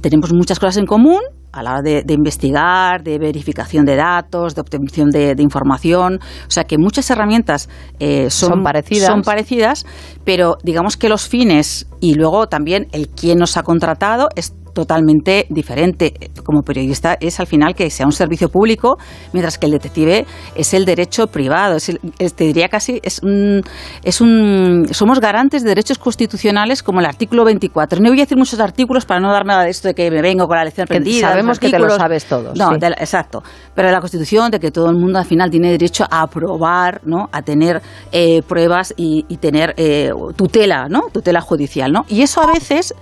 tenemos 0.00 0.32
muchas 0.32 0.58
cosas 0.58 0.78
en 0.78 0.86
común 0.86 1.20
a 1.52 1.62
la 1.62 1.72
hora 1.72 1.82
de, 1.82 2.02
de 2.02 2.14
investigar, 2.14 3.02
de 3.02 3.18
verificación 3.18 3.84
de 3.84 3.96
datos, 3.96 4.54
de 4.54 4.60
obtención 4.62 5.10
de, 5.10 5.34
de 5.34 5.42
información. 5.42 6.18
O 6.48 6.50
sea 6.50 6.64
que 6.64 6.78
muchas 6.78 7.10
herramientas 7.10 7.68
eh, 8.00 8.30
son, 8.30 8.50
Son 8.50 8.62
parecidas. 8.62 9.06
son 9.08 9.22
parecidas, 9.22 9.86
pero 10.24 10.56
digamos 10.64 10.96
que 10.96 11.08
los 11.08 11.28
fines 11.28 11.86
y 12.00 12.14
luego 12.14 12.46
también 12.46 12.88
el 12.92 13.08
quién 13.08 13.38
nos 13.38 13.56
ha 13.56 13.62
contratado 13.62 14.28
es 14.34 14.54
totalmente 14.72 15.46
diferente. 15.48 16.14
Como 16.44 16.62
periodista 16.62 17.16
es 17.20 17.40
al 17.40 17.46
final 17.46 17.74
que 17.74 17.90
sea 17.90 18.06
un 18.06 18.12
servicio 18.12 18.48
público, 18.48 18.98
mientras 19.32 19.58
que 19.58 19.66
el 19.66 19.72
detective 19.72 20.26
es 20.54 20.74
el 20.74 20.84
derecho 20.84 21.26
privado. 21.26 21.76
Es 21.76 22.34
te 22.34 22.44
diría 22.44 22.68
casi, 22.68 23.00
es 23.02 23.22
un, 23.22 23.62
es 24.02 24.20
un, 24.20 24.88
somos 24.90 25.20
garantes 25.20 25.62
de 25.62 25.68
derechos 25.68 25.98
constitucionales 25.98 26.82
como 26.82 27.00
el 27.00 27.06
artículo 27.06 27.44
24. 27.44 28.00
No 28.00 28.10
voy 28.10 28.20
a 28.20 28.22
decir 28.22 28.38
muchos 28.38 28.60
artículos 28.60 29.04
para 29.04 29.20
no 29.20 29.32
darme 29.32 29.52
de 29.56 29.70
esto 29.70 29.88
de 29.88 29.94
que 29.94 30.10
me 30.10 30.22
vengo 30.22 30.46
con 30.46 30.56
la 30.56 30.64
lección 30.64 30.86
prendida. 30.86 31.28
Sabemos 31.28 31.58
que 31.58 31.70
te 31.70 31.78
lo 31.78 31.90
sabes 31.90 32.24
todos. 32.24 32.56
No, 32.56 32.72
exacto. 32.74 33.42
Pero 33.74 33.90
la 33.90 34.00
Constitución 34.00 34.50
de 34.50 34.58
que 34.58 34.70
todo 34.70 34.90
el 34.90 34.96
mundo 34.96 35.18
al 35.18 35.24
final 35.24 35.50
tiene 35.50 35.70
derecho 35.70 36.04
a 36.10 36.22
aprobar, 36.22 37.00
¿no? 37.04 37.28
a 37.32 37.42
tener 37.42 37.82
eh, 38.10 38.42
pruebas 38.42 38.94
y, 38.96 39.22
tener 39.36 39.74
eh, 39.76 40.10
tutela, 40.36 40.88
¿no? 40.88 41.02
tutela 41.12 41.40
judicial. 41.40 41.92
¿no? 41.92 42.04
Y 42.08 42.22
eso 42.22 42.40
a 42.40 42.46
veces 42.46 42.94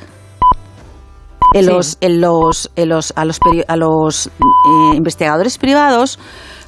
en 1.53 1.67
los, 1.67 1.99
en 2.01 2.21
los, 2.21 2.71
en 2.77 2.89
los, 2.89 3.13
a 3.17 3.25
los, 3.25 3.41
a 3.67 3.77
los 3.77 4.27
eh, 4.27 4.97
investigadores 4.97 5.59
privados 5.59 6.19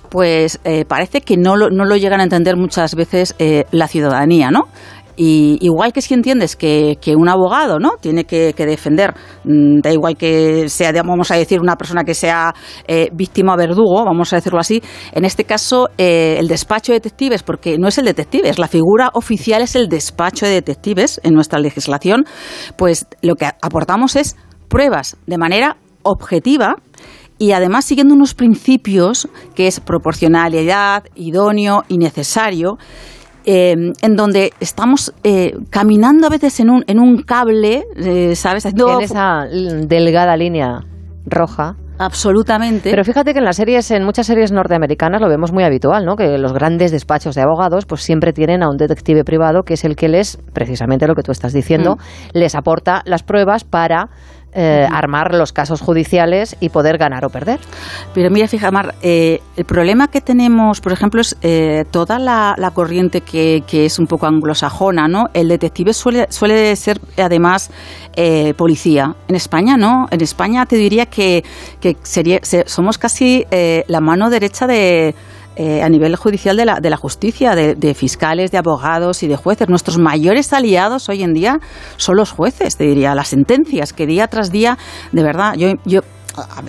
pues 0.09 0.61
eh, 0.65 0.85
parece 0.85 1.23
que 1.23 1.39
no 1.39 1.57
lo, 1.57 1.71
no 1.71 1.87
lo 1.87 1.97
llegan 1.97 2.21
a 2.21 2.25
entender 2.25 2.57
muchas 2.57 2.95
veces 2.95 3.35
eh, 3.39 3.65
la 3.71 3.89
ciudadanía, 3.89 4.51
¿no? 4.51 4.69
Y 5.17 5.57
igual 5.63 5.93
que 5.95 6.03
si 6.03 6.13
entiendes 6.13 6.55
que, 6.55 6.99
que 7.01 7.17
un 7.17 7.31
abogado 7.31 7.79
no 7.79 7.93
tiene 7.99 8.25
que, 8.25 8.53
defender, 8.55 9.15
mm, 9.45 9.81
da 9.81 9.91
igual 9.91 10.17
que 10.17 10.69
sea, 10.69 10.93
vamos 11.03 11.31
a 11.31 11.37
decir, 11.37 11.61
una 11.61 11.77
persona 11.77 12.03
que 12.05 12.15
sea 12.15 12.55
víctima 13.13 13.55
o 13.55 13.57
verdugo, 13.57 14.05
vamos 14.05 14.33
a 14.33 14.37
decirlo 14.37 14.59
así, 14.59 14.83
en 15.13 15.25
este 15.25 15.45
caso 15.45 15.89
el 15.97 16.49
despacho 16.49 16.93
de 16.93 16.99
detectives, 16.99 17.43
porque 17.43 17.77
no 17.79 17.89
es 17.89 17.97
el 17.97 18.07
detective, 18.07 18.49
es 18.49 18.59
la 18.59 18.69
figura 18.69 19.11
oficial, 19.15 19.63
es 19.63 19.77
el 19.77 19.89
despacho 19.89 20.47
de 20.47 20.53
detectives 20.53 21.21
en 21.25 21.35
nuestra 21.35 21.59
legislación, 21.59 22.25
pues 22.77 23.07
lo 23.21 23.35
que 23.35 23.47
aportamos 23.47 24.17
es 24.17 24.37
pruebas 24.73 25.17
de 25.27 25.39
manera 25.39 25.77
objetiva 26.03 26.77
y 27.39 27.53
además 27.53 27.85
siguiendo 27.85 28.15
unos 28.15 28.35
principios 28.35 29.29
que 29.55 29.67
es 29.67 29.81
proporcionalidad, 29.81 31.05
idóneo 31.15 31.83
y 31.89 31.99
necesario, 31.99 32.79
eh, 33.45 33.75
en 34.01 34.17
donde 34.17 34.53
estamos 34.61 35.13
eh, 35.25 35.53
caminando 35.71 36.27
a 36.27 36.31
veces 36.31 36.61
en 36.61 36.71
un, 36.71 36.85
en 36.87 37.01
un 37.01 37.23
cable, 37.23 37.85
eh, 37.97 38.35
¿sabes? 38.37 38.65
en 38.65 38.75
esa 39.01 39.47
delgada 39.87 40.37
línea 40.37 40.81
roja. 41.27 41.77
Absolutamente. 41.99 42.91
Pero 42.91 43.05
fíjate 43.05 43.33
que 43.33 43.39
en 43.39 43.45
las 43.45 43.57
series, 43.57 43.91
en 43.91 44.05
muchas 44.05 44.27
series 44.27 44.51
norteamericanas 44.51 45.21
lo 45.21 45.29
vemos 45.29 45.53
muy 45.53 45.63
habitual, 45.63 46.05
¿no? 46.05 46.17
Que 46.17 46.39
los 46.39 46.53
grandes 46.53 46.91
despachos 46.91 47.35
de 47.35 47.43
abogados, 47.43 47.87
pues 47.87 48.03
siempre 48.03 48.33
tienen 48.33 48.63
a 48.63 48.69
un 48.69 48.77
detective 48.77 49.25
privado 49.25 49.63
que 49.63 49.75
es 49.75 49.85
el 49.85 49.95
que 49.95 50.09
les, 50.09 50.39
precisamente 50.53 51.07
lo 51.07 51.15
que 51.15 51.23
tú 51.23 51.31
estás 51.33 51.53
diciendo, 51.53 51.97
mm. 51.97 52.39
les 52.39 52.55
aporta 52.55 53.03
las 53.05 53.23
pruebas 53.23 53.65
para 53.65 54.09
eh, 54.55 54.87
armar 54.91 55.35
los 55.35 55.51
casos 55.51 55.81
judiciales 55.81 56.57
y 56.61 56.69
poder 56.69 56.99
ganar 56.99 57.25
o 57.25 57.31
perder. 57.31 57.59
Pero 58.13 58.31
mira, 58.31 58.47
fija, 58.49 58.71
Mar, 58.71 58.95
eh, 59.01 59.41
el 59.57 59.65
problema 59.65 60.09
que 60.09 60.21
tenemos, 60.21 60.83
por 60.83 60.93
ejemplo, 60.93 61.23
es 61.23 61.37
eh, 61.41 61.85
toda 61.91 62.19
la, 62.19 62.71
corriente 62.75 63.23
que, 63.23 63.63
es 63.73 63.99
un 63.99 64.07
poco 64.07 64.27
anglosajona, 64.27 65.09
¿no? 65.09 65.31
El 65.33 65.49
detective 65.49 65.95
suele, 65.95 66.27
suele 66.29 66.77
ser, 66.77 67.01
además, 67.17 67.71
policía. 68.57 69.15
En 69.29 69.37
España, 69.37 69.79
¿no? 69.79 70.07
En 70.11 70.21
España 70.21 70.67
te 70.67 70.77
diría 70.77 71.07
que, 71.07 71.43
que 71.81 71.97
sería, 72.03 72.41
somos 72.67 72.99
casi 72.99 73.47
la 73.51 74.01
mano 74.01 74.29
derecha 74.29 74.67
de 74.67 75.15
eh, 75.57 75.83
a 75.83 75.89
nivel 75.89 76.17
judicial 76.17 76.57
de 76.57 76.65
la, 76.65 76.81
de 76.81 76.91
la 76.91 76.97
justicia, 76.97 77.55
de, 77.55 77.95
fiscales, 77.95 78.51
de 78.51 78.59
abogados 78.59 79.23
y 79.23 79.29
de 79.29 79.37
jueces. 79.37 79.69
Nuestros 79.69 79.99
mayores 79.99 80.53
aliados 80.53 81.09
hoy 81.09 81.23
en 81.23 81.33
día 81.33 81.59
son 81.97 82.17
los 82.17 82.31
jueces, 82.31 82.77
te 82.77 82.85
diría, 82.85 83.15
las 83.15 83.29
sentencias 83.29 83.93
que 83.93 84.07
día 84.07 84.29
tras 84.29 84.51
día, 84.51 84.79
de 85.13 85.23
verdad, 85.23 85.55
yo, 85.55 85.73
yo 85.85 86.01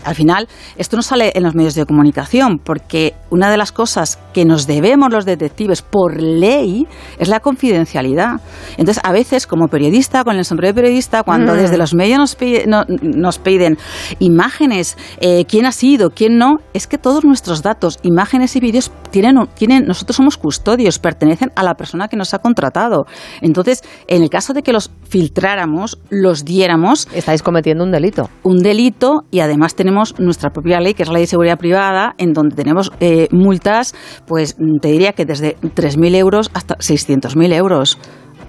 al 0.04 0.16
final, 0.16 0.48
esto 0.78 0.96
no 0.96 1.02
sale 1.02 1.32
en 1.36 1.44
los 1.44 1.56
medios 1.56 1.76
de 1.76 1.86
comunicación, 1.86 2.60
porque 2.64 3.14
una 3.30 3.50
de 3.50 3.58
las 3.58 3.72
cosas 3.72 4.20
que 4.34 4.46
nos 4.46 4.68
debemos 4.68 5.12
los 5.12 5.26
detectives 5.26 5.82
por 5.82 6.22
ley 6.22 6.88
es 7.20 7.28
la 7.28 7.40
confidencialidad. 7.40 8.42
Entonces, 8.78 9.02
a 9.04 9.12
veces, 9.12 9.48
como 9.48 9.68
periodista, 9.68 10.24
con 10.24 10.38
el 10.38 10.46
sombrero 10.46 10.74
de 10.74 10.82
periodista, 10.82 11.24
cuando 11.24 11.54
mm. 11.54 11.58
desde 11.58 11.78
los 11.78 11.94
medios 11.94 12.20
nos, 12.20 12.86
nos 13.02 13.40
piden 13.40 13.78
imágenes, 14.20 14.98
eh, 15.20 15.46
quién 15.48 15.66
ha 15.66 15.72
sido, 15.72 16.10
quién 16.10 16.38
no, 16.38 16.58
es 16.74 16.88
que 16.88 16.98
todos 16.98 17.24
nuestros 17.24 17.62
datos, 17.62 18.00
imágenes 18.04 18.56
y 18.56 18.60
vídeos, 18.60 18.92
tienen, 19.12 19.36
tienen, 19.56 19.86
nosotros 19.86 20.16
somos 20.16 20.38
custodios, 20.38 21.00
pertenecen 21.00 21.52
a 21.56 21.64
la 21.64 21.76
persona 21.76 22.08
que 22.08 22.18
nos 22.18 22.34
ha 22.34 22.40
contratado. 22.40 23.06
Entonces, 23.42 23.82
en 24.08 24.24
el 24.24 24.30
caso 24.30 24.54
de 24.54 24.64
que 24.64 24.74
los 24.74 24.92
filtráramos, 25.08 26.00
los 26.10 26.44
diéramos. 26.44 27.08
Estáis 27.14 27.44
cometiendo 27.44 27.84
un 27.84 27.92
delito. 27.92 28.30
Un 28.44 28.58
delito 28.60 29.24
y 29.32 29.40
además 29.40 29.53
además 29.54 29.76
tenemos 29.76 30.20
nuestra 30.20 30.50
propia 30.50 30.80
ley, 30.80 30.94
que 30.94 31.04
es 31.04 31.10
la 31.10 31.14
ley 31.14 31.24
de 31.24 31.28
seguridad 31.28 31.58
privada, 31.58 32.16
en 32.18 32.34
donde 32.34 32.56
tenemos 32.56 32.92
eh, 33.00 33.28
multas, 33.32 33.94
pues 34.26 34.58
te 34.82 34.88
diría 34.88 35.14
que 35.14 35.26
desde 35.26 35.58
3.000 35.58 36.16
euros 36.16 36.52
hasta 36.54 36.76
600.000 36.76 37.54
euros. 37.54 38.00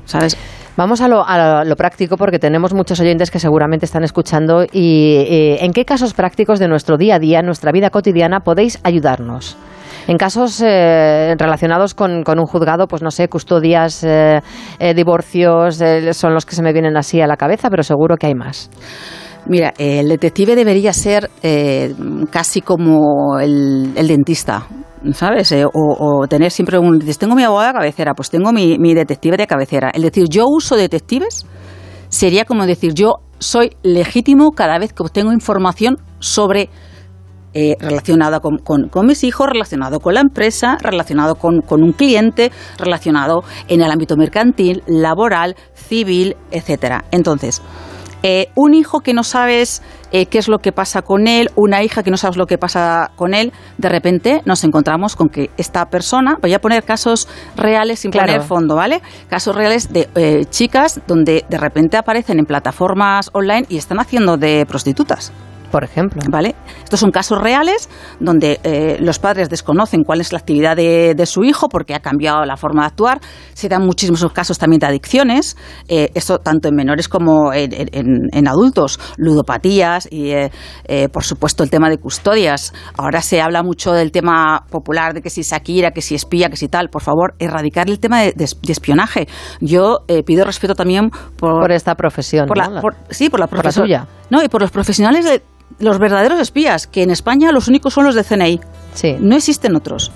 ¿Sabes? 0.07 0.37
Vamos 0.77 1.01
a 1.01 1.09
lo, 1.09 1.25
a 1.27 1.65
lo, 1.65 1.77
práctico 1.77 2.17
porque 2.17 2.39
tenemos 2.39 2.75
muchos 2.75 3.01
oyentes 3.01 3.31
que 3.31 3.39
seguramente 3.39 3.87
están 3.87 4.03
escuchando 4.03 4.65
y 4.71 5.15
eh, 5.29 5.65
¿en 5.65 5.73
qué 5.73 5.85
casos 5.85 6.15
prácticos 6.15 6.59
de 6.59 6.69
nuestro 6.69 6.97
día 6.97 7.15
a 7.15 7.19
día, 7.19 7.43
nuestra 7.43 7.71
vida 7.71 7.91
cotidiana, 7.91 8.41
podéis 8.41 8.81
ayudarnos? 8.83 9.57
En 10.09 10.19
casos 10.19 10.61
eh, 10.63 11.35
relacionados 11.39 11.95
con, 11.95 12.23
con, 12.23 12.39
un 12.39 12.45
juzgado, 12.45 12.87
pues 12.87 13.03
no 13.03 13.11
sé, 13.11 13.29
custodias, 13.29 14.05
divorcios, 14.95 15.81
son 16.13 16.35
los 16.35 16.45
que 16.45 16.55
se 16.55 16.63
me 16.63 16.73
vienen 16.73 16.97
así 16.97 17.21
a 17.23 17.27
la 17.27 17.37
cabeza, 17.37 17.71
pero 17.71 17.83
seguro 17.83 18.17
que 18.17 18.27
hay 18.27 18.35
más. 18.35 18.69
Mira, 19.47 19.75
el 19.77 20.09
detective 20.09 20.57
debería 20.57 20.93
ser 20.93 21.31
eh, 21.43 21.95
casi 22.31 22.63
como 22.63 23.39
el, 23.39 23.93
dentista, 23.95 24.67
¿sabes? 25.13 25.53
Eh, 25.53 25.67
o, 25.71 26.27
tener 26.29 26.51
siempre 26.51 26.79
un... 26.79 26.99
Tengo 27.01 27.35
mi 27.35 27.43
abogado 27.43 27.69
de 27.69 27.75
cabecera, 27.75 28.15
pues 28.15 28.31
tengo 28.31 28.53
mi, 28.53 28.95
detective 28.95 29.37
de 29.37 29.47
cabecera. 29.47 29.91
El 29.91 30.03
decir 30.03 30.29
yo 30.29 30.47
uso 30.49 30.77
detectives 30.77 31.47
sería 32.09 32.45
como 32.45 32.65
decir 32.65 32.95
yo 32.95 33.17
soy 33.39 33.77
legítimo 33.83 34.53
cada 34.53 34.79
vez 34.79 34.93
que 34.95 35.03
obtengo 35.03 35.33
información 35.33 35.99
sobre 36.21 36.71
eh, 37.53 37.77
relacionada 37.79 38.41
con, 38.41 38.63
mis 39.07 39.25
hijos, 39.25 39.47
relacionado 39.47 40.01
con 40.01 40.15
la 40.15 40.21
empresa, 40.21 40.79
relacionado 40.81 41.35
con, 41.35 41.61
con, 41.61 41.83
un 41.83 41.93
cliente, 41.93 42.51
relacionado 42.79 43.45
en 43.69 43.83
el 43.83 43.91
ámbito 43.91 44.17
mercantil, 44.17 44.83
laboral, 44.87 45.55
civil, 45.75 46.37
etcétera. 46.51 47.05
Entonces, 47.11 47.63
eh, 48.27 48.49
un 48.55 48.73
hijo 48.73 49.01
que 49.01 49.13
no 49.13 49.23
sabes 49.23 49.83
eh, 50.11 50.25
qué 50.25 50.39
es 50.39 50.49
lo 50.49 50.59
que 50.59 50.73
pasa 50.73 51.03
con 51.03 51.29
él, 51.29 51.51
una 51.57 51.83
hija 51.83 52.03
que 52.03 52.11
no 52.11 52.17
sabes 52.17 52.39
lo 52.39 52.47
que 52.47 52.57
pasa 52.57 53.11
con 53.17 53.35
él, 53.35 53.53
de 53.77 53.91
repente 53.91 54.41
nos 54.47 54.65
encontramos 54.65 55.15
con 55.15 55.29
que 55.29 55.51
esta 55.59 55.91
persona, 55.91 56.39
voy 56.41 56.55
a 56.55 56.59
poner 56.59 56.85
casos 56.85 57.29
reales 57.55 58.01
sin 58.01 58.13
poner 58.13 58.41
fondo, 58.41 58.77
¿vale? 58.77 59.03
Casos 59.29 59.55
reales 59.55 59.93
de 59.93 60.09
eh, 60.15 60.47
chicas 60.49 61.03
donde 61.07 61.45
de 61.51 61.59
repente 61.59 61.99
aparecen 61.99 62.39
en 62.39 62.47
plataformas 62.47 63.29
online 63.35 63.67
y 63.69 63.77
están 63.77 64.01
haciendo 64.01 64.39
de 64.39 64.65
prostitutas 64.67 65.31
por 65.75 65.83
ejemplo. 65.83 66.23
¿Vale? 66.31 66.55
Estos 66.85 67.01
son 67.01 67.11
casos 67.11 67.43
reales 67.43 67.89
donde 68.21 68.61
eh, 68.63 68.97
los 69.01 69.19
padres 69.19 69.51
desconocen 69.51 70.05
cuál 70.05 70.21
es 70.21 70.31
la 70.31 70.39
actividad 70.39 70.77
de, 70.77 71.27
su 71.27 71.43
hijo 71.43 71.69
porque 71.69 71.97
ha 71.97 71.99
cambiado 71.99 72.45
la 72.45 72.57
forma 72.57 72.83
de 72.83 72.87
actuar. 72.87 73.21
Se 73.55 73.69
dan 73.69 73.85
muchísimos 73.85 74.25
casos 74.33 74.57
también 74.57 74.79
de 74.79 74.87
adicciones, 74.87 75.57
eh, 75.89 76.13
esto 76.15 76.39
tanto 76.39 76.69
en 76.69 76.77
menores 76.77 77.09
como 77.09 77.53
en, 77.53 78.47
adultos, 78.47 79.01
ludopatías 79.17 80.07
y, 80.13 80.31
eh, 80.31 81.09
por 81.13 81.25
supuesto, 81.25 81.65
el 81.65 81.71
tema 81.71 81.91
de 81.91 81.99
custodias. 81.99 82.73
Ahora 82.97 83.21
se 83.21 83.41
habla 83.41 83.65
mucho 83.65 83.93
del 83.93 84.13
tema 84.13 84.67
popular 84.71 85.13
de 85.13 85.23
que 85.23 85.31
si 85.31 85.43
Shakira, 85.43 85.91
que 85.91 86.03
si 86.03 86.15
espía, 86.15 86.51
que 86.51 86.57
si 86.57 86.69
tal. 86.69 86.89
Por 86.89 87.03
favor, 87.03 87.35
erradicar 87.41 87.91
el 87.91 87.99
tema 87.99 88.21
de, 88.21 88.49
espionaje. 88.69 89.27
Yo 89.61 90.05
pido 90.25 90.45
respeto 90.45 90.77
también 90.77 91.11
por, 91.37 91.73
esta 91.73 91.97
profesión. 91.97 92.47
sí, 93.11 93.29
por 93.29 93.41
la 93.41 93.49
profesión. 93.49 93.87
suya. 93.87 94.07
No, 94.31 94.41
y 94.43 94.49
por 94.49 94.63
los 94.63 94.71
profesionales 94.71 95.25
de, 95.25 95.43
los 95.79 95.99
verdaderos 95.99 96.41
espías, 96.41 96.87
que 96.87 97.03
en 97.03 97.11
España 97.11 97.53
los 97.53 97.69
únicos 97.69 97.95
son 97.95 98.05
los 98.05 98.15
de 98.15 98.25
CNI. 98.25 98.61
Sí. 98.95 99.17
No 99.21 99.37
existen 99.37 99.75
otros. 99.77 100.13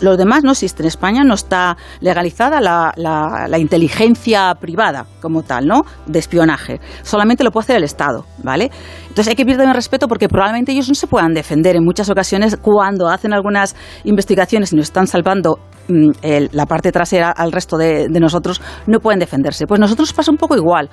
los 0.00 0.18
demás 0.18 0.44
no 0.44 0.52
existen. 0.52 0.84
En 0.84 0.88
España 0.88 1.24
no 1.24 1.34
está 1.34 1.76
legalizada 2.00 2.60
la, 2.60 2.92
la, 2.96 3.58
inteligencia 3.58 4.54
privada 4.60 5.06
como 5.20 5.42
tal, 5.42 5.66
¿no? 5.66 5.84
De 6.06 6.18
espionaje. 6.18 6.80
Solamente 7.02 7.44
lo 7.44 7.50
puede 7.50 7.64
hacer 7.64 7.76
el 7.76 7.84
Estado, 7.84 8.26
¿vale? 8.42 8.70
Entonces 9.02 9.28
hay 9.28 9.36
que 9.36 9.46
perder 9.46 9.68
respeto 9.74 10.08
porque 10.08 10.28
probablemente 10.28 10.72
ellos 10.72 10.88
no 10.88 10.94
se 10.94 11.06
puedan 11.06 11.32
defender 11.32 11.76
en 11.76 11.84
muchas 11.84 12.10
ocasiones 12.10 12.56
cuando 12.56 13.08
hacen 13.08 13.32
algunas 13.32 13.76
investigaciones 14.04 14.72
y 14.72 14.76
nos 14.76 14.86
están 14.86 15.06
salvando 15.06 15.58
mm, 15.88 16.10
la 16.52 16.66
parte 16.66 16.92
trasera 16.92 17.30
al 17.30 17.52
resto 17.52 17.76
de, 17.78 18.08
de, 18.08 18.20
nosotros, 18.20 18.60
no 18.86 18.98
pueden 18.98 19.20
defenderse. 19.20 19.66
Pues 19.66 19.80
nosotros 19.80 20.12
pasa 20.12 20.30
un 20.30 20.38
poco 20.38 20.56
igual. 20.56 20.90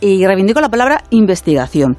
Y 0.00 0.26
reivindico 0.26 0.60
la 0.60 0.68
palabra 0.68 1.04
investigación 1.10 1.96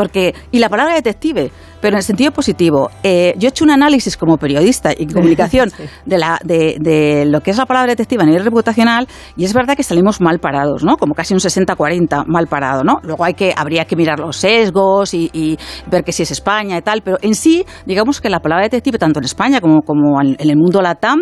porque 0.00 0.34
y 0.50 0.60
la 0.60 0.70
palabra 0.70 0.94
detective, 0.94 1.50
pero 1.82 1.92
en 1.92 1.98
el 1.98 2.02
sentido 2.02 2.32
positivo. 2.32 2.90
Eh, 3.02 3.34
yo 3.36 3.48
he 3.48 3.50
hecho 3.50 3.64
un 3.64 3.70
análisis 3.70 4.16
como 4.16 4.38
periodista 4.38 4.94
y 4.96 5.06
comunicación 5.12 5.70
de, 6.06 6.16
la, 6.16 6.40
de, 6.42 6.78
de 6.80 7.26
lo 7.26 7.42
que 7.42 7.50
es 7.50 7.58
la 7.58 7.66
palabra 7.66 7.92
detective 7.92 8.22
a 8.22 8.24
nivel 8.24 8.42
reputacional 8.42 9.06
y 9.36 9.44
es 9.44 9.52
verdad 9.52 9.76
que 9.76 9.82
salimos 9.82 10.22
mal 10.22 10.38
parados, 10.38 10.84
¿no? 10.84 10.96
Como 10.96 11.12
casi 11.12 11.34
un 11.34 11.40
60-40 11.40 12.24
mal 12.28 12.46
parado, 12.46 12.82
¿no? 12.82 13.00
Luego 13.02 13.24
hay 13.24 13.34
que, 13.34 13.52
habría 13.54 13.84
que 13.84 13.94
mirar 13.94 14.20
los 14.20 14.38
sesgos 14.38 15.12
y, 15.12 15.28
y 15.34 15.58
ver 15.90 16.02
que 16.02 16.12
si 16.12 16.22
es 16.22 16.30
España 16.30 16.78
y 16.78 16.80
tal, 16.80 17.02
pero 17.02 17.18
en 17.20 17.34
sí, 17.34 17.66
digamos 17.84 18.22
que 18.22 18.30
la 18.30 18.40
palabra 18.40 18.64
detective, 18.64 18.96
tanto 18.96 19.18
en 19.18 19.26
España 19.26 19.60
como, 19.60 19.82
como 19.82 20.18
en 20.22 20.34
el 20.38 20.56
mundo 20.56 20.80
latam, 20.80 21.20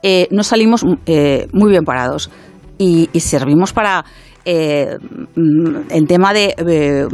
eh, 0.00 0.28
no 0.30 0.44
salimos 0.44 0.84
eh, 1.06 1.48
muy 1.52 1.70
bien 1.70 1.82
parados. 1.82 2.30
Y, 2.78 3.10
y 3.12 3.20
servimos 3.20 3.72
para 3.72 4.04
eh, 4.44 4.96
mm, 5.36 5.90
el 5.90 6.06
tema 6.06 6.32
de, 6.32 6.54
eh, 6.56 7.06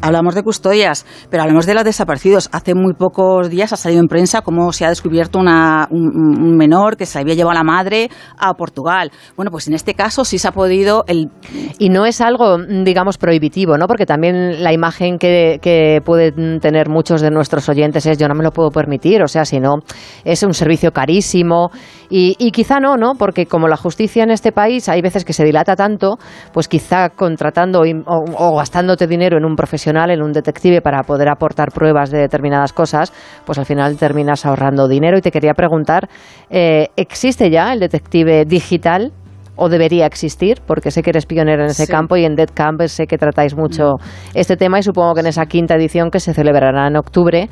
hablamos 0.00 0.34
de 0.34 0.42
custodias, 0.42 1.06
pero 1.30 1.42
hablamos 1.42 1.66
de 1.66 1.74
los 1.74 1.84
desaparecidos. 1.84 2.48
Hace 2.52 2.74
muy 2.74 2.94
pocos 2.94 3.50
días 3.50 3.72
ha 3.72 3.76
salido 3.76 4.00
en 4.00 4.08
prensa 4.08 4.42
cómo 4.42 4.72
se 4.72 4.84
ha 4.84 4.88
descubierto 4.88 5.38
una, 5.38 5.88
un, 5.90 6.08
un 6.16 6.56
menor 6.56 6.96
que 6.96 7.06
se 7.06 7.18
había 7.18 7.34
llevado 7.34 7.52
a 7.52 7.54
la 7.54 7.64
madre 7.64 8.10
a 8.38 8.54
Portugal. 8.54 9.10
Bueno, 9.36 9.50
pues 9.50 9.68
en 9.68 9.74
este 9.74 9.94
caso 9.94 10.24
sí 10.24 10.38
se 10.38 10.48
ha 10.48 10.52
podido... 10.52 11.04
El... 11.06 11.30
Y 11.78 11.88
no 11.88 12.06
es 12.06 12.20
algo, 12.20 12.58
digamos, 12.84 13.18
prohibitivo, 13.18 13.76
¿no? 13.78 13.86
Porque 13.86 14.06
también 14.06 14.62
la 14.62 14.72
imagen 14.72 15.18
que, 15.18 15.58
que 15.60 16.00
pueden 16.04 16.60
tener 16.60 16.88
muchos 16.88 17.20
de 17.20 17.30
nuestros 17.30 17.68
oyentes 17.68 18.06
es 18.06 18.18
yo 18.18 18.28
no 18.28 18.34
me 18.34 18.44
lo 18.44 18.50
puedo 18.50 18.70
permitir, 18.70 19.22
o 19.22 19.28
sea, 19.28 19.44
si 19.44 19.60
no, 19.60 19.76
es 20.24 20.42
un 20.42 20.54
servicio 20.54 20.92
carísimo 20.92 21.70
y, 22.16 22.36
y 22.38 22.52
quizá 22.52 22.78
no, 22.78 22.96
¿no? 22.96 23.14
Porque 23.18 23.46
como 23.46 23.66
la 23.66 23.76
justicia 23.76 24.22
en 24.22 24.30
este 24.30 24.52
país 24.52 24.88
hay 24.88 25.02
veces 25.02 25.24
que 25.24 25.32
se 25.32 25.42
dilata 25.42 25.74
tanto, 25.74 26.16
pues 26.52 26.68
quizá 26.68 27.08
contratando 27.08 27.82
o, 28.06 28.56
gastándote 28.56 29.08
dinero 29.08 29.36
en 29.36 29.44
un 29.44 29.56
profesional, 29.56 30.12
en 30.12 30.22
un 30.22 30.30
detective 30.30 30.80
para 30.80 31.02
poder 31.02 31.28
aportar 31.28 31.72
pruebas 31.72 32.12
de 32.12 32.18
determinadas 32.18 32.72
cosas, 32.72 33.12
pues 33.44 33.58
al 33.58 33.66
final 33.66 33.96
terminas 33.96 34.46
ahorrando 34.46 34.86
dinero. 34.86 35.18
Y 35.18 35.22
te 35.22 35.32
quería 35.32 35.54
preguntar, 35.54 36.08
eh, 36.50 36.86
¿existe 36.94 37.50
ya 37.50 37.72
el 37.72 37.80
detective 37.80 38.44
digital? 38.44 39.10
O 39.56 39.68
debería 39.68 40.06
existir, 40.06 40.60
porque 40.66 40.90
sé 40.90 41.02
que 41.02 41.10
eres 41.10 41.26
pionero 41.26 41.62
en 41.62 41.70
ese 41.70 41.86
sí. 41.86 41.92
campo 41.92 42.16
y 42.16 42.24
en 42.24 42.34
Dead 42.34 42.48
Camp 42.52 42.82
sé 42.86 43.06
que 43.06 43.18
tratáis 43.18 43.56
mucho 43.56 43.94
mm. 43.94 44.30
este 44.34 44.56
tema 44.56 44.78
y 44.78 44.82
supongo 44.82 45.14
que 45.14 45.20
en 45.20 45.26
esa 45.26 45.46
quinta 45.46 45.74
edición 45.74 46.10
que 46.10 46.20
se 46.20 46.34
celebrará 46.34 46.86
en 46.88 46.96
octubre, 46.96 47.48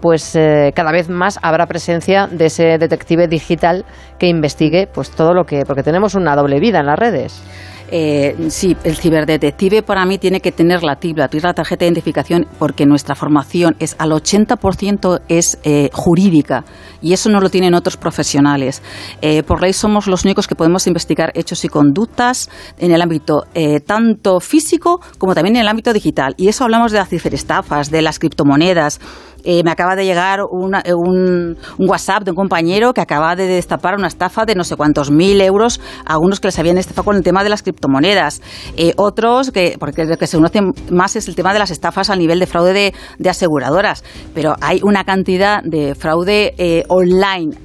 pues 0.00 0.36
eh, 0.36 0.72
cada 0.74 0.92
vez 0.92 1.08
más 1.08 1.38
habrá 1.42 1.66
presencia 1.66 2.26
de 2.26 2.46
ese 2.46 2.78
detective 2.78 3.28
digital 3.28 3.84
que 4.18 4.28
investigue 4.28 4.86
pues 4.86 5.10
todo 5.10 5.32
lo 5.32 5.44
que, 5.44 5.64
porque 5.66 5.82
tenemos 5.82 6.14
una 6.14 6.36
doble 6.36 6.60
vida 6.60 6.80
en 6.80 6.86
las 6.86 6.98
redes. 6.98 7.42
Eh, 7.90 8.36
sí, 8.48 8.76
el 8.84 8.96
ciberdetective 8.96 9.82
para 9.82 10.04
mí 10.04 10.18
tiene 10.18 10.40
que 10.40 10.52
tener 10.52 10.82
la 10.82 10.96
TIB, 10.96 11.16
la 11.18 11.54
tarjeta 11.54 11.84
de 11.84 11.86
identificación, 11.86 12.46
porque 12.58 12.86
nuestra 12.86 13.14
formación 13.14 13.76
es 13.78 13.96
al 13.98 14.10
80% 14.10 15.20
es 15.28 15.58
eh, 15.64 15.90
jurídica 15.92 16.64
y 17.00 17.12
eso 17.12 17.28
no 17.28 17.40
lo 17.40 17.50
tienen 17.50 17.74
otros 17.74 17.96
profesionales. 17.96 18.82
Eh, 19.22 19.42
por 19.42 19.60
ley 19.60 19.72
somos 19.72 20.06
los 20.06 20.24
únicos 20.24 20.46
que 20.46 20.54
podemos 20.54 20.86
investigar 20.86 21.32
hechos 21.34 21.64
y 21.64 21.68
conductas 21.68 22.50
en 22.78 22.92
el 22.92 23.02
ámbito 23.02 23.44
eh, 23.54 23.80
tanto 23.80 24.40
físico 24.40 25.00
como 25.18 25.34
también 25.34 25.56
en 25.56 25.62
el 25.62 25.68
ámbito 25.68 25.92
digital. 25.92 26.34
Y 26.36 26.48
eso 26.48 26.64
hablamos 26.64 26.92
de 26.92 26.98
las 26.98 27.08
ciberestafas, 27.08 27.90
de 27.90 28.02
las 28.02 28.18
criptomonedas, 28.18 29.00
eh, 29.46 29.62
me 29.62 29.70
acaba 29.70 29.94
de 29.94 30.04
llegar 30.04 30.40
una, 30.50 30.82
un, 30.94 31.56
un, 31.78 31.88
WhatsApp 31.88 32.24
de 32.24 32.32
un 32.32 32.36
compañero 32.36 32.92
que 32.92 33.00
acaba 33.00 33.36
de 33.36 33.46
destapar 33.46 33.94
una 33.94 34.08
estafa 34.08 34.44
de 34.44 34.56
no 34.56 34.64
sé 34.64 34.74
cuántos 34.74 35.12
mil 35.12 35.40
euros 35.40 35.80
a 36.04 36.18
unos 36.18 36.40
que 36.40 36.48
les 36.48 36.58
habían 36.58 36.78
estafado 36.78 37.04
con 37.04 37.16
el 37.16 37.22
tema 37.22 37.44
de 37.44 37.50
las 37.50 37.62
criptomonedas. 37.62 38.42
Eh, 38.76 38.92
otros, 38.96 39.52
que, 39.52 39.76
porque 39.78 40.04
lo 40.04 40.16
que 40.16 40.26
se 40.26 40.36
conoce 40.36 40.60
más 40.90 41.14
es 41.14 41.28
el 41.28 41.36
tema 41.36 41.52
de 41.52 41.60
las 41.60 41.70
estafas 41.70 42.10
a 42.10 42.16
nivel 42.16 42.40
de 42.40 42.46
fraude 42.46 42.72
de, 42.72 42.94
de 43.18 43.30
aseguradoras. 43.30 44.02
Pero 44.34 44.56
hay 44.60 44.80
una 44.82 45.04
cantidad 45.04 45.62
de 45.62 45.94
fraude 45.94 46.54
eh, 46.58 46.82
online 46.88 47.56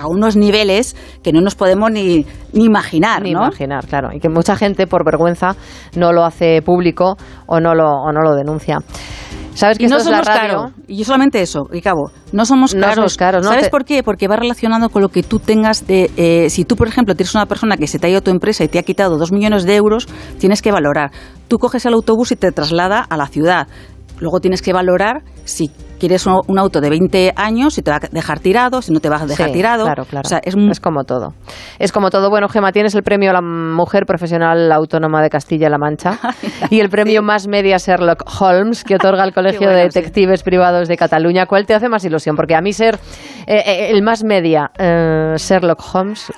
a 0.00 0.06
unos 0.06 0.36
niveles 0.36 0.96
que 1.22 1.32
no 1.32 1.40
nos 1.40 1.54
podemos 1.54 1.90
ni, 1.90 2.24
ni 2.52 2.64
imaginar. 2.64 3.22
Ni 3.22 3.32
¿no? 3.32 3.40
imaginar, 3.40 3.86
claro. 3.86 4.10
Y 4.12 4.20
que 4.20 4.28
mucha 4.28 4.56
gente, 4.56 4.86
por 4.86 5.04
vergüenza, 5.04 5.56
no 5.96 6.12
lo 6.12 6.24
hace 6.24 6.62
público 6.62 7.16
o 7.46 7.60
no 7.60 7.74
lo, 7.74 7.88
o 7.88 8.12
no 8.12 8.22
lo 8.22 8.34
denuncia. 8.34 8.78
¿Sabes 9.54 9.78
que 9.78 9.84
y 9.84 9.88
no 9.88 9.96
esto 9.96 10.10
somos 10.10 10.20
es 10.20 10.26
la 10.28 10.34
radio? 10.34 10.56
caros. 10.58 10.72
Y 10.88 11.04
solamente 11.04 11.42
eso, 11.42 11.64
Ricabo. 11.70 12.10
No 12.32 12.44
somos 12.46 12.74
No 12.74 12.80
caros. 12.80 12.94
somos 12.96 13.16
caros, 13.16 13.42
¿no? 13.44 13.48
¿Sabes 13.50 13.64
Te- 13.64 13.70
por 13.70 13.84
qué? 13.84 14.02
Porque 14.02 14.28
va 14.28 14.36
relacionado 14.36 14.88
con 14.88 15.02
lo 15.02 15.08
que 15.08 15.22
tú 15.22 15.38
tengas 15.38 15.86
de... 15.86 16.10
eh, 16.16 16.48
si 16.50 16.64
tú, 16.64 16.76
por 16.76 16.88
ejemplo, 16.88 17.14
tienes 17.14 17.34
una 17.34 17.46
persona 17.46 17.76
que 17.76 17.86
se 17.86 17.98
te 17.98 18.06
ha 18.06 18.10
ido 18.10 18.18
a 18.18 18.22
tu 18.22 18.30
empresa 18.30 18.64
y 18.64 18.68
te 18.68 18.78
ha 18.78 18.82
quitado 18.82 19.18
dos 19.18 19.32
millones 19.32 19.64
de 19.64 19.76
euros, 19.76 20.06
tienes 20.38 20.62
que 20.62 20.70
valorar. 20.72 21.10
Tú 21.48 21.58
coges 21.58 21.84
el 21.86 21.94
autobús 21.94 22.32
y 22.32 22.36
te 22.36 22.52
traslada 22.52 23.00
a 23.00 23.16
la 23.16 23.26
ciudad. 23.26 23.66
Luego 24.20 24.40
tienes 24.40 24.62
que 24.62 24.72
valorar 24.72 25.22
si 25.44 25.70
quieres 26.00 26.26
un, 26.26 26.58
auto 26.58 26.80
de 26.80 26.90
20 26.90 27.34
años, 27.36 27.74
si 27.74 27.82
te 27.82 27.90
va 27.90 27.98
a 27.98 28.00
dejar 28.10 28.40
tirado, 28.40 28.82
si 28.82 28.92
no 28.92 29.00
te 29.00 29.08
va 29.08 29.16
a 29.16 29.26
dejar 29.26 29.48
Sí, 29.48 29.52
tirado. 29.52 29.84
Claro, 29.84 30.04
claro. 30.04 30.26
O 30.26 30.28
sea, 30.28 30.40
es, 30.42 30.80
como 30.80 31.04
todo. 31.04 31.34
Es 31.78 31.92
como 31.92 32.10
todo. 32.10 32.30
Bueno, 32.30 32.48
Gema, 32.48 32.72
tienes 32.72 32.94
el 32.94 33.02
premio 33.02 33.30
a 33.30 33.34
la 33.34 33.42
mujer 33.42 34.06
profesional 34.06 34.72
autónoma 34.72 35.22
de 35.22 35.30
Castilla-La 35.30 35.78
Mancha 35.78 36.18
y 36.70 36.80
el 36.80 36.88
premio 36.88 37.22
más 37.22 37.46
media 37.46 37.76
Sherlock 37.76 38.24
Holmes 38.40 38.82
que 38.82 38.96
otorga 38.96 39.24
el 39.24 39.32
Colegio 39.34 39.68
bueno, 39.68 39.76
de 39.76 39.90
sí. 39.90 39.98
Detectives 40.00 40.42
Privados 40.42 40.88
de 40.88 40.96
Cataluña. 40.96 41.46
¿Cuál 41.46 41.66
te 41.66 41.74
hace 41.74 41.88
más 41.88 42.04
ilusión? 42.04 42.34
Porque 42.34 42.54
a 42.54 42.60
mí 42.60 42.72
ser 42.72 42.98
eh, 43.46 43.62
eh, 43.64 43.90
el 43.90 44.02
más 44.02 44.24
media 44.24 44.70
eh, 44.78 45.34
Sherlock 45.36 45.82
Holmes 45.94 46.32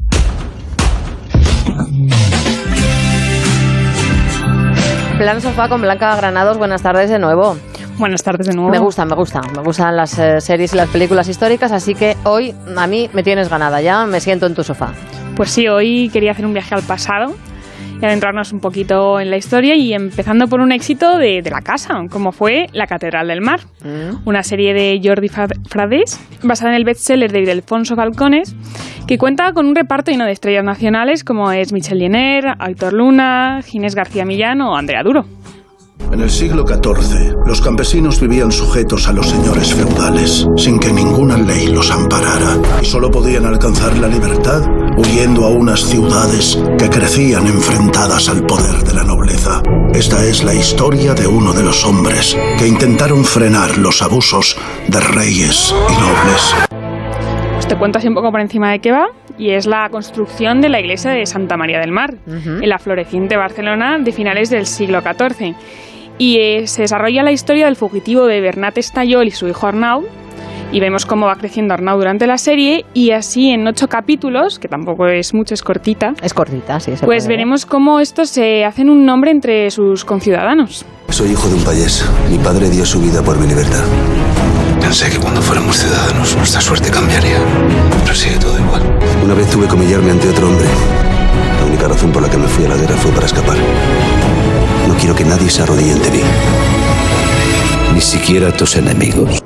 Plan 5.17 5.41
Sofá 5.41 5.69
con 5.69 5.81
Blanca 5.81 6.13
Granados, 6.17 6.57
buenas 6.57 6.81
tardes 6.81 7.09
de 7.09 7.19
nuevo. 7.19 7.55
Buenas 7.97 8.21
tardes 8.21 8.47
de 8.47 8.53
nuevo. 8.53 8.69
Me 8.69 8.79
gusta, 8.79 9.05
me 9.05 9.15
gusta, 9.15 9.39
me 9.55 9.63
gustan 9.63 9.95
las 9.95 10.19
eh, 10.19 10.41
series 10.41 10.73
y 10.73 10.75
las 10.75 10.89
películas 10.89 11.29
históricas, 11.29 11.71
así 11.71 11.95
que 11.95 12.17
hoy 12.25 12.53
a 12.75 12.85
mí 12.85 13.09
me 13.13 13.23
tienes 13.23 13.47
ganada 13.47 13.79
ya, 13.79 14.05
me 14.05 14.19
siento 14.19 14.45
en 14.45 14.55
tu 14.55 14.65
sofá. 14.65 14.91
Pues 15.37 15.51
sí, 15.51 15.69
hoy 15.69 16.09
quería 16.09 16.33
hacer 16.33 16.45
un 16.45 16.51
viaje 16.53 16.75
al 16.75 16.83
pasado 16.83 17.33
y 18.01 18.05
adentrarnos 18.05 18.51
un 18.51 18.59
poquito 18.59 19.19
en 19.19 19.29
la 19.29 19.37
historia 19.37 19.75
y 19.75 19.93
empezando 19.93 20.47
por 20.47 20.59
un 20.59 20.71
éxito 20.71 21.17
de, 21.17 21.41
de 21.41 21.49
la 21.49 21.61
casa, 21.61 22.01
como 22.09 22.31
fue 22.31 22.67
La 22.73 22.87
Catedral 22.87 23.27
del 23.27 23.41
Mar, 23.41 23.61
una 24.25 24.43
serie 24.43 24.73
de 24.73 24.99
Jordi 25.03 25.29
Frades 25.29 26.19
basada 26.43 26.71
en 26.71 26.77
el 26.77 26.85
bestseller 26.85 27.31
de 27.31 27.41
Ildefonso 27.41 27.95
Falcones, 27.95 28.55
que 29.07 29.17
cuenta 29.17 29.53
con 29.53 29.65
un 29.65 29.75
reparto 29.75 30.11
lleno 30.11 30.25
de 30.25 30.31
estrellas 30.31 30.63
nacionales 30.63 31.23
como 31.23 31.51
es 31.51 31.73
Michel 31.73 31.99
Jenner, 31.99 32.55
Aitor 32.59 32.93
Luna, 32.93 33.61
Ginés 33.65 33.95
García 33.95 34.25
Millán 34.25 34.61
o 34.61 34.75
Andrea 34.75 35.03
Duro. 35.03 35.25
En 36.11 36.21
el 36.21 36.29
siglo 36.29 36.65
XIV, 36.67 37.35
los 37.45 37.61
campesinos 37.61 38.19
vivían 38.19 38.51
sujetos 38.51 39.07
a 39.07 39.13
los 39.13 39.29
señores 39.29 39.73
feudales, 39.73 40.47
sin 40.57 40.79
que 40.79 40.91
ninguna 40.91 41.37
ley 41.37 41.67
los 41.67 41.91
amparara, 41.91 42.57
y 42.81 42.85
solo 42.85 43.09
podían 43.09 43.45
alcanzar 43.45 43.97
la 43.97 44.07
libertad 44.07 44.61
huyendo 44.97 45.45
a 45.45 45.49
unas 45.49 45.81
ciudades 45.81 46.57
que 46.77 46.89
crecían 46.89 47.47
enfrentadas 47.47 48.29
al 48.29 48.45
poder 48.45 48.83
de 48.83 48.93
la 48.93 49.03
nobleza. 49.03 49.61
Esta 49.93 50.23
es 50.23 50.43
la 50.43 50.53
historia 50.53 51.13
de 51.13 51.27
uno 51.27 51.53
de 51.53 51.63
los 51.63 51.83
hombres 51.85 52.37
que 52.59 52.67
intentaron 52.67 53.25
frenar 53.25 53.77
los 53.77 54.01
abusos 54.01 54.55
de 54.87 54.99
reyes 54.99 55.73
y 55.89 55.93
nobles. 55.93 56.55
Pues 57.53 57.67
te 57.67 57.75
cuento 57.75 57.97
así 57.97 58.07
un 58.07 58.15
poco 58.15 58.31
por 58.31 58.41
encima 58.41 58.71
de 58.71 58.79
qué 58.79 58.91
va, 58.91 59.07
y 59.37 59.51
es 59.51 59.65
la 59.65 59.89
construcción 59.89 60.61
de 60.61 60.69
la 60.69 60.79
iglesia 60.79 61.11
de 61.11 61.25
Santa 61.25 61.57
María 61.57 61.79
del 61.79 61.91
Mar, 61.91 62.13
en 62.27 62.69
la 62.69 62.77
floreciente 62.77 63.35
Barcelona 63.35 63.97
de 63.99 64.11
finales 64.11 64.49
del 64.49 64.67
siglo 64.67 65.01
XIV. 65.01 65.55
Y 66.17 66.37
eh, 66.39 66.67
se 66.67 66.83
desarrolla 66.83 67.23
la 67.23 67.31
historia 67.31 67.65
del 67.65 67.75
fugitivo 67.75 68.25
de 68.25 68.39
Bernat 68.41 68.77
Estallol 68.77 69.27
y 69.27 69.31
su 69.31 69.47
hijo 69.47 69.67
Arnau, 69.67 70.05
y 70.71 70.79
vemos 70.79 71.05
cómo 71.05 71.27
va 71.27 71.35
creciendo 71.35 71.73
Arnau 71.73 71.97
durante 71.97 72.25
la 72.27 72.37
serie, 72.37 72.85
y 72.93 73.11
así 73.11 73.49
en 73.51 73.67
ocho 73.67 73.87
capítulos, 73.87 74.57
que 74.59 74.67
tampoco 74.67 75.07
es 75.07 75.33
mucho, 75.33 75.53
es 75.53 75.61
cortita. 75.61 76.13
Es 76.21 76.33
cortita, 76.33 76.79
sí. 76.79 76.91
se 76.95 77.05
Pues 77.05 77.05
puede 77.05 77.19
ver. 77.19 77.27
veremos 77.29 77.65
cómo 77.65 77.99
estos 77.99 78.29
se 78.29 78.63
hacen 78.65 78.89
un 78.89 79.05
nombre 79.05 79.31
entre 79.31 79.69
sus 79.71 80.03
conciudadanos. 80.05 80.85
Soy 81.09 81.31
hijo 81.31 81.47
de 81.47 81.55
un 81.55 81.63
payés. 81.63 82.03
Mi 82.29 82.37
padre 82.39 82.69
dio 82.69 82.85
su 82.85 82.99
vida 82.99 83.21
por 83.21 83.37
mi 83.37 83.45
libertad. 83.47 83.83
Pensé 84.81 85.09
que 85.11 85.17
cuando 85.17 85.41
fuéramos 85.41 85.77
ciudadanos 85.77 86.35
nuestra 86.37 86.59
suerte 86.59 86.89
cambiaría. 86.89 87.37
Pero 88.03 88.15
sigue 88.15 88.37
todo 88.37 88.57
igual. 88.59 88.81
Una 89.23 89.33
vez 89.35 89.49
tuve 89.49 89.67
que 89.67 89.75
humillarme 89.75 90.11
ante 90.11 90.29
otro 90.29 90.47
hombre. 90.47 90.65
La 91.59 91.65
única 91.67 91.87
razón 91.87 92.11
por 92.11 92.21
la 92.23 92.29
que 92.29 92.37
me 92.37 92.47
fui 92.47 92.65
a 92.65 92.69
la 92.69 92.77
guerra 92.77 92.95
fue 92.97 93.11
para 93.11 93.27
escapar. 93.27 93.57
No 94.87 94.95
quiero 94.95 95.15
que 95.15 95.23
nadie 95.23 95.49
se 95.49 95.63
arrodille 95.63 95.93
ante 95.93 96.11
mí. 96.11 96.21
Ni 97.93 98.01
siquiera 98.01 98.51
tus 98.51 98.75
enemigos. 98.75 99.43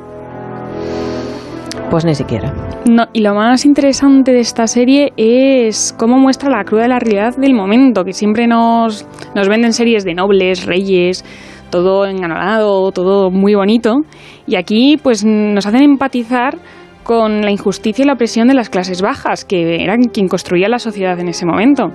Pues 1.89 2.03
ni 2.03 2.15
siquiera. 2.15 2.53
No, 2.89 3.05
y 3.13 3.21
lo 3.21 3.33
más 3.33 3.65
interesante 3.65 4.33
de 4.33 4.39
esta 4.39 4.67
serie 4.67 5.13
es 5.15 5.95
cómo 5.97 6.17
muestra 6.17 6.49
la 6.49 6.63
cruda 6.63 6.83
de 6.83 6.87
la 6.89 6.99
realidad 6.99 7.37
del 7.37 7.53
momento, 7.53 8.03
que 8.03 8.13
siempre 8.13 8.47
nos, 8.47 9.05
nos 9.35 9.47
venden 9.47 9.73
series 9.73 10.03
de 10.03 10.13
nobles, 10.13 10.65
reyes, 10.65 11.23
todo 11.69 12.05
enganado, 12.05 12.91
todo 12.91 13.31
muy 13.31 13.55
bonito. 13.55 14.01
Y 14.47 14.55
aquí 14.55 14.97
pues 15.01 15.23
nos 15.23 15.65
hacen 15.65 15.83
empatizar 15.83 16.57
con 17.07 17.41
la 17.41 17.51
injusticia 17.51 18.03
y 18.03 18.05
la 18.05 18.13
opresión 18.13 18.49
de 18.49 18.53
las 18.53 18.69
clases 18.69 19.01
bajas, 19.01 19.45
que 19.45 19.81
eran 19.81 20.09
quien 20.09 20.27
construía 20.27 20.67
la 20.67 20.77
sociedad 20.77 21.17
en 21.21 21.29
ese 21.29 21.45
momento. 21.45 21.93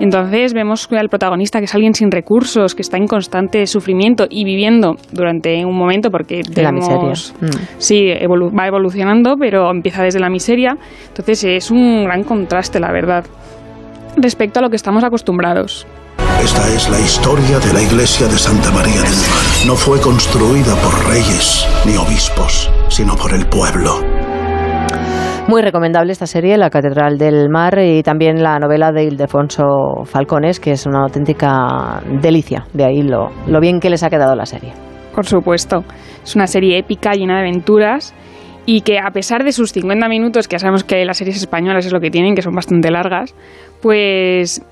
Entonces 0.00 0.52
vemos 0.52 0.86
al 0.92 1.08
protagonista 1.08 1.60
que 1.60 1.64
es 1.64 1.74
alguien 1.74 1.94
sin 1.94 2.10
recursos, 2.10 2.74
que 2.74 2.82
está 2.82 2.98
en 2.98 3.06
constante 3.06 3.66
sufrimiento 3.66 4.26
y 4.28 4.44
viviendo 4.44 4.96
durante 5.12 5.64
un 5.64 5.76
momento 5.78 6.10
porque 6.10 6.42
De 6.46 6.62
la 6.62 6.72
miseria. 6.72 7.12
Mm. 7.40 7.46
Sí, 7.78 8.04
evolu- 8.20 8.56
va 8.56 8.66
evolucionando, 8.66 9.36
pero 9.38 9.70
empieza 9.70 10.02
desde 10.02 10.20
la 10.20 10.28
miseria. 10.28 10.76
Entonces 11.08 11.42
es 11.44 11.70
un 11.70 12.04
gran 12.04 12.22
contraste, 12.24 12.80
la 12.80 12.92
verdad, 12.92 13.24
respecto 14.18 14.58
a 14.58 14.62
lo 14.62 14.68
que 14.68 14.76
estamos 14.76 15.02
acostumbrados. 15.04 15.86
Esta 16.44 16.68
es 16.68 16.88
la 16.90 17.00
historia 17.00 17.58
de 17.60 17.72
la 17.72 17.82
iglesia 17.82 18.26
de 18.26 18.36
Santa 18.38 18.70
María 18.72 19.00
del 19.02 19.10
Mar. 19.10 19.66
No 19.66 19.74
fue 19.74 20.00
construida 20.00 20.74
por 20.76 21.08
reyes 21.08 21.66
ni 21.86 21.96
obispos, 21.96 22.70
sino 22.88 23.16
por 23.16 23.32
el 23.32 23.46
pueblo. 23.46 24.00
Muy 25.50 25.62
recomendable 25.62 26.12
esta 26.12 26.28
serie, 26.28 26.56
La 26.56 26.70
Catedral 26.70 27.18
del 27.18 27.48
Mar, 27.50 27.76
y 27.82 28.04
también 28.04 28.40
la 28.40 28.60
novela 28.60 28.92
de 28.92 29.02
Ildefonso 29.02 30.04
Falcones, 30.04 30.60
que 30.60 30.70
es 30.70 30.86
una 30.86 31.00
auténtica 31.00 32.00
delicia. 32.22 32.68
De 32.72 32.84
ahí 32.84 33.02
lo, 33.02 33.30
lo 33.48 33.58
bien 33.58 33.80
que 33.80 33.90
les 33.90 34.04
ha 34.04 34.10
quedado 34.10 34.36
la 34.36 34.46
serie. 34.46 34.72
Por 35.12 35.26
supuesto, 35.26 35.82
es 36.22 36.36
una 36.36 36.46
serie 36.46 36.78
épica 36.78 37.14
llena 37.14 37.34
de 37.34 37.40
aventuras 37.40 38.14
y 38.64 38.82
que 38.82 39.00
a 39.00 39.10
pesar 39.10 39.42
de 39.42 39.50
sus 39.50 39.72
50 39.72 40.08
minutos, 40.08 40.46
que 40.46 40.54
ya 40.54 40.60
sabemos 40.60 40.84
que 40.84 41.04
las 41.04 41.18
series 41.18 41.38
españolas 41.38 41.84
es 41.84 41.92
lo 41.92 41.98
que 41.98 42.12
tienen, 42.12 42.36
que 42.36 42.42
son 42.42 42.54
bastante 42.54 42.92
largas, 42.92 43.34
pues 43.82 44.62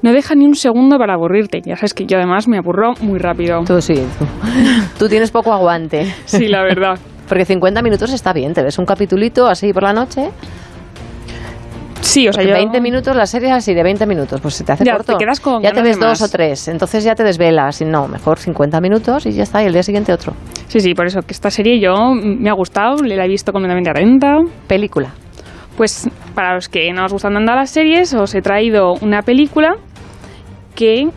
no 0.00 0.14
deja 0.14 0.34
ni 0.34 0.46
un 0.46 0.54
segundo 0.54 0.96
para 0.96 1.12
aburrirte. 1.12 1.60
Ya 1.60 1.76
sabes 1.76 1.92
que 1.92 2.06
yo 2.06 2.16
además 2.16 2.48
me 2.48 2.56
aburro 2.56 2.94
muy 3.02 3.18
rápido. 3.18 3.64
Tú 3.66 3.82
sí, 3.82 3.96
tú. 4.18 4.24
Tú 4.98 5.08
tienes 5.10 5.30
poco 5.30 5.52
aguante. 5.52 6.06
Sí, 6.24 6.48
la 6.48 6.62
verdad. 6.62 6.98
Porque 7.32 7.46
50 7.46 7.80
minutos 7.80 8.12
está 8.12 8.34
bien, 8.34 8.52
te 8.52 8.62
ves 8.62 8.78
un 8.78 8.84
capitulito 8.84 9.46
así 9.46 9.72
por 9.72 9.84
la 9.84 9.94
noche. 9.94 10.28
Sí, 12.02 12.28
o 12.28 12.32
sea, 12.34 12.44
yo... 12.44 12.52
20 12.52 12.78
minutos, 12.82 13.16
las 13.16 13.30
series 13.30 13.52
así 13.52 13.72
de 13.72 13.82
20 13.82 14.04
minutos, 14.04 14.38
pues 14.42 14.52
se 14.52 14.64
te 14.64 14.72
hace 14.72 14.84
Ya, 14.84 14.92
corto. 14.92 15.16
te 15.16 15.24
quedas 15.24 15.40
con 15.40 15.62
ya 15.62 15.72
te 15.72 15.80
ves 15.80 15.98
dos 15.98 16.20
o 16.20 16.28
tres, 16.28 16.68
entonces 16.68 17.04
ya 17.04 17.14
te 17.14 17.24
desvelas. 17.24 17.80
Y 17.80 17.86
no, 17.86 18.06
mejor 18.06 18.38
50 18.38 18.78
minutos 18.82 19.24
y 19.24 19.32
ya 19.32 19.44
está, 19.44 19.62
y 19.62 19.66
el 19.66 19.72
día 19.72 19.82
siguiente 19.82 20.12
otro. 20.12 20.34
Sí, 20.68 20.80
sí, 20.80 20.92
por 20.92 21.06
eso 21.06 21.22
que 21.22 21.32
esta 21.32 21.50
serie 21.50 21.80
yo 21.80 21.94
me 22.12 22.50
ha 22.50 22.52
gustado, 22.52 22.96
le 22.96 23.16
la 23.16 23.24
he 23.24 23.28
visto 23.28 23.50
completamente 23.50 23.88
atenta. 23.88 24.36
Película. 24.66 25.08
Pues 25.78 26.10
para 26.34 26.56
los 26.56 26.68
que 26.68 26.92
no 26.92 27.06
os 27.06 27.14
gustan 27.14 27.32
tanto 27.32 27.54
las 27.54 27.70
series, 27.70 28.12
os 28.12 28.34
he 28.34 28.42
traído 28.42 28.92
una 29.00 29.22
película 29.22 29.76
que 30.74 31.08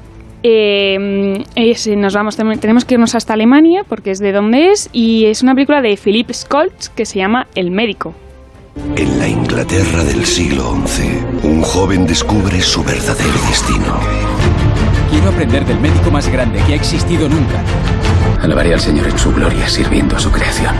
eh, 0.47 1.43
es- 1.55 1.87
nos 1.87 2.13
vamos, 2.13 2.35
tenemos 2.37 2.85
que 2.85 2.93
irnos 2.93 3.15
hasta 3.15 3.33
Alemania 3.33 3.83
porque 3.87 4.11
es 4.11 4.19
de 4.19 4.31
donde 4.31 4.69
es 4.71 4.89
y 4.93 5.25
es 5.25 5.41
una 5.41 5.55
película 5.55 5.81
de 5.81 5.97
Philip 5.97 6.31
Scholz 6.31 6.89
que 6.89 7.05
se 7.07 7.17
llama 7.17 7.47
El 7.55 7.71
médico. 7.71 8.13
En 8.95 9.17
la 9.17 9.27
Inglaterra 9.27 10.03
del 10.03 10.23
siglo 10.25 10.75
XI, 10.85 11.47
un 11.47 11.61
joven 11.63 12.05
descubre 12.05 12.61
su 12.61 12.83
verdadero 12.83 13.31
destino. 13.49 13.99
Quiero 15.09 15.29
aprender 15.29 15.65
del 15.65 15.79
médico 15.79 16.11
más 16.11 16.27
grande 16.29 16.59
que 16.67 16.73
ha 16.73 16.75
existido 16.75 17.27
nunca. 17.27 17.63
Alabaré 18.41 18.73
al 18.73 18.79
Señor 18.81 19.07
en 19.07 19.17
su 19.17 19.33
gloria 19.33 19.67
sirviendo 19.67 20.15
a 20.15 20.19
su 20.19 20.29
creación. 20.31 20.75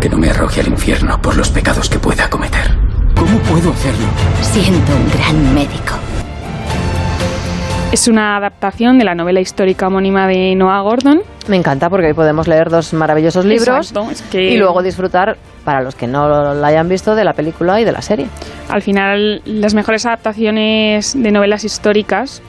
Que 0.00 0.08
no 0.08 0.16
me 0.18 0.30
arroje 0.30 0.60
al 0.60 0.68
infierno 0.68 1.20
por 1.20 1.36
los 1.36 1.50
pecados 1.50 1.90
que 1.90 1.98
pueda 1.98 2.30
cometer. 2.30 2.78
¿Cómo 3.14 3.38
puedo 3.40 3.72
hacerlo? 3.72 4.06
Siendo 4.40 4.78
un 4.94 5.10
gran 5.10 5.54
médico. 5.54 5.94
Es 7.92 8.08
una 8.08 8.36
adaptación 8.36 8.98
de 8.98 9.04
la 9.04 9.14
novela 9.14 9.40
histórica 9.40 9.86
homónima 9.86 10.26
de 10.26 10.54
Noah 10.54 10.80
Gordon. 10.82 11.22
Me 11.48 11.56
encanta 11.56 11.88
porque 11.88 12.08
ahí 12.08 12.12
podemos 12.12 12.46
leer 12.46 12.68
dos 12.68 12.92
maravillosos 12.92 13.44
libros 13.44 13.68
Exacto, 13.90 14.10
es 14.10 14.22
que- 14.22 14.50
y 14.50 14.56
luego 14.58 14.82
disfrutar, 14.82 15.36
para 15.64 15.80
los 15.80 15.94
que 15.94 16.06
no 16.06 16.52
la 16.54 16.66
hayan 16.66 16.88
visto, 16.88 17.14
de 17.14 17.24
la 17.24 17.32
película 17.32 17.80
y 17.80 17.84
de 17.84 17.92
la 17.92 18.02
serie. 18.02 18.26
Al 18.68 18.82
final, 18.82 19.40
las 19.46 19.72
mejores 19.74 20.04
adaptaciones 20.04 21.14
de 21.20 21.30
novelas 21.30 21.64
históricas 21.64 22.42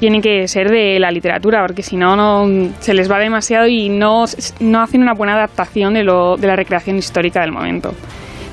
tienen 0.00 0.20
que 0.20 0.46
ser 0.48 0.70
de 0.70 0.98
la 1.00 1.10
literatura, 1.10 1.62
porque 1.66 1.82
si 1.82 1.96
no, 1.96 2.16
no 2.16 2.70
se 2.80 2.92
les 2.92 3.10
va 3.10 3.18
demasiado 3.18 3.66
y 3.66 3.88
no, 3.88 4.26
no 4.60 4.82
hacen 4.82 5.00
una 5.02 5.14
buena 5.14 5.34
adaptación 5.34 5.94
de, 5.94 6.02
lo, 6.04 6.36
de 6.36 6.46
la 6.46 6.56
recreación 6.56 6.98
histórica 6.98 7.40
del 7.40 7.52
momento. 7.52 7.94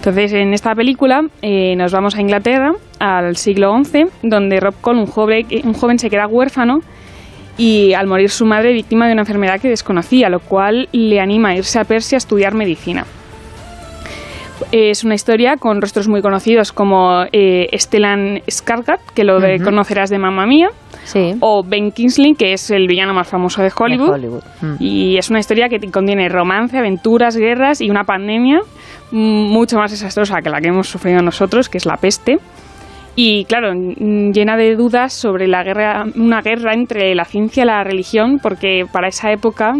Entonces, 0.05 0.33
en 0.33 0.53
esta 0.53 0.75
película 0.75 1.21
eh, 1.41 1.77
nos 1.77 1.93
vamos 1.93 2.15
a 2.15 2.19
Inglaterra, 2.19 2.73
al 2.99 3.37
siglo 3.37 3.73
XI, 3.85 4.07
donde 4.21 4.59
Rob 4.59 4.75
Cole, 4.81 4.99
un 4.99 5.05
joven, 5.05 5.47
un 5.63 5.73
joven 5.73 5.97
se 5.97 6.09
queda 6.09 6.27
huérfano 6.27 6.81
y 7.57 7.93
al 7.93 8.07
morir 8.07 8.29
su 8.29 8.45
madre 8.45 8.73
víctima 8.73 9.07
de 9.07 9.13
una 9.13 9.21
enfermedad 9.21 9.61
que 9.61 9.69
desconocía, 9.69 10.27
lo 10.27 10.41
cual 10.41 10.89
le 10.91 11.21
anima 11.21 11.49
a 11.51 11.55
irse 11.55 11.79
a 11.79 11.85
Persia 11.85 12.17
a 12.17 12.19
estudiar 12.19 12.53
medicina. 12.53 13.05
Es 14.71 15.03
una 15.03 15.15
historia 15.15 15.57
con 15.57 15.81
rostros 15.81 16.07
muy 16.07 16.21
conocidos 16.21 16.71
como 16.71 17.23
eh, 17.31 17.67
Stellan 17.77 18.41
Skarsgård, 18.47 18.99
que 19.13 19.23
lo 19.23 19.39
de- 19.39 19.59
conocerás 19.63 20.09
de 20.09 20.17
Mamma 20.19 20.45
Mía, 20.45 20.69
o 21.41 21.63
Ben 21.63 21.91
Kingsley, 21.91 22.33
que 22.35 22.53
es 22.53 22.71
el 22.71 22.87
villano 22.87 23.13
más 23.13 23.27
famoso 23.27 23.61
de 23.61 23.71
Hollywood. 23.75 24.09
Hollywood. 24.09 24.43
Mm. 24.61 24.75
Y 24.79 25.17
es 25.17 25.29
una 25.29 25.39
historia 25.39 25.67
que 25.69 25.79
contiene 25.91 26.29
romance, 26.29 26.77
aventuras, 26.77 27.35
guerras 27.35 27.81
y 27.81 27.89
una 27.89 28.03
pandemia 28.05 28.59
mm, 29.11 29.17
mucho 29.51 29.77
más 29.77 29.91
desastrosa 29.91 30.41
que 30.41 30.49
la 30.49 30.61
que 30.61 30.69
hemos 30.69 30.87
sufrido 30.87 31.21
nosotros, 31.21 31.67
que 31.69 31.77
es 31.77 31.85
la 31.85 31.97
peste. 31.97 32.37
Y 33.15 33.45
claro, 33.45 33.73
llena 33.73 34.57
de 34.57 34.75
dudas 34.75 35.13
sobre 35.13 35.47
la 35.47 35.63
guerra, 35.63 36.03
una 36.15 36.41
guerra 36.41 36.73
entre 36.73 37.13
la 37.13 37.25
ciencia 37.25 37.61
y 37.63 37.67
la 37.67 37.83
religión, 37.83 38.39
porque 38.41 38.85
para 38.91 39.07
esa 39.07 39.31
época 39.31 39.73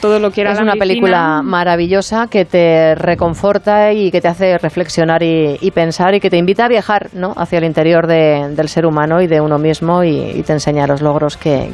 todo 0.00 0.18
lo 0.18 0.30
que 0.30 0.40
era 0.40 0.52
es 0.52 0.56
la 0.56 0.62
una 0.62 0.72
medicina- 0.74 0.88
película 0.94 1.42
maravillosa 1.42 2.28
que 2.30 2.46
te 2.46 2.94
reconforta 2.94 3.92
y 3.92 4.10
que 4.10 4.22
te 4.22 4.28
hace 4.28 4.56
reflexionar 4.56 5.22
y, 5.22 5.58
y 5.60 5.70
pensar 5.70 6.14
y 6.14 6.20
que 6.20 6.30
te 6.30 6.38
invita 6.38 6.64
a 6.64 6.68
viajar 6.68 7.10
¿no? 7.12 7.34
hacia 7.36 7.58
el 7.58 7.64
interior 7.64 8.06
de- 8.06 8.54
del 8.56 8.68
ser 8.68 8.86
humano 8.86 9.20
y 9.20 9.26
de 9.26 9.42
uno 9.42 9.58
mismo 9.58 10.02
y, 10.02 10.18
y 10.36 10.42
te 10.42 10.54
enseña 10.54 10.86
los 10.86 11.02
logros 11.02 11.36
que, 11.36 11.68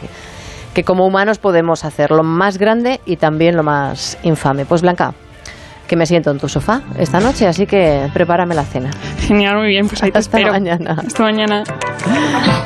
que 0.75 0.83
como 0.83 1.07
humanos 1.07 1.39
podemos 1.39 1.85
hacer, 1.85 2.11
lo 2.11 2.25
más 2.25 2.59
grande 2.59 2.99
y 3.07 3.17
también 3.19 3.57
lo 3.57 3.63
más 3.63 4.19
infame. 4.25 4.65
Pues 4.65 4.83
Blanca, 4.83 5.15
que 5.95 5.99
me 5.99 6.07
siento 6.07 6.33
en 6.33 6.39
tu 6.41 6.49
sofá 6.49 6.83
esta 6.99 7.21
noche, 7.21 7.47
así 7.47 7.67
que 7.67 8.11
prepárame 8.13 8.53
la 8.57 8.65
cena. 8.65 8.91
Genial, 9.21 9.59
muy 9.59 9.69
bien, 9.69 9.87
pues 9.87 10.03
ahí 10.03 10.11
te 10.11 10.19
Hasta 10.19 10.39
espero. 10.39 10.53
mañana. 10.53 10.97
Hasta 11.07 11.23
mañana. 11.23 11.63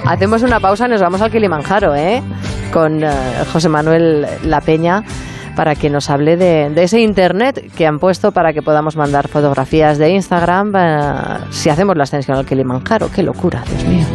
Hacemos 0.06 0.42
una 0.42 0.60
pausa 0.60 0.86
y 0.86 0.90
nos 0.92 1.02
vamos 1.02 1.20
al 1.20 1.30
Kilimanjaro, 1.30 1.94
¿eh? 1.94 2.22
Con 2.72 3.04
eh, 3.04 3.10
José 3.52 3.68
Manuel 3.68 4.26
La 4.44 4.62
Peña 4.62 5.04
para 5.54 5.74
que 5.74 5.90
nos 5.90 6.08
hable 6.08 6.38
de, 6.38 6.70
de 6.70 6.82
ese 6.84 7.00
internet 7.00 7.70
que 7.76 7.86
han 7.86 7.98
puesto 7.98 8.32
para 8.32 8.54
que 8.54 8.62
podamos 8.62 8.96
mandar 8.96 9.28
fotografías 9.28 9.98
de 9.98 10.08
Instagram 10.08 10.72
eh, 10.74 11.14
si 11.50 11.68
hacemos 11.68 11.94
la 11.98 12.04
ascensión 12.04 12.38
al 12.38 12.46
Kilimanjaro. 12.46 13.10
¡Qué 13.14 13.22
locura, 13.22 13.62
Dios 13.68 13.84
mío! 13.84 14.06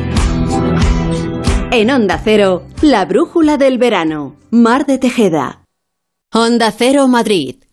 En 1.70 1.92
Onda 1.92 2.20
Cero, 2.24 2.64
la 2.82 3.06
brújula 3.06 3.58
del 3.58 3.78
verano. 3.78 4.38
Mar 4.50 4.88
de 4.88 4.98
Tejeda. 4.98 5.60
Onda 6.34 6.72
Cero 6.72 7.08
Madrid, 7.08 7.58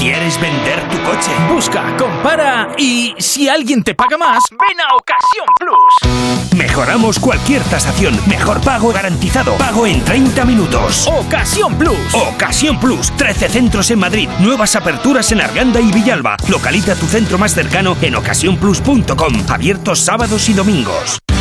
¿Quieres 0.00 0.40
vender 0.40 0.80
tu 0.88 0.96
coche? 1.02 1.30
Busca, 1.52 1.94
compara 1.98 2.68
y 2.78 3.14
si 3.18 3.50
alguien 3.50 3.82
te 3.82 3.94
paga 3.94 4.16
más, 4.16 4.42
ven 4.50 4.80
a 4.80 4.96
Ocasión 4.96 5.46
Plus. 5.58 6.56
Mejoramos 6.56 7.18
cualquier 7.18 7.62
tasación. 7.64 8.18
Mejor 8.26 8.62
pago 8.62 8.94
garantizado. 8.94 9.52
Pago 9.58 9.86
en 9.86 10.02
30 10.02 10.46
minutos. 10.46 11.06
Ocasión 11.06 11.76
Plus. 11.76 12.14
Ocasión 12.14 12.80
Plus. 12.80 13.14
13 13.18 13.50
centros 13.50 13.90
en 13.90 13.98
Madrid. 13.98 14.30
Nuevas 14.38 14.74
aperturas 14.74 15.30
en 15.32 15.42
Arganda 15.42 15.82
y 15.82 15.92
Villalba. 15.92 16.38
Localiza 16.48 16.94
tu 16.94 17.04
centro 17.04 17.36
más 17.36 17.52
cercano 17.52 17.94
en 18.00 18.14
ocasiónplus.com. 18.14 19.34
Abiertos 19.50 20.00
sábados 20.00 20.48
y 20.48 20.54
domingos. 20.54 21.19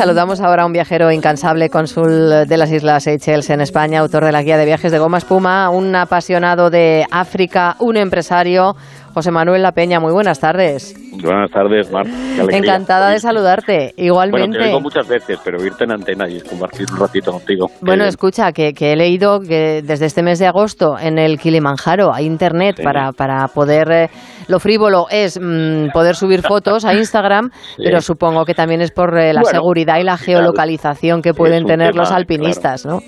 Saludamos 0.00 0.40
ahora 0.40 0.62
a 0.62 0.66
un 0.66 0.72
viajero 0.72 1.12
incansable, 1.12 1.68
cónsul 1.68 2.46
de 2.48 2.56
las 2.56 2.72
Islas 2.72 3.04
Seychelles 3.04 3.50
en 3.50 3.60
España, 3.60 4.00
autor 4.00 4.24
de 4.24 4.32
la 4.32 4.42
guía 4.42 4.56
de 4.56 4.64
viajes 4.64 4.90
de 4.92 4.98
Goma 4.98 5.18
Espuma, 5.18 5.68
un 5.68 5.94
apasionado 5.94 6.70
de 6.70 7.04
África, 7.10 7.76
un 7.80 7.98
empresario, 7.98 8.72
José 9.12 9.30
Manuel 9.30 9.60
La 9.62 9.72
Peña. 9.72 10.00
Muy 10.00 10.12
buenas 10.14 10.40
tardes. 10.40 10.94
Buenas 11.22 11.50
tardes, 11.50 11.90
Mar. 11.92 12.06
Encantada 12.50 13.10
de 13.10 13.18
saludarte. 13.18 13.92
Igualmente. 13.98 14.56
Bueno, 14.56 14.64
te 14.64 14.68
oigo 14.70 14.80
muchas 14.80 15.06
veces, 15.06 15.38
pero 15.44 15.62
irte 15.62 15.84
en 15.84 15.92
antena 15.92 16.26
y 16.30 16.40
compartir 16.40 16.86
un 16.90 16.98
ratito 16.98 17.32
contigo. 17.32 17.66
Bueno, 17.82 18.04
escucha, 18.06 18.52
que, 18.52 18.72
que 18.72 18.92
he 18.92 18.96
leído 18.96 19.40
que 19.40 19.82
desde 19.84 20.06
este 20.06 20.22
mes 20.22 20.38
de 20.38 20.46
agosto 20.46 20.96
en 20.98 21.18
el 21.18 21.38
Kilimanjaro 21.38 22.14
hay 22.14 22.24
internet 22.24 22.76
Sí. 22.78 22.82
para, 22.82 23.12
para 23.12 23.48
poder... 23.48 23.90
eh, 23.90 24.10
lo 24.50 24.58
frívolo 24.60 25.06
es 25.10 25.38
mm, 25.40 25.90
poder 25.92 26.14
subir 26.16 26.42
fotos 26.42 26.84
a 26.84 26.94
Instagram, 26.94 27.50
Sí. 27.76 27.82
pero 27.84 28.00
supongo 28.00 28.44
que 28.44 28.54
también 28.54 28.80
es 28.80 28.90
por 28.90 29.16
eh, 29.18 29.32
la 29.32 29.40
Bueno, 29.42 29.58
seguridad 29.58 29.98
y 29.98 30.04
la 30.04 30.16
geolocalización 30.18 31.22
que 31.22 31.32
pueden 31.34 31.64
tener 31.64 31.92
tema, 31.92 32.02
los 32.02 32.12
alpinistas, 32.12 32.84
¿no? 32.84 32.98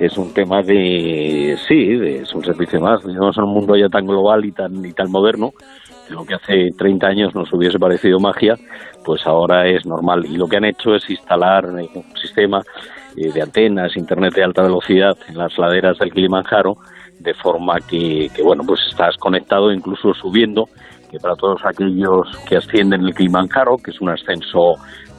es 0.00 0.16
un 0.16 0.32
tema 0.32 0.62
de 0.62 1.56
sí 1.66 1.96
de- 1.96 2.18
es 2.22 2.32
un 2.32 2.44
servicio 2.44 2.80
más 2.80 3.02
vivimos 3.04 3.36
en 3.36 3.44
un 3.44 3.52
mundo 3.52 3.74
ya 3.76 3.88
tan 3.88 4.06
global 4.06 4.44
y 4.44 4.52
tan 4.52 4.84
y 4.84 4.92
tan 4.92 5.10
moderno 5.10 5.50
que 6.06 6.14
lo 6.14 6.24
que 6.24 6.34
hace 6.34 6.68
30 6.78 7.06
años 7.08 7.34
nos 7.34 7.52
hubiese 7.52 7.78
parecido 7.80 8.20
magia 8.20 8.54
pues 9.04 9.26
ahora 9.26 9.66
es 9.66 9.84
normal 9.86 10.24
y 10.24 10.36
lo 10.36 10.46
que 10.46 10.56
han 10.58 10.64
hecho 10.66 10.94
es 10.94 11.10
instalar 11.10 11.66
un 11.66 12.04
sistema 12.14 12.62
eh, 13.16 13.32
de 13.32 13.42
antenas 13.42 13.96
internet 13.96 14.34
de 14.34 14.44
alta 14.44 14.62
velocidad 14.62 15.16
en 15.28 15.36
las 15.36 15.58
laderas 15.58 15.98
del 15.98 16.12
Kilimanjaro 16.12 16.76
de 17.18 17.34
forma 17.34 17.76
que, 17.80 18.30
que, 18.34 18.42
bueno 18.42 18.62
pues 18.66 18.80
estás 18.90 19.16
conectado 19.16 19.72
incluso 19.72 20.14
subiendo 20.14 20.68
que 21.10 21.18
para 21.18 21.34
todos 21.36 21.60
aquellos 21.64 22.26
que 22.48 22.56
ascienden 22.56 23.02
el 23.06 23.14
Kilimanjaro 23.14 23.76
que 23.78 23.90
es 23.90 24.00
un 24.00 24.10
ascenso 24.10 24.74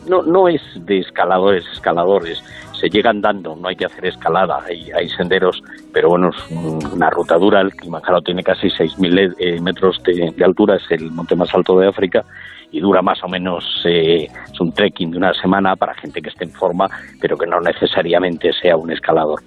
no, 0.08 0.24
no 0.24 0.48
es 0.48 0.62
de 0.76 1.00
escaladores, 1.00 1.66
escaladores, 1.74 2.42
se 2.80 2.90
llegan 2.90 3.20
dando, 3.22 3.56
no 3.58 3.68
hay 3.68 3.76
que 3.76 3.86
hacer 3.86 4.06
escalada, 4.06 4.64
hay, 4.66 5.10
senderos, 5.10 5.62
pero 5.94 6.10
bueno, 6.10 6.30
es 6.30 6.52
un- 6.52 6.80
una 6.94 7.10
ruta 7.10 7.36
dura, 7.38 7.60
el 7.62 7.74
Kilimanjaro 7.74 8.22
tiene 8.22 8.42
casi 8.42 8.70
6.000 8.70 9.36
eh, 9.38 9.60
metros 9.62 10.02
de, 10.04 10.32
de 10.36 10.46
altura, 10.46 10.78
es 10.78 10.90
el 10.92 11.12
monte 11.12 11.36
más 11.36 11.54
alto 11.54 11.78
de 11.78 11.90
África 11.90 12.24
y 12.72 12.80
dura 12.80 13.02
más 13.02 13.22
o 13.24 13.28
menos, 13.28 13.64
eh, 13.86 14.28
es 14.52 14.60
un 14.62 14.72
trekking 14.72 15.12
de 15.12 15.18
una 15.18 15.34
semana 15.34 15.76
para 15.76 15.94
gente 15.96 16.22
que 16.22 16.30
esté 16.30 16.46
en 16.46 16.52
forma, 16.52 16.88
pero 17.20 17.36
que 17.38 17.46
no 17.46 17.60
necesariamente 17.60 18.52
sea 18.54 18.78
un 18.78 18.92
escalador. 18.92 19.42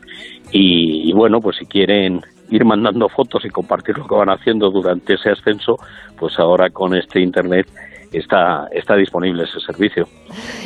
Y, 0.53 1.09
y 1.09 1.13
bueno, 1.15 1.41
pues 1.41 1.57
si 1.57 1.65
quieren 1.67 2.21
ir 2.55 2.65
mandando 2.65 3.09
fotos 3.09 3.45
y 3.45 3.49
compartir 3.49 3.97
lo 3.99 4.07
que 4.07 4.15
van 4.15 4.29
haciendo 4.31 4.71
durante 4.71 5.15
ese 5.15 5.31
ascenso, 5.31 5.77
pues 6.19 6.39
ahora 6.39 6.71
con 6.71 6.95
este 6.95 7.21
internet 7.21 7.67
está, 8.13 8.67
está 8.73 8.95
disponible 8.95 9.45
ese 9.45 9.59
servicio. 9.61 10.07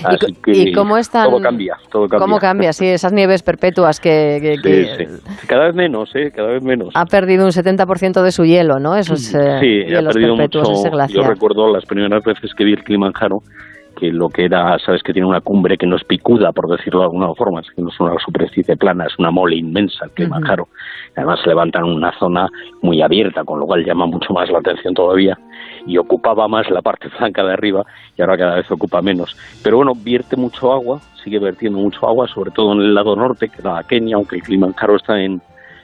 Así 0.04 0.34
que 0.42 0.50
y 0.52 0.72
cómo 0.72 0.96
están- 0.98 1.30
todo 1.30 1.40
cambia, 1.40 1.76
todo 1.90 2.08
cambia. 2.08 2.18
¿Cómo 2.26 2.38
cambia? 2.38 2.72
Sí, 2.72 2.86
esas 2.86 3.12
nieves 3.12 3.42
perpetuas 3.44 4.00
que, 4.00 4.38
que- 4.42 4.56
Sí, 4.56 4.62
que 4.98 5.06
sí. 5.06 5.46
Cada 5.46 5.66
vez 5.66 5.74
menos, 5.76 6.10
¿eh? 6.16 6.32
Cada 6.34 6.48
vez 6.48 6.62
menos. 6.62 6.90
ha 6.94 7.04
perdido 7.06 7.44
un 7.44 7.52
70% 7.52 8.22
de 8.22 8.32
su 8.32 8.44
hielo, 8.44 8.80
¿no? 8.80 8.96
Esos 8.96 9.32
eh, 9.34 9.58
sí, 9.60 9.94
ha 9.94 9.98
perdido 10.12 10.34
mucho. 10.36 10.62
Yo 11.08 11.22
recuerdo 11.28 11.72
las 11.72 11.84
primeras 11.86 12.24
veces 12.24 12.52
que 12.54 12.64
vi 12.64 12.72
el 12.72 12.82
Kilimanjaro, 12.84 13.38
que 13.98 14.08
lo 14.12 14.28
que 14.28 14.44
era, 14.44 14.76
sabes 14.84 15.02
que 15.02 15.12
tiene 15.14 15.26
una 15.26 15.40
cumbre 15.40 15.78
que 15.78 15.86
no 15.86 15.96
es 15.96 16.04
picuda, 16.04 16.52
por 16.52 16.68
decirlo 16.68 17.00
de 17.00 17.04
alguna 17.06 17.32
forma, 17.34 17.60
es 17.60 17.66
que 17.70 17.80
no 17.80 17.88
es 17.88 17.98
una 18.00 18.12
superficie 18.24 18.76
plana, 18.76 19.06
es 19.06 19.18
una 19.18 19.30
mole 19.30 19.56
inmensa 19.56 20.04
el 20.04 20.10
Kilimanjaro. 20.10 20.68
Levanta 21.46 21.78
en 21.78 21.86
una 21.86 22.12
zona 22.18 22.48
muy 22.82 23.02
abierta, 23.02 23.44
con 23.44 23.60
lo 23.60 23.66
cual 23.66 23.84
llama 23.84 24.06
mucho 24.06 24.32
más 24.32 24.50
la 24.50 24.58
atención 24.58 24.94
todavía 24.94 25.38
y 25.86 25.98
ocupaba 25.98 26.48
más 26.48 26.68
la 26.70 26.82
parte 26.82 27.08
blanca 27.18 27.44
de 27.44 27.52
arriba 27.52 27.84
y 28.16 28.22
ahora 28.22 28.36
cada 28.36 28.56
vez 28.56 28.70
ocupa 28.70 29.00
menos. 29.02 29.36
Pero 29.62 29.78
bueno, 29.78 29.92
vierte 29.94 30.36
mucho 30.36 30.72
agua, 30.72 31.00
sigue 31.22 31.38
vertiendo 31.38 31.78
mucho 31.78 32.06
agua, 32.06 32.28
sobre 32.28 32.50
todo 32.50 32.72
en 32.72 32.80
el 32.80 32.94
lado 32.94 33.16
norte, 33.16 33.48
que 33.48 33.60
era 33.60 33.82
Kenia, 33.84 34.16
aunque 34.16 34.36
el 34.36 34.42
Kilimanjaro 34.42 34.96
está 34.96 35.20
en, 35.20 35.40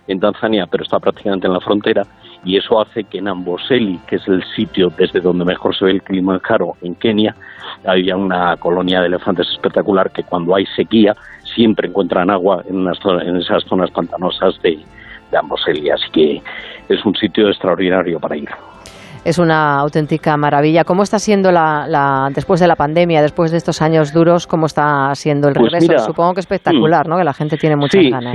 en 0.06 0.20
Tanzania, 0.20 0.66
pero 0.70 0.84
está 0.84 0.98
prácticamente 0.98 1.46
en 1.46 1.52
la 1.52 1.60
frontera, 1.60 2.02
y 2.44 2.56
eso 2.56 2.80
hace 2.80 3.04
que 3.04 3.18
en 3.18 3.28
Amboseli, 3.28 4.00
que 4.06 4.16
es 4.16 4.26
el 4.26 4.42
sitio 4.56 4.90
desde 4.96 5.20
donde 5.20 5.44
mejor 5.44 5.76
se 5.76 5.84
ve 5.84 5.92
el 5.92 6.02
Kilimanjaro 6.02 6.74
en 6.82 6.96
Kenia, 6.96 7.36
había 7.84 8.16
una 8.16 8.56
colonia 8.56 9.00
de 9.00 9.06
elefantes 9.06 9.48
espectacular 9.48 10.10
que 10.10 10.24
cuando 10.24 10.54
hay 10.54 10.66
sequía 10.66 11.16
siempre 11.54 11.88
encuentran 11.88 12.30
agua 12.30 12.64
en, 12.68 12.76
unas 12.76 12.98
en 13.04 13.36
esas 13.36 13.62
zonas 13.64 13.90
pantanosas 13.90 14.60
de, 14.62 14.78
de 15.32 15.38
Amboselia. 15.38 15.94
Así 15.94 16.08
que 16.12 16.42
es 16.88 17.04
un 17.04 17.14
sitio 17.16 17.48
extraordinario 17.48 18.20
para 18.20 18.36
ir. 18.36 18.48
Es 19.24 19.38
una 19.38 19.78
auténtica 19.78 20.36
maravilla. 20.36 20.82
¿Cómo 20.82 21.04
está 21.04 21.20
siendo 21.20 21.52
la, 21.52 21.86
la- 21.88 22.28
después 22.34 22.58
de 22.58 22.66
la 22.66 22.74
pandemia, 22.74 23.22
después 23.22 23.52
de 23.52 23.56
estos 23.58 23.80
años 23.80 24.12
duros, 24.12 24.48
cómo 24.48 24.66
está 24.66 25.14
siendo 25.14 25.46
el 25.48 25.54
Pues 25.54 25.70
regreso? 25.70 25.92
mira, 25.92 25.98
Supongo 26.00 26.34
que 26.34 26.40
espectacular, 26.40 27.06
¿no? 27.06 27.16
Que 27.16 27.22
la 27.24 27.32
gente 27.32 27.56
tiene 27.56 27.76
muchas 27.76 28.02
sí, 28.02 28.10
ganas. 28.10 28.34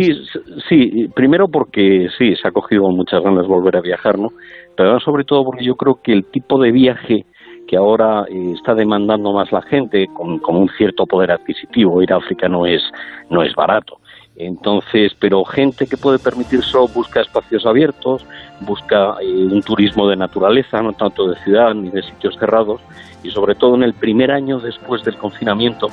Sí, 0.70 1.08
primero 1.14 1.48
porque 1.52 2.08
sí, 2.18 2.34
se 2.42 2.48
ha 2.48 2.52
cogido 2.52 2.84
muchas 2.90 3.22
ganas 3.22 3.42
de 3.42 3.48
volver 3.50 3.76
a 3.76 3.82
viajar, 3.82 4.18
¿no? 4.18 4.30
Pero 4.78 4.98
sobre 5.02 5.26
todo 5.26 5.44
porque 5.44 5.66
yo 5.66 5.76
creo 5.76 5.96
que 6.02 6.14
el 6.14 6.24
tipo 6.32 6.58
de 6.58 6.72
viaje 6.72 7.26
que 7.68 7.76
ahora 7.76 8.22
eh, 8.30 8.54
está 8.56 8.74
demandando 8.74 9.34
más 9.34 9.52
la 9.52 9.62
gente 9.64 10.06
con, 10.16 10.40
con 10.40 10.56
un 10.56 10.70
cierto 10.78 11.04
poder 11.06 11.32
adquisitivo, 11.32 12.02
ir 12.02 12.14
a 12.14 12.16
África 12.18 12.48
no 12.48 12.66
es, 12.66 12.82
no 13.30 13.44
es 13.44 13.54
barato. 13.56 13.98
Entonces, 14.40 15.14
pero 15.20 15.44
gente 15.44 15.88
que 15.88 15.98
puede 15.98 16.20
permitirse 16.20 16.78
busca 16.94 17.22
espacios 17.22 17.66
abiertos, 17.66 18.24
busca 18.62 19.16
eh, 19.20 19.26
un 19.26 19.64
turismo 19.64 20.08
de 20.08 20.16
naturaleza, 20.16 20.82
no 20.82 20.94
tanto 20.94 21.28
de 21.28 21.36
ciudad 21.44 21.74
ni 21.74 21.90
de 21.90 22.04
sitios 22.04 22.38
cerrados, 22.38 22.80
y 23.24 23.32
sobre 23.32 23.56
todo 23.56 23.76
en 23.76 23.84
el 23.84 23.96
primer 23.96 24.32
año 24.32 24.60
después 24.60 25.04
del 25.04 25.18
confinamiento, 25.18 25.88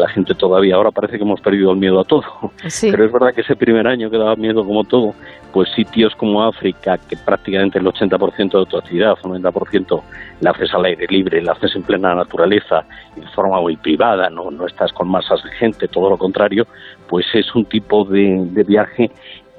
la 0.00 0.08
gente 0.08 0.34
todavía 0.34 0.74
ahora 0.74 0.90
parece 0.90 1.16
que 1.16 1.22
hemos 1.22 1.40
perdido 1.40 1.70
el 1.72 1.78
miedo 1.78 2.00
a 2.00 2.04
todo. 2.04 2.24
Pero 2.80 3.04
es 3.04 3.12
verdad 3.12 3.34
que 3.34 3.42
ese 3.42 3.56
primer 3.56 3.86
año 3.86 4.10
que 4.10 4.18
daba 4.18 4.34
miedo 4.36 4.64
como 4.64 4.84
todo, 4.84 5.14
pues 5.52 5.68
sitios 5.74 6.14
como 6.16 6.42
África, 6.42 6.98
que 6.98 7.16
prácticamente 7.16 7.78
el 7.78 7.86
80% 7.86 8.58
de 8.58 8.66
tu 8.66 8.76
actividad, 8.76 9.12
o 9.22 9.28
90%, 9.28 10.02
la 10.40 10.50
haces 10.50 10.72
al 10.74 10.84
aire 10.84 11.06
libre, 11.08 11.42
la 11.42 11.52
haces 11.52 11.76
en 11.76 11.82
plena 11.82 12.14
naturaleza, 12.14 12.84
de 13.16 13.26
forma 13.28 13.60
muy 13.60 13.76
privada, 13.76 14.30
no, 14.30 14.50
no 14.50 14.66
estás 14.66 14.92
con 14.92 15.08
masas 15.08 15.42
de 15.44 15.50
gente, 15.52 15.88
todo 15.88 16.10
lo 16.10 16.18
contrario, 16.18 16.66
pues 17.08 17.26
es 17.34 17.54
un 17.54 17.64
tipo 17.64 18.04
de, 18.04 18.46
de 18.50 18.64
viaje 18.64 19.10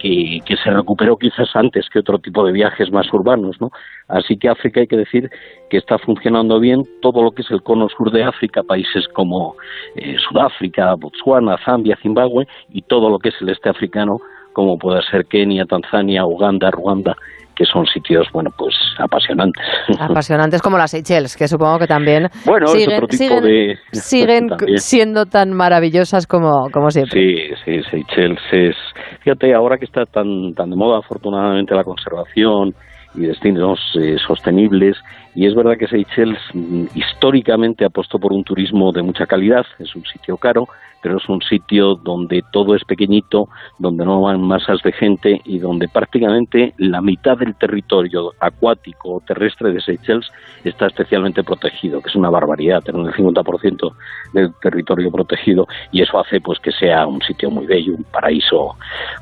que, 0.02 0.40
que 0.44 0.58
se 0.58 0.72
recuperó 0.72 1.16
quizás 1.16 1.56
antes 1.56 1.88
que 1.90 2.00
otro 2.00 2.18
tipo 2.18 2.44
de 2.44 2.52
viajes 2.52 2.92
más 2.92 3.12
urbanos, 3.14 3.62
¿no? 3.62 3.72
Así 4.12 4.36
que 4.38 4.50
África 4.50 4.82
hay 4.82 4.88
que 4.88 4.98
decir 4.98 5.30
que 5.70 5.78
está 5.78 5.98
funcionando 5.98 6.60
bien 6.60 6.82
todo 7.02 7.24
lo 7.24 7.32
que 7.32 7.42
es 7.44 7.52
el 7.52 7.62
cono 7.62 7.88
sur 7.90 8.12
de 8.12 8.24
África, 8.24 8.62
países 8.64 9.08
como 9.14 9.56
eh, 9.96 10.16
Sudáfrica, 10.30 10.94
Botswana, 11.00 11.58
Zambia, 11.66 11.98
Zimbabue 12.02 12.46
y 12.70 12.82
todo 12.82 13.10
lo 13.10 13.18
que 13.20 13.30
es 13.30 13.36
el 13.42 13.50
este 13.50 13.70
africano, 13.70 14.18
como 14.54 14.78
puede 14.78 15.02
ser 15.10 15.26
Kenia, 15.26 15.64
Tanzania, 15.66 16.26
Uganda, 16.26 16.70
Ruanda, 16.72 17.16
que 17.56 17.66
son 17.66 17.86
sitios, 17.86 18.28
bueno, 18.34 18.50
pues 18.58 18.74
apasionantes. 18.98 19.64
Apasionantes 20.00 20.62
como 20.62 20.78
las 20.78 20.92
Seychelles, 20.92 21.38
que 21.38 21.48
supongo 21.48 21.80
que 21.80 21.88
también 21.88 22.28
Bueno, 22.46 22.68
siguen, 22.68 22.96
otro 22.96 23.08
tipo 23.08 23.24
siguen- 23.24 23.44
de- 23.44 23.78
siguen 23.92 24.50
siendo 24.78 25.26
tan 25.26 25.54
maravillosas 25.54 26.28
como, 26.28 26.70
como 26.72 26.90
siempre. 26.90 27.20
Sí, 27.20 27.56
sí, 27.64 27.82
Seychelles 27.90 28.40
es... 28.52 28.76
Fíjate, 29.22 29.54
ahora 29.54 29.78
que 29.78 29.86
está 29.86 30.06
tan, 30.06 30.54
tan 30.56 30.70
de 30.70 30.76
moda 30.76 31.00
afortunadamente 31.00 31.76
la 31.76 31.84
conservación 31.84 32.74
y 33.14 33.22
destinos 33.22 33.80
eh, 34.00 34.18
sostenibles, 34.26 34.98
y 35.36 35.46
es 35.46 35.56
verdad 35.56 35.78
que 35.78 35.88
Seychelles 35.88 36.40
mm, 36.54 36.86
históricamente 36.96 37.86
apostó 37.86 38.20
por 38.20 38.34
un 38.34 38.44
turismo 38.44 38.92
de 38.92 39.02
mucha 39.02 39.26
calidad, 39.26 39.66
es 39.80 39.96
un 39.96 40.06
sitio 40.06 40.38
caro, 40.38 40.68
pero 41.02 41.18
es 41.18 41.28
un 41.30 41.42
sitio 41.42 41.96
donde 41.96 42.44
todo 42.52 42.76
es 42.76 42.84
pequeñito, 42.84 43.50
donde 43.80 44.06
no 44.06 44.22
van 44.22 44.42
masas 44.42 44.82
de 44.84 44.92
gente 44.92 45.42
y 45.46 45.60
donde 45.60 45.88
prácticamente 45.88 46.74
la 46.78 47.02
mitad 47.02 47.38
del 47.38 47.56
territorio 47.56 48.34
acuático 48.40 49.16
o 49.16 49.20
terrestre 49.22 49.72
de 49.72 49.82
Seychelles 49.82 50.32
está 50.64 50.88
especialmente 50.88 51.44
protegido, 51.44 52.02
que 52.02 52.10
es 52.10 52.16
una 52.16 52.30
barbaridad 52.30 52.84
tener 52.84 53.08
el 53.08 53.14
50% 53.14 53.94
del 54.34 54.54
territorio 54.62 55.12
protegido 55.12 55.68
y 55.92 56.02
eso 56.02 56.20
hace 56.20 56.40
pues 56.40 56.60
que 56.60 56.72
sea 56.72 57.08
un 57.08 57.22
sitio 57.22 57.50
muy 57.50 57.66
bello, 57.66 57.96
un 57.96 58.04
paraíso 58.04 58.76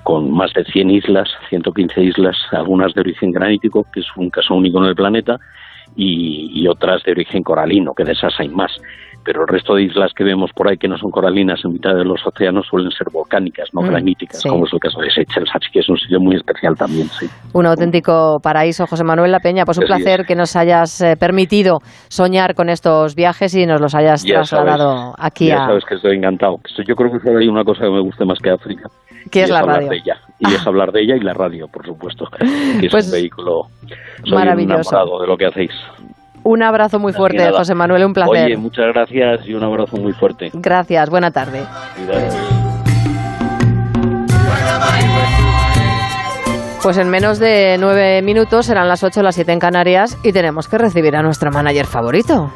con 0.04 0.32
más 0.32 0.54
de 0.54 0.66
100 0.66 0.92
islas, 0.92 1.30
115 1.50 2.04
islas, 2.04 2.36
algunas 2.52 2.94
de 2.94 3.02
origen 3.02 3.32
granítico, 3.32 3.86
que 3.94 4.02
es 4.02 4.08
un 4.18 4.30
caso 4.30 4.54
único 4.54 4.80
en 4.80 4.90
el 4.90 4.96
planeta, 4.96 5.40
y, 5.96 6.52
y 6.64 6.68
otras 6.68 7.04
de 7.04 7.12
origen 7.12 7.44
coralino, 7.44 7.94
que 7.94 8.04
de 8.04 8.14
esas 8.14 8.34
hay 8.40 8.50
más. 8.50 8.72
Pero 9.22 9.42
el 9.42 9.48
resto 9.50 9.76
de 9.76 9.84
islas 9.84 10.14
que 10.16 10.24
vemos 10.24 10.50
por 10.56 10.70
ahí 10.70 10.78
que 10.78 10.88
no 10.88 10.98
son 10.98 11.12
coralinas 11.12 11.60
en 11.66 11.74
mitad 11.74 11.94
de 11.94 12.06
los 12.06 12.26
océanos 12.26 12.66
suelen 12.68 12.90
ser 12.90 13.08
volcánicas, 13.12 13.68
no 13.74 13.82
Mm, 13.82 13.88
graníticas, 13.88 14.42
sí. 14.42 14.50
como 14.50 14.66
es 14.66 14.74
el 14.74 14.80
caso 14.80 15.02
de 15.02 15.12
Seychelles, 15.12 15.50
así 15.54 15.70
que 15.74 15.80
es 15.80 15.90
un 15.90 15.98
sitio 15.98 16.20
muy 16.22 16.38
especial 16.38 16.76
también, 16.78 17.08
sí. 17.10 17.28
Un 17.54 17.66
auténtico 17.66 18.40
paraíso, 18.42 18.88
José 18.88 19.04
Manuel 19.04 19.32
La 19.34 19.42
Peña. 19.42 19.66
Pues 19.66 19.78
un 19.78 19.84
es. 19.84 19.90
placer 19.90 20.26
que 20.26 20.36
nos 20.36 20.56
hayas 20.56 21.02
eh, 21.02 21.18
permitido 21.20 21.80
soñar 22.08 22.56
con 22.56 22.70
estos 22.70 23.14
viajes 23.14 23.54
y 23.56 23.66
nos 23.66 23.82
los 23.82 23.94
hayas 23.94 24.24
Ya 24.24 24.36
trasladado 24.36 24.96
sabes, 24.96 25.16
aquí 25.20 25.48
ya 25.48 25.64
a... 25.66 25.68
sabes 25.68 25.84
que 25.86 25.96
estoy 25.96 26.16
encantado. 26.18 26.56
Yo 26.88 26.96
creo 26.96 27.12
que 27.12 27.20
solo 27.20 27.40
hay 27.40 27.48
una 27.50 27.66
cosa 27.66 27.84
que 27.84 27.92
me 27.92 28.02
guste 28.02 28.24
más 28.24 28.40
que 28.40 28.52
África. 28.52 28.90
¿Qué 29.30 29.40
y 29.40 29.44
es 29.44 29.50
la 29.50 29.60
hablar 29.60 29.76
radio? 29.76 29.90
de 29.90 29.98
ella. 29.98 30.16
Y 30.40 30.48
es 30.54 30.66
hablar 30.66 30.92
de 30.94 31.02
ella 31.02 31.18
y 31.18 31.20
la 31.20 31.34
radio, 31.34 31.68
por 31.68 31.86
supuesto. 31.86 32.26
Que 32.80 32.86
es 32.86 32.92
Pues 32.92 33.06
un 33.08 33.12
vehículo. 33.12 33.64
Soy 34.24 34.34
maravilloso. 34.34 34.96
enamorado 34.96 35.22
de 35.22 35.28
lo 35.28 35.38
que 35.38 35.46
hacéis. 35.46 35.72
Un 36.44 36.64
abrazo 36.64 37.00
muy 37.00 37.14
fuerte, 37.14 37.38
nada. 37.38 37.58
José 37.58 37.76
Manuel, 37.76 38.06
un 38.06 38.14
placer. 38.14 38.46
Oye, 38.46 38.58
muchas 38.58 38.88
gracias 38.94 39.46
y 39.46 39.54
un 39.54 39.64
abrazo 39.64 39.98
muy 39.98 40.14
fuerte. 40.14 40.50
Gracias, 40.54 41.10
buena 41.10 41.32
tarde. 41.32 41.64
Pues 46.82 46.98
en 46.98 47.10
menos 47.10 47.40
de 47.40 47.76
nueve 47.78 48.22
minutos 48.22 48.68
serán 48.68 48.88
las 48.88 49.04
ocho, 49.04 49.22
las 49.22 49.36
siete 49.36 49.52
en 49.52 49.60
Canarias 49.60 50.18
y 50.24 50.32
tenemos 50.32 50.70
que 50.70 50.78
recibir 50.78 51.14
a 51.16 51.22
nuestro 51.22 51.52
manager 51.52 51.86
favorito. 51.86 52.54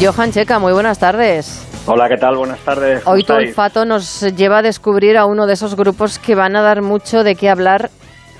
Johan 0.00 0.30
Checa, 0.30 0.58
muy 0.58 0.72
buenas 0.72 0.98
tardes. 0.98 1.65
Hola, 1.86 2.08
¿qué 2.08 2.16
tal? 2.16 2.36
Buenas 2.36 2.58
tardes. 2.60 3.02
¿cómo 3.04 3.14
Hoy 3.14 3.24
tu 3.24 3.32
olfato 3.32 3.84
nos 3.84 4.20
lleva 4.34 4.58
a 4.58 4.62
descubrir 4.62 5.16
a 5.16 5.24
uno 5.26 5.46
de 5.46 5.54
esos 5.54 5.76
grupos 5.76 6.18
que 6.18 6.34
van 6.34 6.56
a 6.56 6.62
dar 6.62 6.82
mucho 6.82 7.22
de 7.22 7.36
qué 7.36 7.48
hablar 7.48 7.90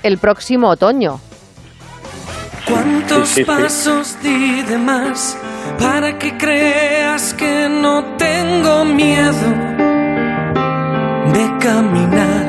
el 0.03 0.17
próximo 0.17 0.67
otoño. 0.69 1.19
¿Cuántos 2.69 3.29
Sí, 3.29 3.35
sí, 3.35 3.41
sí. 3.41 3.45
pasos 3.45 4.17
di 4.21 4.61
de 4.63 4.77
más 4.77 5.37
para 5.79 6.17
que 6.19 6.37
creas 6.37 7.33
que 7.33 7.69
no 7.69 8.03
tengo 8.17 8.83
miedo 8.83 9.49
de 11.33 11.57
caminar? 11.59 12.46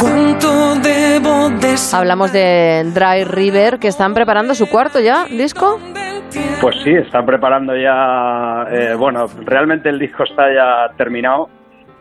¿Cuánto 0.00 0.74
debo 0.80 1.50
de 1.60 1.74
Hablamos 1.92 2.32
de 2.32 2.84
Dry 2.94 3.24
River, 3.24 3.78
que 3.78 3.88
están 3.88 4.14
preparando 4.14 4.54
su 4.54 4.68
cuarto 4.68 4.98
ya, 5.00 5.24
disco. 5.26 5.78
Pues 6.60 6.76
sí, 6.82 6.90
están 6.90 7.26
preparando 7.26 7.74
ya. 7.76 8.64
eh, 8.70 8.94
bueno, 8.96 9.26
realmente 9.44 9.88
el 9.88 9.98
disco 9.98 10.24
está 10.24 10.44
ya 10.54 10.94
terminado 10.96 11.48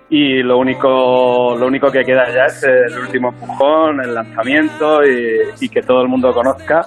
y 0.10 0.42
lo 0.44 0.58
único, 0.58 1.56
lo 1.58 1.68
único 1.68 1.92
que 1.92 2.04
queda 2.04 2.28
ya 2.34 2.46
es 2.46 2.64
el 2.64 2.98
último 3.00 3.30
empujón, 3.30 4.02
el 4.02 4.14
lanzamiento 4.16 5.04
y, 5.06 5.38
y 5.60 5.70
que 5.70 5.82
todo 5.82 6.02
el 6.02 6.08
mundo 6.08 6.32
conozca 6.34 6.86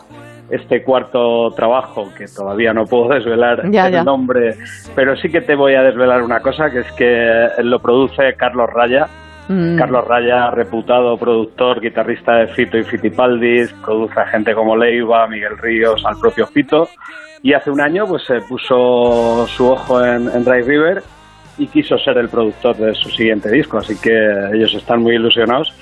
este 0.50 0.82
cuarto 0.82 1.50
trabajo 1.56 2.10
que 2.16 2.26
todavía 2.26 2.72
no 2.74 2.84
puedo 2.84 3.08
desvelar 3.14 3.70
Ya, 3.70 3.86
el 3.86 3.92
ya. 3.92 4.04
nombre, 4.04 4.56
pero 4.94 5.16
sí 5.16 5.30
que 5.30 5.40
te 5.40 5.54
voy 5.54 5.74
a 5.74 5.82
desvelar 5.82 6.22
una 6.22 6.40
cosa 6.40 6.70
que 6.70 6.80
es 6.80 6.92
que 6.92 7.48
lo 7.62 7.80
produce 7.80 8.34
Carlos 8.36 8.68
Raya. 8.72 9.06
Mm. 9.48 9.76
Carlos 9.76 10.06
Raya, 10.06 10.50
reputado 10.50 11.16
productor, 11.16 11.80
guitarrista 11.80 12.36
de 12.36 12.46
Fito 12.48 12.78
y 12.78 12.84
Fitipaldis, 12.84 13.72
produce 13.84 14.20
a 14.20 14.26
gente 14.26 14.54
como 14.54 14.76
Leiva, 14.76 15.26
Miguel 15.26 15.58
Ríos, 15.58 16.04
al 16.06 16.18
propio 16.18 16.46
Fito. 16.46 16.88
Y 17.42 17.52
hace 17.54 17.70
un 17.70 17.80
año 17.80 18.06
pues 18.06 18.22
se 18.24 18.40
puso 18.42 19.46
su 19.48 19.68
ojo 19.68 20.04
en, 20.04 20.28
en 20.28 20.44
River 20.46 21.02
y 21.58 21.66
quiso 21.66 21.98
ser 21.98 22.18
el 22.18 22.28
productor 22.28 22.76
de 22.76 22.94
su 22.94 23.10
siguiente 23.10 23.50
disco. 23.50 23.78
Así 23.78 23.96
que 24.00 24.12
ellos 24.54 24.72
están 24.74 25.02
muy 25.02 25.16
ilusionados 25.16 25.72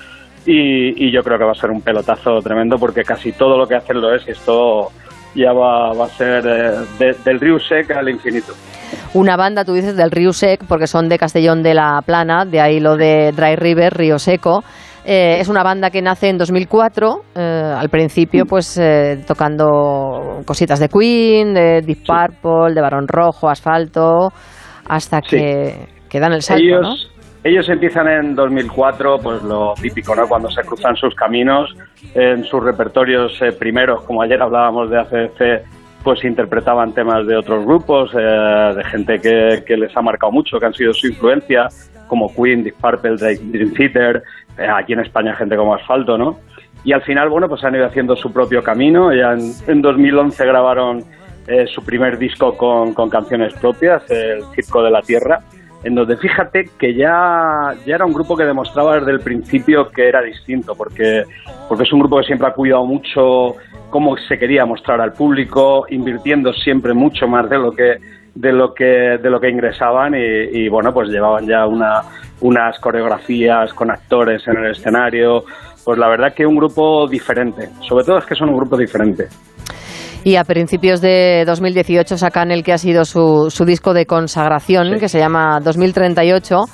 y, 0.45 1.11
yo 1.11 1.23
creo 1.23 1.37
que 1.37 1.43
va 1.43 1.51
a 1.51 1.55
ser 1.55 1.69
un 1.69 1.81
pelotazo 1.81 2.41
tremendo 2.41 2.79
porque 2.79 3.03
casi 3.03 3.31
todo 3.31 3.57
lo 3.57 3.67
que 3.67 3.75
hacen 3.75 4.01
lo 4.01 4.13
es 4.13 4.27
y 4.27 4.31
esto 4.31 4.89
ya 5.35 5.53
va, 5.53 5.91
a 5.91 6.07
ser 6.07 6.43
eh, 6.47 6.71
de- 6.97 7.15
del 7.23 7.39
Río 7.39 7.59
Sec 7.59 7.91
al 7.91 8.09
infinito. 8.09 8.53
Una 9.13 9.35
banda, 9.35 9.65
tú 9.65 9.73
dices, 9.73 9.97
del 9.97 10.09
Río 10.09 10.31
Sec, 10.31 10.63
porque 10.67 10.87
son 10.87 11.09
de 11.09 11.17
Castellón 11.17 11.63
de 11.63 11.73
la 11.73 12.01
Plana, 12.05 12.45
de 12.45 12.61
ahí 12.61 12.79
lo 12.79 12.95
de 12.95 13.33
Dry 13.33 13.55
River, 13.57 13.93
Río 13.93 14.17
Seco. 14.17 14.63
Eh, 15.03 15.37
es 15.39 15.49
una 15.49 15.63
banda 15.63 15.89
que 15.89 16.01
nace 16.01 16.29
en 16.29 16.37
2004, 16.37 17.21
eh, 17.35 17.75
al 17.77 17.89
principio 17.89 18.45
pues 18.45 18.77
eh, 18.77 19.23
tocando 19.27 20.41
cositas 20.45 20.79
de 20.79 20.87
Queen, 20.87 21.53
de 21.53 21.81
Deep 21.81 22.05
Purple, 22.05 22.75
de 22.75 22.81
Barón 22.81 23.07
Rojo, 23.07 23.49
Asfalto, 23.49 24.31
hasta 24.87 25.21
que, 25.21 25.87
que 26.07 26.19
dan 26.19 26.33
el 26.33 26.43
salto, 26.43 26.63
ellos, 26.63 26.81
¿no? 26.81 27.11
ellos 27.43 27.67
empiezan 27.69 28.07
en 28.07 28.35
2004, 28.35 29.17
pues 29.21 29.41
lo 29.43 29.73
típico, 29.73 30.15
¿no? 30.15 30.27
Cuando 30.27 30.49
se 30.49 30.61
cruzan 30.61 30.95
sus 30.95 31.15
caminos, 31.15 31.73
en 32.13 32.43
sus 32.43 32.63
repertorios 32.63 33.41
eh, 33.41 33.51
primeros, 33.57 34.03
como 34.03 34.21
ayer 34.21 34.41
hablábamos 34.41 34.91
de 34.91 34.99
ACDC, 34.99 35.80
pues 36.03 36.23
interpretaban 36.23 36.93
temas 36.93 37.25
de 37.27 37.35
otros 37.35 37.65
grupos, 37.65 38.11
eh, 38.13 38.73
de 38.75 38.83
gente 38.85 39.19
que, 39.19 39.63
que 39.65 39.77
les 39.77 39.95
ha 39.95 40.01
marcado 40.01 40.31
mucho, 40.31 40.59
que 40.59 40.65
han 40.65 40.73
sido 40.73 40.93
su 40.93 41.07
influencia, 41.07 41.67
como 42.07 42.33
Queen, 42.33 42.63
Deep 42.63 42.75
Purple, 42.75 43.15
Dream 43.15 43.73
Theater, 43.73 44.23
eh, 44.57 44.67
aquí 44.67 44.93
en 44.93 44.99
España 45.01 45.35
gente 45.35 45.55
como 45.55 45.75
Asfalto, 45.75 46.17
¿no? 46.17 46.37
y 46.83 46.93
al 46.93 47.01
final, 47.03 47.29
bueno, 47.29 47.47
pues 47.47 47.63
han 47.63 47.75
ido 47.75 47.85
haciendo 47.85 48.15
su 48.15 48.31
propio 48.31 48.63
camino. 48.63 49.13
Ya 49.13 49.33
en, 49.33 49.53
en 49.67 49.81
2011 49.81 50.45
grabaron 50.45 51.03
eh, 51.47 51.67
su 51.67 51.83
primer 51.83 52.17
disco 52.17 52.57
con, 52.57 52.93
con 52.93 53.09
canciones 53.09 53.53
propias, 53.53 54.09
El 54.09 54.43
Circo 54.55 54.81
de 54.83 54.89
la 54.89 55.01
Tierra, 55.01 55.41
en 55.83 55.95
donde 55.95 56.17
fíjate 56.17 56.69
que 56.79 56.95
ya, 56.95 57.75
ya 57.85 57.95
era 57.95 58.05
un 58.05 58.13
grupo 58.13 58.35
que 58.35 58.45
demostraba 58.45 58.99
desde 58.99 59.11
el 59.11 59.19
principio 59.19 59.89
que 59.89 60.07
era 60.07 60.21
distinto, 60.21 60.75
porque, 60.75 61.23
porque 61.67 61.83
es 61.83 61.93
un 61.93 61.99
grupo 61.99 62.19
que 62.19 62.25
siempre 62.25 62.47
ha 62.47 62.53
cuidado 62.53 62.85
mucho 62.85 63.55
cómo 63.91 64.15
se 64.17 64.37
quería 64.37 64.65
mostrar 64.65 64.99
al 65.01 65.11
público, 65.11 65.85
invirtiendo 65.89 66.51
siempre 66.53 66.93
mucho 66.93 67.27
más 67.27 67.47
de 67.49 67.57
lo 67.57 67.71
que 67.71 67.95
de 68.33 68.53
lo 68.53 68.73
que 68.73 69.17
de 69.21 69.29
lo 69.29 69.39
que 69.39 69.49
ingresaban 69.49 70.15
y, 70.15 70.63
y, 70.63 70.69
bueno 70.69 70.91
pues 70.93 71.09
llevaban 71.09 71.45
ya 71.45 71.67
una, 71.67 72.01
unas 72.39 72.79
coreografías 72.79 73.73
con 73.73 73.91
actores 73.91 74.41
en 74.47 74.57
el 74.57 74.71
escenario. 74.71 75.43
Pues 75.83 75.99
la 75.99 76.07
verdad 76.07 76.33
que 76.33 76.45
un 76.45 76.55
grupo 76.55 77.07
diferente 77.07 77.69
sobre 77.87 78.05
todo 78.05 78.17
es 78.17 78.25
que 78.25 78.35
son 78.35 78.49
un 78.49 78.57
grupo 78.57 78.77
diferente. 78.77 79.27
Y 80.23 80.35
a 80.35 80.43
principios 80.43 81.01
de 81.01 81.43
2018 81.47 82.15
sacan 82.15 82.51
el 82.51 82.63
que 82.63 82.73
ha 82.73 82.77
sido 82.77 83.05
su, 83.05 83.49
su 83.49 83.65
disco 83.65 83.91
de 83.93 84.05
consagración, 84.05 84.99
que 84.99 85.09
se 85.09 85.17
llama 85.17 85.59
2038 85.63 86.65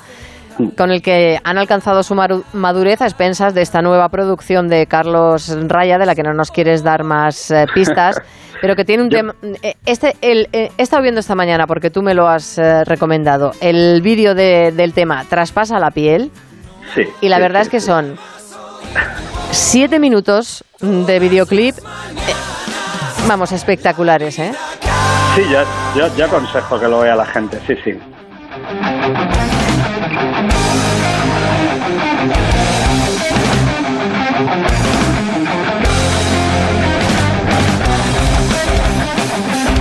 con 0.76 0.90
el 0.90 1.02
que 1.02 1.38
han 1.44 1.58
alcanzado 1.58 2.02
su 2.02 2.14
madurez 2.52 3.00
a 3.02 3.04
expensas 3.06 3.54
de 3.54 3.62
esta 3.62 3.80
nueva 3.82 4.08
producción 4.08 4.68
de 4.68 4.86
Carlos 4.86 5.56
Raya, 5.68 5.98
de 5.98 6.06
la 6.06 6.14
que 6.14 6.22
no 6.22 6.34
nos 6.34 6.50
quieres 6.50 6.82
dar 6.82 7.04
más 7.04 7.50
eh, 7.50 7.66
pistas, 7.74 8.20
pero 8.60 8.74
que 8.74 8.84
tiene 8.84 9.02
un 9.04 9.08
tema... 9.08 9.34
eh, 9.62 9.74
Este, 9.86 10.16
el, 10.20 10.48
eh, 10.52 10.70
he 10.76 10.82
estado 10.82 11.02
viendo 11.02 11.20
esta 11.20 11.34
mañana, 11.34 11.66
porque 11.66 11.90
tú 11.90 12.02
me 12.02 12.14
lo 12.14 12.28
has 12.28 12.58
eh, 12.58 12.84
recomendado, 12.84 13.52
el 13.60 14.00
vídeo 14.02 14.34
de- 14.34 14.72
del 14.72 14.92
tema 14.94 15.24
Traspasa 15.28 15.78
la 15.78 15.90
piel, 15.90 16.30
Sí. 16.94 17.02
y 17.20 17.28
la 17.28 17.36
sí, 17.36 17.42
verdad 17.42 17.60
sí, 17.60 17.66
es 17.66 17.70
que 17.70 17.80
son 17.80 18.16
siete 19.50 19.98
minutos 19.98 20.64
de 20.80 21.18
videoclip, 21.20 21.76
eh, 21.78 21.82
vamos, 23.28 23.52
espectaculares, 23.52 24.38
¿eh? 24.38 24.52
Sí, 25.36 25.42
ya, 25.52 25.64
ya, 25.94 26.08
ya 26.16 26.24
aconsejo 26.24 26.80
que 26.80 26.88
lo 26.88 27.00
vea 27.00 27.14
la 27.14 27.26
gente, 27.26 27.60
sí, 27.66 27.74
sí. 27.84 27.92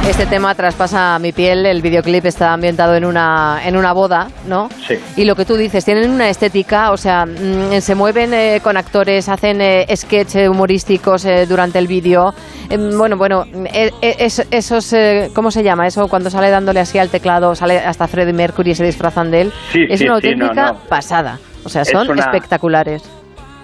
Este 0.08 0.26
tema 0.26 0.56
traspasa 0.56 1.20
mi 1.20 1.32
piel, 1.34 1.66
el 1.66 1.82
videoclip 1.82 2.26
está 2.26 2.54
ambientado 2.54 2.96
en 2.96 3.04
una, 3.06 3.60
en 3.66 3.76
una 3.76 3.92
boda, 3.92 4.28
¿no? 4.48 4.70
Sí. 4.88 4.96
Y 5.18 5.26
lo 5.26 5.36
que 5.36 5.44
tú 5.46 5.56
dices, 5.56 5.84
tienen 5.86 6.10
una 6.10 6.30
estética, 6.30 6.92
o 6.92 6.98
sea, 6.98 7.26
mm, 7.26 7.74
se 7.82 7.94
mueven 7.94 8.34
eh, 8.34 8.60
con 8.64 8.78
actores, 8.78 9.28
hacen 9.30 9.60
eh, 9.62 9.86
sketch 9.96 10.36
eh, 10.38 10.50
humorísticos 10.50 11.26
eh, 11.26 11.46
durante 11.46 11.78
el 11.78 11.88
vídeo. 11.88 12.34
Em, 12.70 12.98
bueno, 12.98 13.18
bueno, 13.18 13.44
eh, 13.74 13.92
eh, 14.02 14.16
es- 14.20 14.48
esos, 14.50 14.92
eh, 14.94 15.30
¿cómo 15.36 15.52
se 15.52 15.62
llama? 15.62 15.86
Eso 15.86 16.08
cuando 16.08 16.30
sale 16.30 16.50
dándole 16.50 16.80
así 16.80 16.98
al 16.98 17.10
teclado, 17.10 17.54
sale 17.54 17.78
hasta 17.80 18.08
Freddie 18.08 18.34
Mercury 18.34 18.72
y 18.72 18.76
se 18.76 18.86
disfrazan 18.86 19.30
de 19.30 19.42
él. 19.42 19.52
Sí, 19.72 19.86
es 19.90 20.00
sí, 20.00 20.06
una 20.06 20.12
no, 20.12 20.16
auténtica 20.16 20.72
no. 20.72 20.80
pasada. 20.90 21.38
O 21.66 21.70
sea, 21.70 21.82
Es 21.84 21.90
son 21.90 22.10
una- 22.10 22.22
espectaculares. 22.24 23.04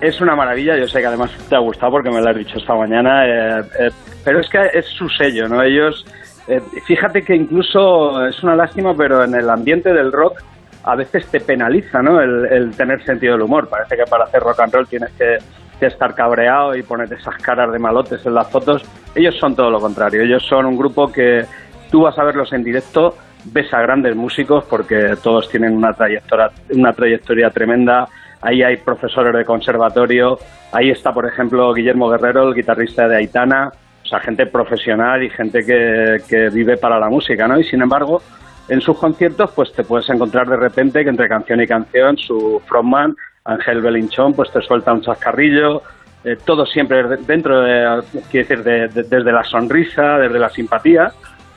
Es 0.02 0.20
una 0.20 0.36
maravilla, 0.36 0.78
yo 0.78 0.86
sé 0.88 1.00
que 1.00 1.08
además 1.08 1.32
te 1.50 1.56
ha 1.56 1.60
gustado 1.60 1.94
porque 1.94 2.10
me 2.10 2.20
lo 2.20 2.30
has 2.30 2.36
dicho 2.36 2.58
esta 2.58 2.76
mañana, 2.76 3.26
eh, 3.26 3.62
eh, 3.80 3.90
pero 4.26 4.42
es 4.42 4.50
que 4.50 4.60
es 4.78 4.86
su 4.98 5.08
sello, 5.08 5.48
¿no? 5.48 5.64
Ellos, 5.64 6.06
eh, 6.48 6.62
fíjate 6.86 7.24
que 7.24 7.36
incluso 7.36 8.26
es 8.26 8.42
una 8.44 8.56
lástima, 8.56 8.94
pero 8.96 9.24
en 9.24 9.36
el 9.36 9.50
ambiente 9.50 9.94
del 9.94 10.12
rock 10.12 10.42
a 10.84 10.96
veces 10.96 11.26
te 11.28 11.40
penaliza, 11.40 12.02
¿no? 12.02 12.20
El, 12.20 12.72
tener 12.76 13.04
sentido 13.06 13.34
del 13.34 13.44
humor. 13.44 13.70
Parece 13.70 13.96
que 13.96 14.04
para 14.04 14.26
hacer 14.26 14.42
rock 14.42 14.60
and 14.60 14.74
roll 14.74 14.88
tienes 14.88 15.12
que, 15.12 15.38
estar 15.86 16.16
cabreado 16.16 16.78
y 16.78 16.82
ponerte 16.82 17.16
esas 17.16 17.36
caras 17.40 17.70
de 17.70 17.78
malotes 17.78 18.26
en 18.26 18.34
las 18.34 18.50
fotos. 18.50 18.82
Ellos 19.14 19.36
son 19.38 19.54
todo 19.54 19.70
lo 19.70 19.82
contrario, 19.82 20.22
ellos 20.24 20.42
son 20.48 20.66
un 20.66 20.78
grupo 20.78 21.12
que 21.12 21.46
tú 21.92 22.04
vas 22.04 22.18
a 22.18 22.24
verlos 22.24 22.54
en 22.54 22.64
directo, 22.64 23.18
ves 23.52 23.74
a 23.74 23.82
grandes 23.82 24.16
músicos 24.16 24.64
porque 24.64 25.18
todos 25.22 25.50
tienen 25.50 25.76
una 25.76 25.92
trayectoria, 25.92 26.52
una 26.70 26.94
trayectoria 26.94 27.50
tremenda. 27.50 28.08
Ahí 28.40 28.64
hay 28.64 28.78
profesores 28.78 29.34
de 29.34 29.44
conservatorio, 29.44 30.40
ahí 30.72 30.90
está, 30.90 31.12
por 31.12 31.26
ejemplo, 31.26 31.74
Guillermo 31.74 32.10
Guerrero, 32.10 32.48
el 32.48 32.56
guitarrista 32.56 33.10
de 33.10 33.18
Aitana, 33.18 33.70
o 34.04 34.06
sea, 34.06 34.20
gente 34.20 34.46
profesional 34.46 35.24
y 35.24 35.30
gente 35.30 35.66
que, 35.66 36.18
que 36.28 36.50
vive 36.50 36.78
para 36.78 37.00
la 37.00 37.10
música, 37.10 37.48
¿no? 37.48 37.60
Y 37.60 37.64
sin 37.64 37.82
embargo, 37.82 38.22
en 38.68 38.82
sus 38.82 38.98
conciertos, 38.98 39.52
pues 39.56 39.72
te 39.74 39.84
puedes 39.84 40.10
encontrar 40.10 40.48
de 40.48 40.58
repente 40.58 41.04
que 41.04 41.10
entre 41.10 41.28
canción 41.30 41.62
y 41.62 41.68
canción 41.68 42.18
su 42.18 42.62
frontman, 42.68 43.16
Ángel 43.46 43.82
Belinchón, 43.82 44.34
pues 44.34 44.52
te 44.52 44.62
suelta 44.62 44.94
un 44.94 45.02
chascarrillo, 45.02 45.82
eh, 46.24 46.38
todo 46.46 46.66
siempre 46.66 47.04
de- 47.04 47.18
dentro 47.18 47.62
de, 47.62 48.02
quiero 48.32 48.48
decir, 48.48 48.64
de- 48.64 48.88
de- 48.88 49.04
desde 49.04 49.32
la 49.32 49.44
sonrisa, 49.44 50.18
desde 50.18 50.40
la 50.40 50.50
simpatía, 50.50 51.12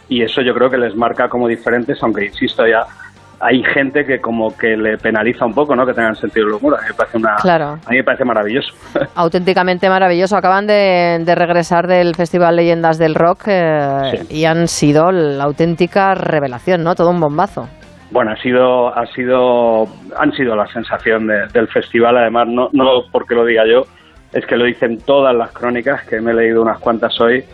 y 0.09 0.23
eso 0.23 0.41
yo 0.41 0.53
creo 0.55 0.69
que 0.71 0.79
les 0.79 0.95
marca 0.97 1.29
como 1.29 1.47
diferentes, 1.49 2.03
aunque 2.03 2.25
insisto 2.27 2.67
ya, 2.67 2.85
hay 3.41 3.63
gente 3.65 4.05
que 4.07 4.19
como 4.21 4.57
que 4.57 4.77
le 4.77 4.97
penaliza 4.99 5.45
un 5.45 5.53
poco, 5.55 5.77
¿no? 5.77 5.85
Que 5.85 5.93
tengan 5.93 6.15
sentido 6.17 6.47
del 6.47 6.55
humor. 6.57 6.75
A 6.79 6.83
mí 6.83 6.89
me 6.89 6.95
parece 6.95 7.17
una, 7.19 7.37
Claro. 7.37 7.65
a 7.85 7.91
mí 7.91 7.97
me 7.97 8.05
parece 8.05 8.25
maravilloso. 8.25 8.73
auténticamente 9.15 9.89
maravilloso. 9.89 10.37
Acaban 10.37 10.67
de, 10.67 11.19
de 11.25 11.35
regresar 11.35 11.87
del 11.87 12.15
Festival 12.15 12.57
Leyendas 12.57 12.99
del 12.99 13.15
Rock 13.15 13.45
eh, 13.49 14.25
y 14.31 14.45
han 14.45 14.69
sido 14.69 15.11
la 15.13 15.45
auténtica 15.45 16.15
revelación, 16.15 16.83
¿no? 16.83 16.95
Todo 16.95 17.11
un 17.11 17.21
bombazo. 17.21 17.69
Bueno, 18.11 18.31
ha 18.33 18.37
sido, 18.37 18.97
ha 18.97 19.05
sido, 19.07 19.85
han 20.17 20.33
sido 20.33 20.55
la 20.57 20.67
sensación 20.69 21.27
de- 21.27 21.47
del 21.53 21.69
festival. 21.69 22.17
Además, 22.17 22.47
no, 22.49 22.69
no 22.73 23.03
porque 23.11 23.35
lo 23.35 23.45
diga 23.45 23.65
yo, 23.67 23.83
es 24.33 24.47
que 24.47 24.57
lo 24.57 24.65
dicen 24.65 24.99
todas 25.05 25.35
las 25.35 25.51
crónicas, 25.53 26.05
que 26.07 26.21
me 26.21 26.31
he 26.31 26.35
leído 26.35 26.63
unas 26.63 26.79
cuantas 26.79 27.21
hoy. 27.21 27.45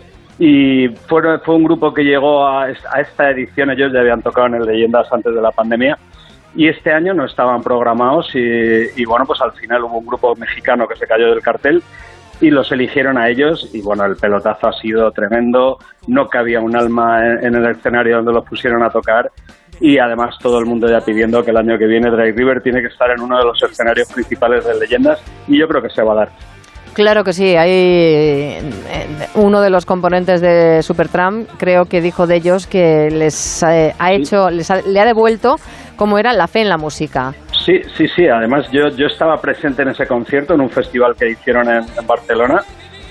Y 0.45 0.89
fue, 1.07 1.39
fue 1.39 1.55
un 1.55 1.63
grupo 1.63 1.93
que 1.93 2.03
llegó 2.03 2.45
a, 2.45 2.63
a 2.65 2.99
esta 2.99 3.29
edición, 3.29 3.71
ellos 3.71 3.93
ya 3.93 4.01
habían 4.01 4.21
tocado 4.21 4.47
en 4.47 4.55
el 4.55 4.65
Leyendas 4.65 5.07
antes 5.09 5.33
de 5.33 5.41
la 5.41 5.51
pandemia, 5.51 5.97
y 6.53 6.67
este 6.67 6.91
año 6.91 7.13
no 7.13 7.23
estaban 7.23 7.63
programados 7.63 8.29
y, 8.35 8.87
y 8.93 9.05
bueno, 9.05 9.25
pues 9.25 9.39
al 9.39 9.53
final 9.53 9.85
hubo 9.85 9.99
un 9.99 10.05
grupo 10.05 10.35
mexicano 10.35 10.85
que 10.85 10.97
se 10.97 11.07
cayó 11.07 11.29
del 11.29 11.41
cartel 11.41 11.81
y 12.41 12.49
los 12.49 12.69
eligieron 12.73 13.17
a 13.17 13.29
ellos 13.29 13.69
y 13.71 13.81
bueno, 13.81 14.03
el 14.03 14.17
pelotazo 14.17 14.67
ha 14.67 14.73
sido 14.73 15.09
tremendo, 15.11 15.77
no 16.07 16.27
cabía 16.27 16.59
un 16.59 16.75
alma 16.75 17.25
en, 17.25 17.45
en 17.45 17.55
el 17.55 17.71
escenario 17.71 18.17
donde 18.17 18.33
los 18.33 18.43
pusieron 18.43 18.83
a 18.83 18.89
tocar 18.89 19.31
y 19.79 19.97
además 19.97 20.35
todo 20.41 20.59
el 20.59 20.65
mundo 20.65 20.89
ya 20.89 20.99
pidiendo 20.99 21.41
que 21.45 21.51
el 21.51 21.57
año 21.57 21.77
que 21.77 21.87
viene 21.87 22.11
Dry 22.11 22.33
River 22.33 22.61
tiene 22.61 22.81
que 22.81 22.87
estar 22.87 23.09
en 23.11 23.21
uno 23.21 23.37
de 23.37 23.45
los 23.45 23.63
escenarios 23.63 24.11
principales 24.11 24.65
de 24.65 24.77
Leyendas 24.77 25.23
y 25.47 25.57
yo 25.57 25.69
creo 25.69 25.81
que 25.81 25.89
se 25.89 26.03
va 26.03 26.11
a 26.11 26.15
dar. 26.17 26.52
Claro 26.93 27.23
que 27.23 27.33
sí, 27.33 27.55
hay 27.55 27.69
eh, 27.71 28.61
uno 29.35 29.61
de 29.61 29.71
los 29.71 29.85
componentes 29.85 30.41
de 30.41 30.81
Supertramp, 30.83 31.49
creo 31.57 31.85
que 31.85 32.01
dijo 32.01 32.27
de 32.27 32.35
ellos 32.35 32.67
que 32.67 33.09
les 33.09 33.63
eh, 33.63 33.95
ha 33.97 34.11
hecho, 34.13 34.51
les 34.51 34.69
ha- 34.69 34.81
le 34.81 34.99
ha 34.99 35.05
devuelto 35.05 35.55
como 35.95 36.19
era 36.19 36.33
la 36.33 36.47
fe 36.47 36.61
en 36.61 36.69
la 36.69 36.77
música. 36.77 37.33
Sí, 37.65 37.81
sí, 37.97 38.07
sí. 38.09 38.27
Además, 38.27 38.67
yo, 38.71 38.89
yo 38.89 39.07
estaba 39.07 39.39
presente 39.41 39.81
en 39.81 39.87
ese 39.89 40.05
concierto, 40.05 40.53
en 40.53 40.61
un 40.61 40.69
festival 40.69 41.15
que 41.15 41.29
hicieron 41.31 41.67
en, 41.67 41.83
en 41.97 42.05
Barcelona, 42.07 42.61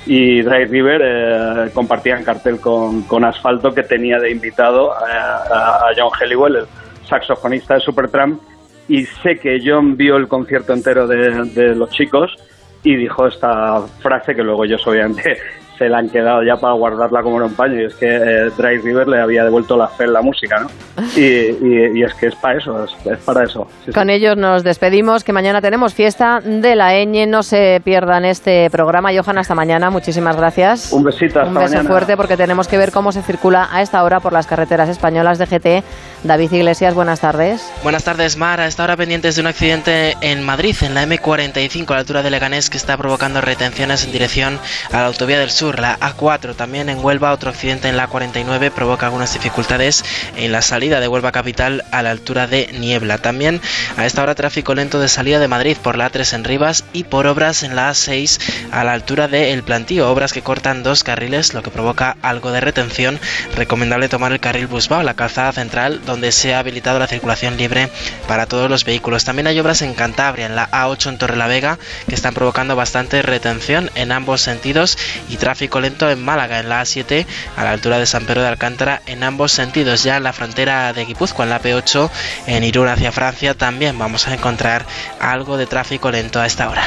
y 0.07 0.43
Dry 0.43 0.67
River 0.67 1.01
eh, 1.05 1.71
compartían 1.75 2.23
cartel 2.23 2.61
con, 2.61 3.03
con 3.03 3.25
Asfalto, 3.25 3.73
que 3.73 3.83
tenía 3.83 4.19
de 4.19 4.31
invitado 4.31 4.93
a, 4.93 5.05
a- 5.07 5.77
a 5.77 5.85
John 5.97 6.11
Helliwell, 6.21 6.57
el 6.57 6.65
saxofonista 7.09 7.75
de 7.75 7.81
Supertramp, 7.81 8.41
y 8.89 9.07
sé 9.07 9.39
que 9.39 9.59
John 9.65 9.97
vio 9.97 10.17
el 10.17 10.29
concierto 10.29 10.73
entero 10.73 11.07
de, 11.09 11.45
de 11.55 11.75
los 11.75 11.91
chicos 11.91 12.37
y 12.83 12.97
dijo 12.97 13.27
esta 13.27 13.81
frase 14.01 14.35
que 14.35 14.43
luego 14.43 14.65
ellos 14.65 14.87
obviamente 14.87 15.39
se 15.83 15.89
la 15.89 15.99
han 15.99 16.09
quedado 16.09 16.43
ya 16.43 16.57
para 16.57 16.75
guardarla 16.75 17.23
como 17.23 17.37
en 17.39 17.43
un 17.45 17.55
paño 17.55 17.81
y 17.81 17.85
es 17.87 17.95
que 17.95 18.07
eh, 18.07 18.51
Dry 18.57 18.79
River 18.79 19.09
le 19.09 19.21
había 19.21 19.45
devuelto 19.45 19.77
la 19.77 19.89
fe 19.89 20.05
en 20.05 20.13
la 20.13 20.23
música, 20.23 20.61
¿no? 20.61 20.69
Y, 21.17 21.21
y- 21.23 21.91
y 21.95 22.03
es 22.05 22.15
que 22.15 22.27
es 22.27 22.35
para 22.37 22.59
eso, 22.59 22.85
es, 22.85 22.91
es 23.07 23.19
para 23.19 23.45
eso. 23.45 23.67
Sí, 23.81 23.87
sí. 23.87 23.93
Con 23.93 24.09
ellos 24.11 24.37
nos 24.37 24.63
despedimos, 24.63 25.25
que 25.25 25.33
mañana 25.33 25.61
tenemos 25.61 25.95
fiesta 25.95 26.41
de 26.45 26.77
la 26.77 26.93
ñ, 27.05 27.27
no 27.29 27.43
se 27.43 27.81
pierdan 27.85 28.25
este 28.25 28.71
programa. 28.71 29.11
Johan, 29.15 29.39
hasta 29.39 29.55
mañana, 29.55 29.91
muchísimas 29.91 30.37
gracias. 30.37 30.93
Un 30.93 31.03
besito, 31.05 31.41
hasta 31.41 31.49
Un 31.49 31.55
beso 31.55 31.69
mañana. 31.75 31.89
fuerte 31.89 32.17
porque 32.17 32.37
tenemos 32.37 32.69
que 32.69 32.79
ver 32.79 32.93
cómo 32.93 33.11
se 33.13 33.23
circula 33.23 33.69
a 33.73 33.83
esta 33.83 34.03
hora 34.05 34.21
por 34.21 34.33
las 34.33 34.47
carreteras 34.47 34.89
españolas 34.89 35.39
de 35.39 35.47
GT. 35.47 35.85
David 36.25 36.53
Iglesias, 36.53 36.95
buenas 36.95 37.21
tardes. 37.21 37.69
Buenas 37.83 38.05
tardes, 38.05 38.37
Mar. 38.37 38.61
A 38.61 38.67
esta 38.67 38.85
hora 38.85 38.97
pendientes 38.97 39.35
de 39.35 39.41
un 39.41 39.49
accidente 39.49 40.17
en 40.21 40.43
Madrid, 40.43 40.77
en 40.83 40.95
la 40.95 41.05
M45, 41.07 41.91
a 41.91 41.95
la 41.95 41.99
altura 42.01 42.23
de 42.23 42.31
Leganés, 42.31 42.71
que 42.71 42.77
está 42.77 42.97
provocando 42.97 43.41
retenciones 43.41 44.05
en 44.05 44.13
dirección 44.13 44.59
a 44.93 44.99
la 44.99 45.07
autovía 45.07 45.39
del 45.39 45.51
sur. 45.51 45.72
Sur, 45.73 45.81
la 45.81 45.99
A4 46.01 46.55
también 46.55 46.89
en 46.89 47.03
Huelva, 47.03 47.33
otro 47.33 47.51
accidente 47.51 47.89
en 47.89 47.97
la 47.97 48.07
49 48.07 48.71
provoca 48.71 49.07
algunas 49.07 49.33
dificultades 49.33 50.05
en 50.37 50.53
la 50.53 50.63
salida 50.63 51.01
de 51.01 51.09
Huelva 51.09 51.33
capital 51.33 51.85
a 51.91 52.03
la 52.03 52.11
altura 52.11 52.47
de 52.47 52.71
Niebla. 52.79 53.19
También 53.19 53.61
a 53.97 54.07
esta 54.07 54.23
hora 54.23 54.35
tráfico 54.35 54.75
lento 54.75 55.01
de 55.01 55.09
salida 55.09 55.39
de 55.39 55.49
Madrid 55.49 55.77
por 55.83 55.97
la 55.97 56.11
A3 56.11 56.35
en 56.35 56.45
Rivas 56.45 56.85
y 56.93 57.05
por 57.05 57.27
obras 57.27 57.63
en 57.63 57.77
la 57.77 57.91
A6 57.91 58.41
a 58.73 58.85
la 58.85 58.93
altura 58.93 59.29
de 59.29 59.53
El 59.53 59.63
Plantío, 59.63 60.11
obras 60.11 60.33
que 60.33 60.43
cortan 60.43 60.83
dos 60.83 61.05
carriles, 61.05 61.55
lo 61.55 61.63
que 61.63 61.71
provoca 61.71 62.17
algo 62.23 62.51
de 62.51 62.61
retención. 62.61 63.19
Recomendable 63.57 64.09
tomar 64.09 64.33
el 64.33 64.41
carril 64.41 64.67
Busbao, 64.67 65.03
la 65.03 65.15
calzada 65.15 65.53
central, 65.53 66.03
donde 66.05 66.33
se 66.33 66.55
ha 66.55 66.59
habilitado 66.59 66.99
la 66.99 67.07
circulación 67.07 67.57
libre 67.57 67.89
para 68.29 68.47
todos 68.47 68.69
los 68.69 68.85
vehículos. 68.85 69.25
También 69.25 69.47
hay 69.47 69.59
obras 69.61 69.83
en 69.83 69.95
Cantabria, 69.95 70.47
en 70.47 70.57
la 70.57 70.71
A8 70.71 71.11
en 71.11 71.19
Torrelavega, 71.19 71.79
que 72.09 72.15
están 72.15 72.35
provocando 72.35 72.77
bastante 72.77 73.23
retención 73.23 73.91
en 73.95 74.13
ambos 74.13 74.41
sentidos 74.41 74.99
y 75.29 75.37
tráfico 75.37 75.52
lento 75.81 76.11
en 76.11 76.23
Málaga, 76.25 76.61
en 76.61 76.69
la 76.69 76.83
A7 76.83 77.27
a 77.57 77.65
la 77.65 77.71
altura 77.71 77.99
de 77.99 78.07
San 78.07 78.25
Pedro 78.25 78.43
de 78.43 78.49
Alcántara, 78.49 79.03
en 79.07 79.23
ambos 79.23 79.53
sentidos. 79.53 80.03
Ya 80.03 80.17
en 80.17 80.23
la 80.23 80.33
frontera 80.33 80.93
de 80.93 81.05
Guipúzcoa, 81.05 81.45
en 81.45 81.51
la 81.51 81.61
P8 81.61 82.11
en 82.47 82.65
Irún 82.65 82.89
hacia 82.89 83.13
Francia, 83.13 83.55
también 83.55 83.99
vamos 83.99 84.29
a 84.29 84.35
encontrar 84.35 84.85
algo 85.21 85.57
de 85.57 85.67
tráfico 85.67 86.11
lento 86.11 86.41
a 86.41 86.47
esta 86.47 86.69
hora. 86.69 86.85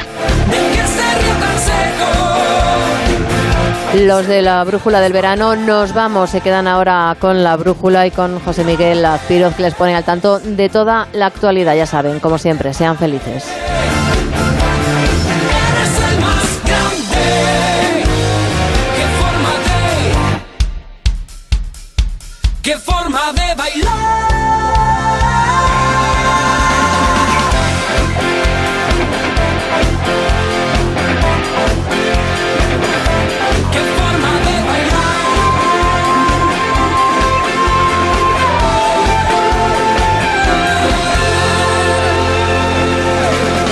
Los 3.94 4.26
de 4.26 4.42
la 4.42 4.62
brújula 4.64 5.00
del 5.00 5.12
verano 5.12 5.56
nos 5.56 5.94
vamos, 5.94 6.30
se 6.30 6.42
quedan 6.42 6.68
ahora 6.68 7.16
con 7.18 7.42
la 7.42 7.56
brújula 7.56 8.06
y 8.06 8.10
con 8.10 8.40
José 8.40 8.62
Miguel 8.62 9.02
Azpiroz 9.04 9.54
que 9.54 9.62
les 9.62 9.74
pone 9.74 9.94
al 9.94 10.04
tanto 10.04 10.38
de 10.38 10.68
toda 10.68 11.08
la 11.12 11.26
actualidad, 11.26 11.74
ya 11.74 11.86
saben, 11.86 12.20
como 12.20 12.36
siempre, 12.36 12.74
sean 12.74 12.98
felices. 12.98 13.46
¡Qué 22.66 22.76
forma 22.78 23.32
de 23.32 23.54
bailar! 23.54 24.28
¡Qué 33.72 33.78
forma 33.96 34.32
de 34.46 34.54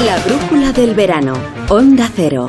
La 0.06 0.16
brújula 0.18 0.70
del 0.70 0.94
verano. 0.94 1.34
Onda 1.68 2.08
Cero. 2.14 2.46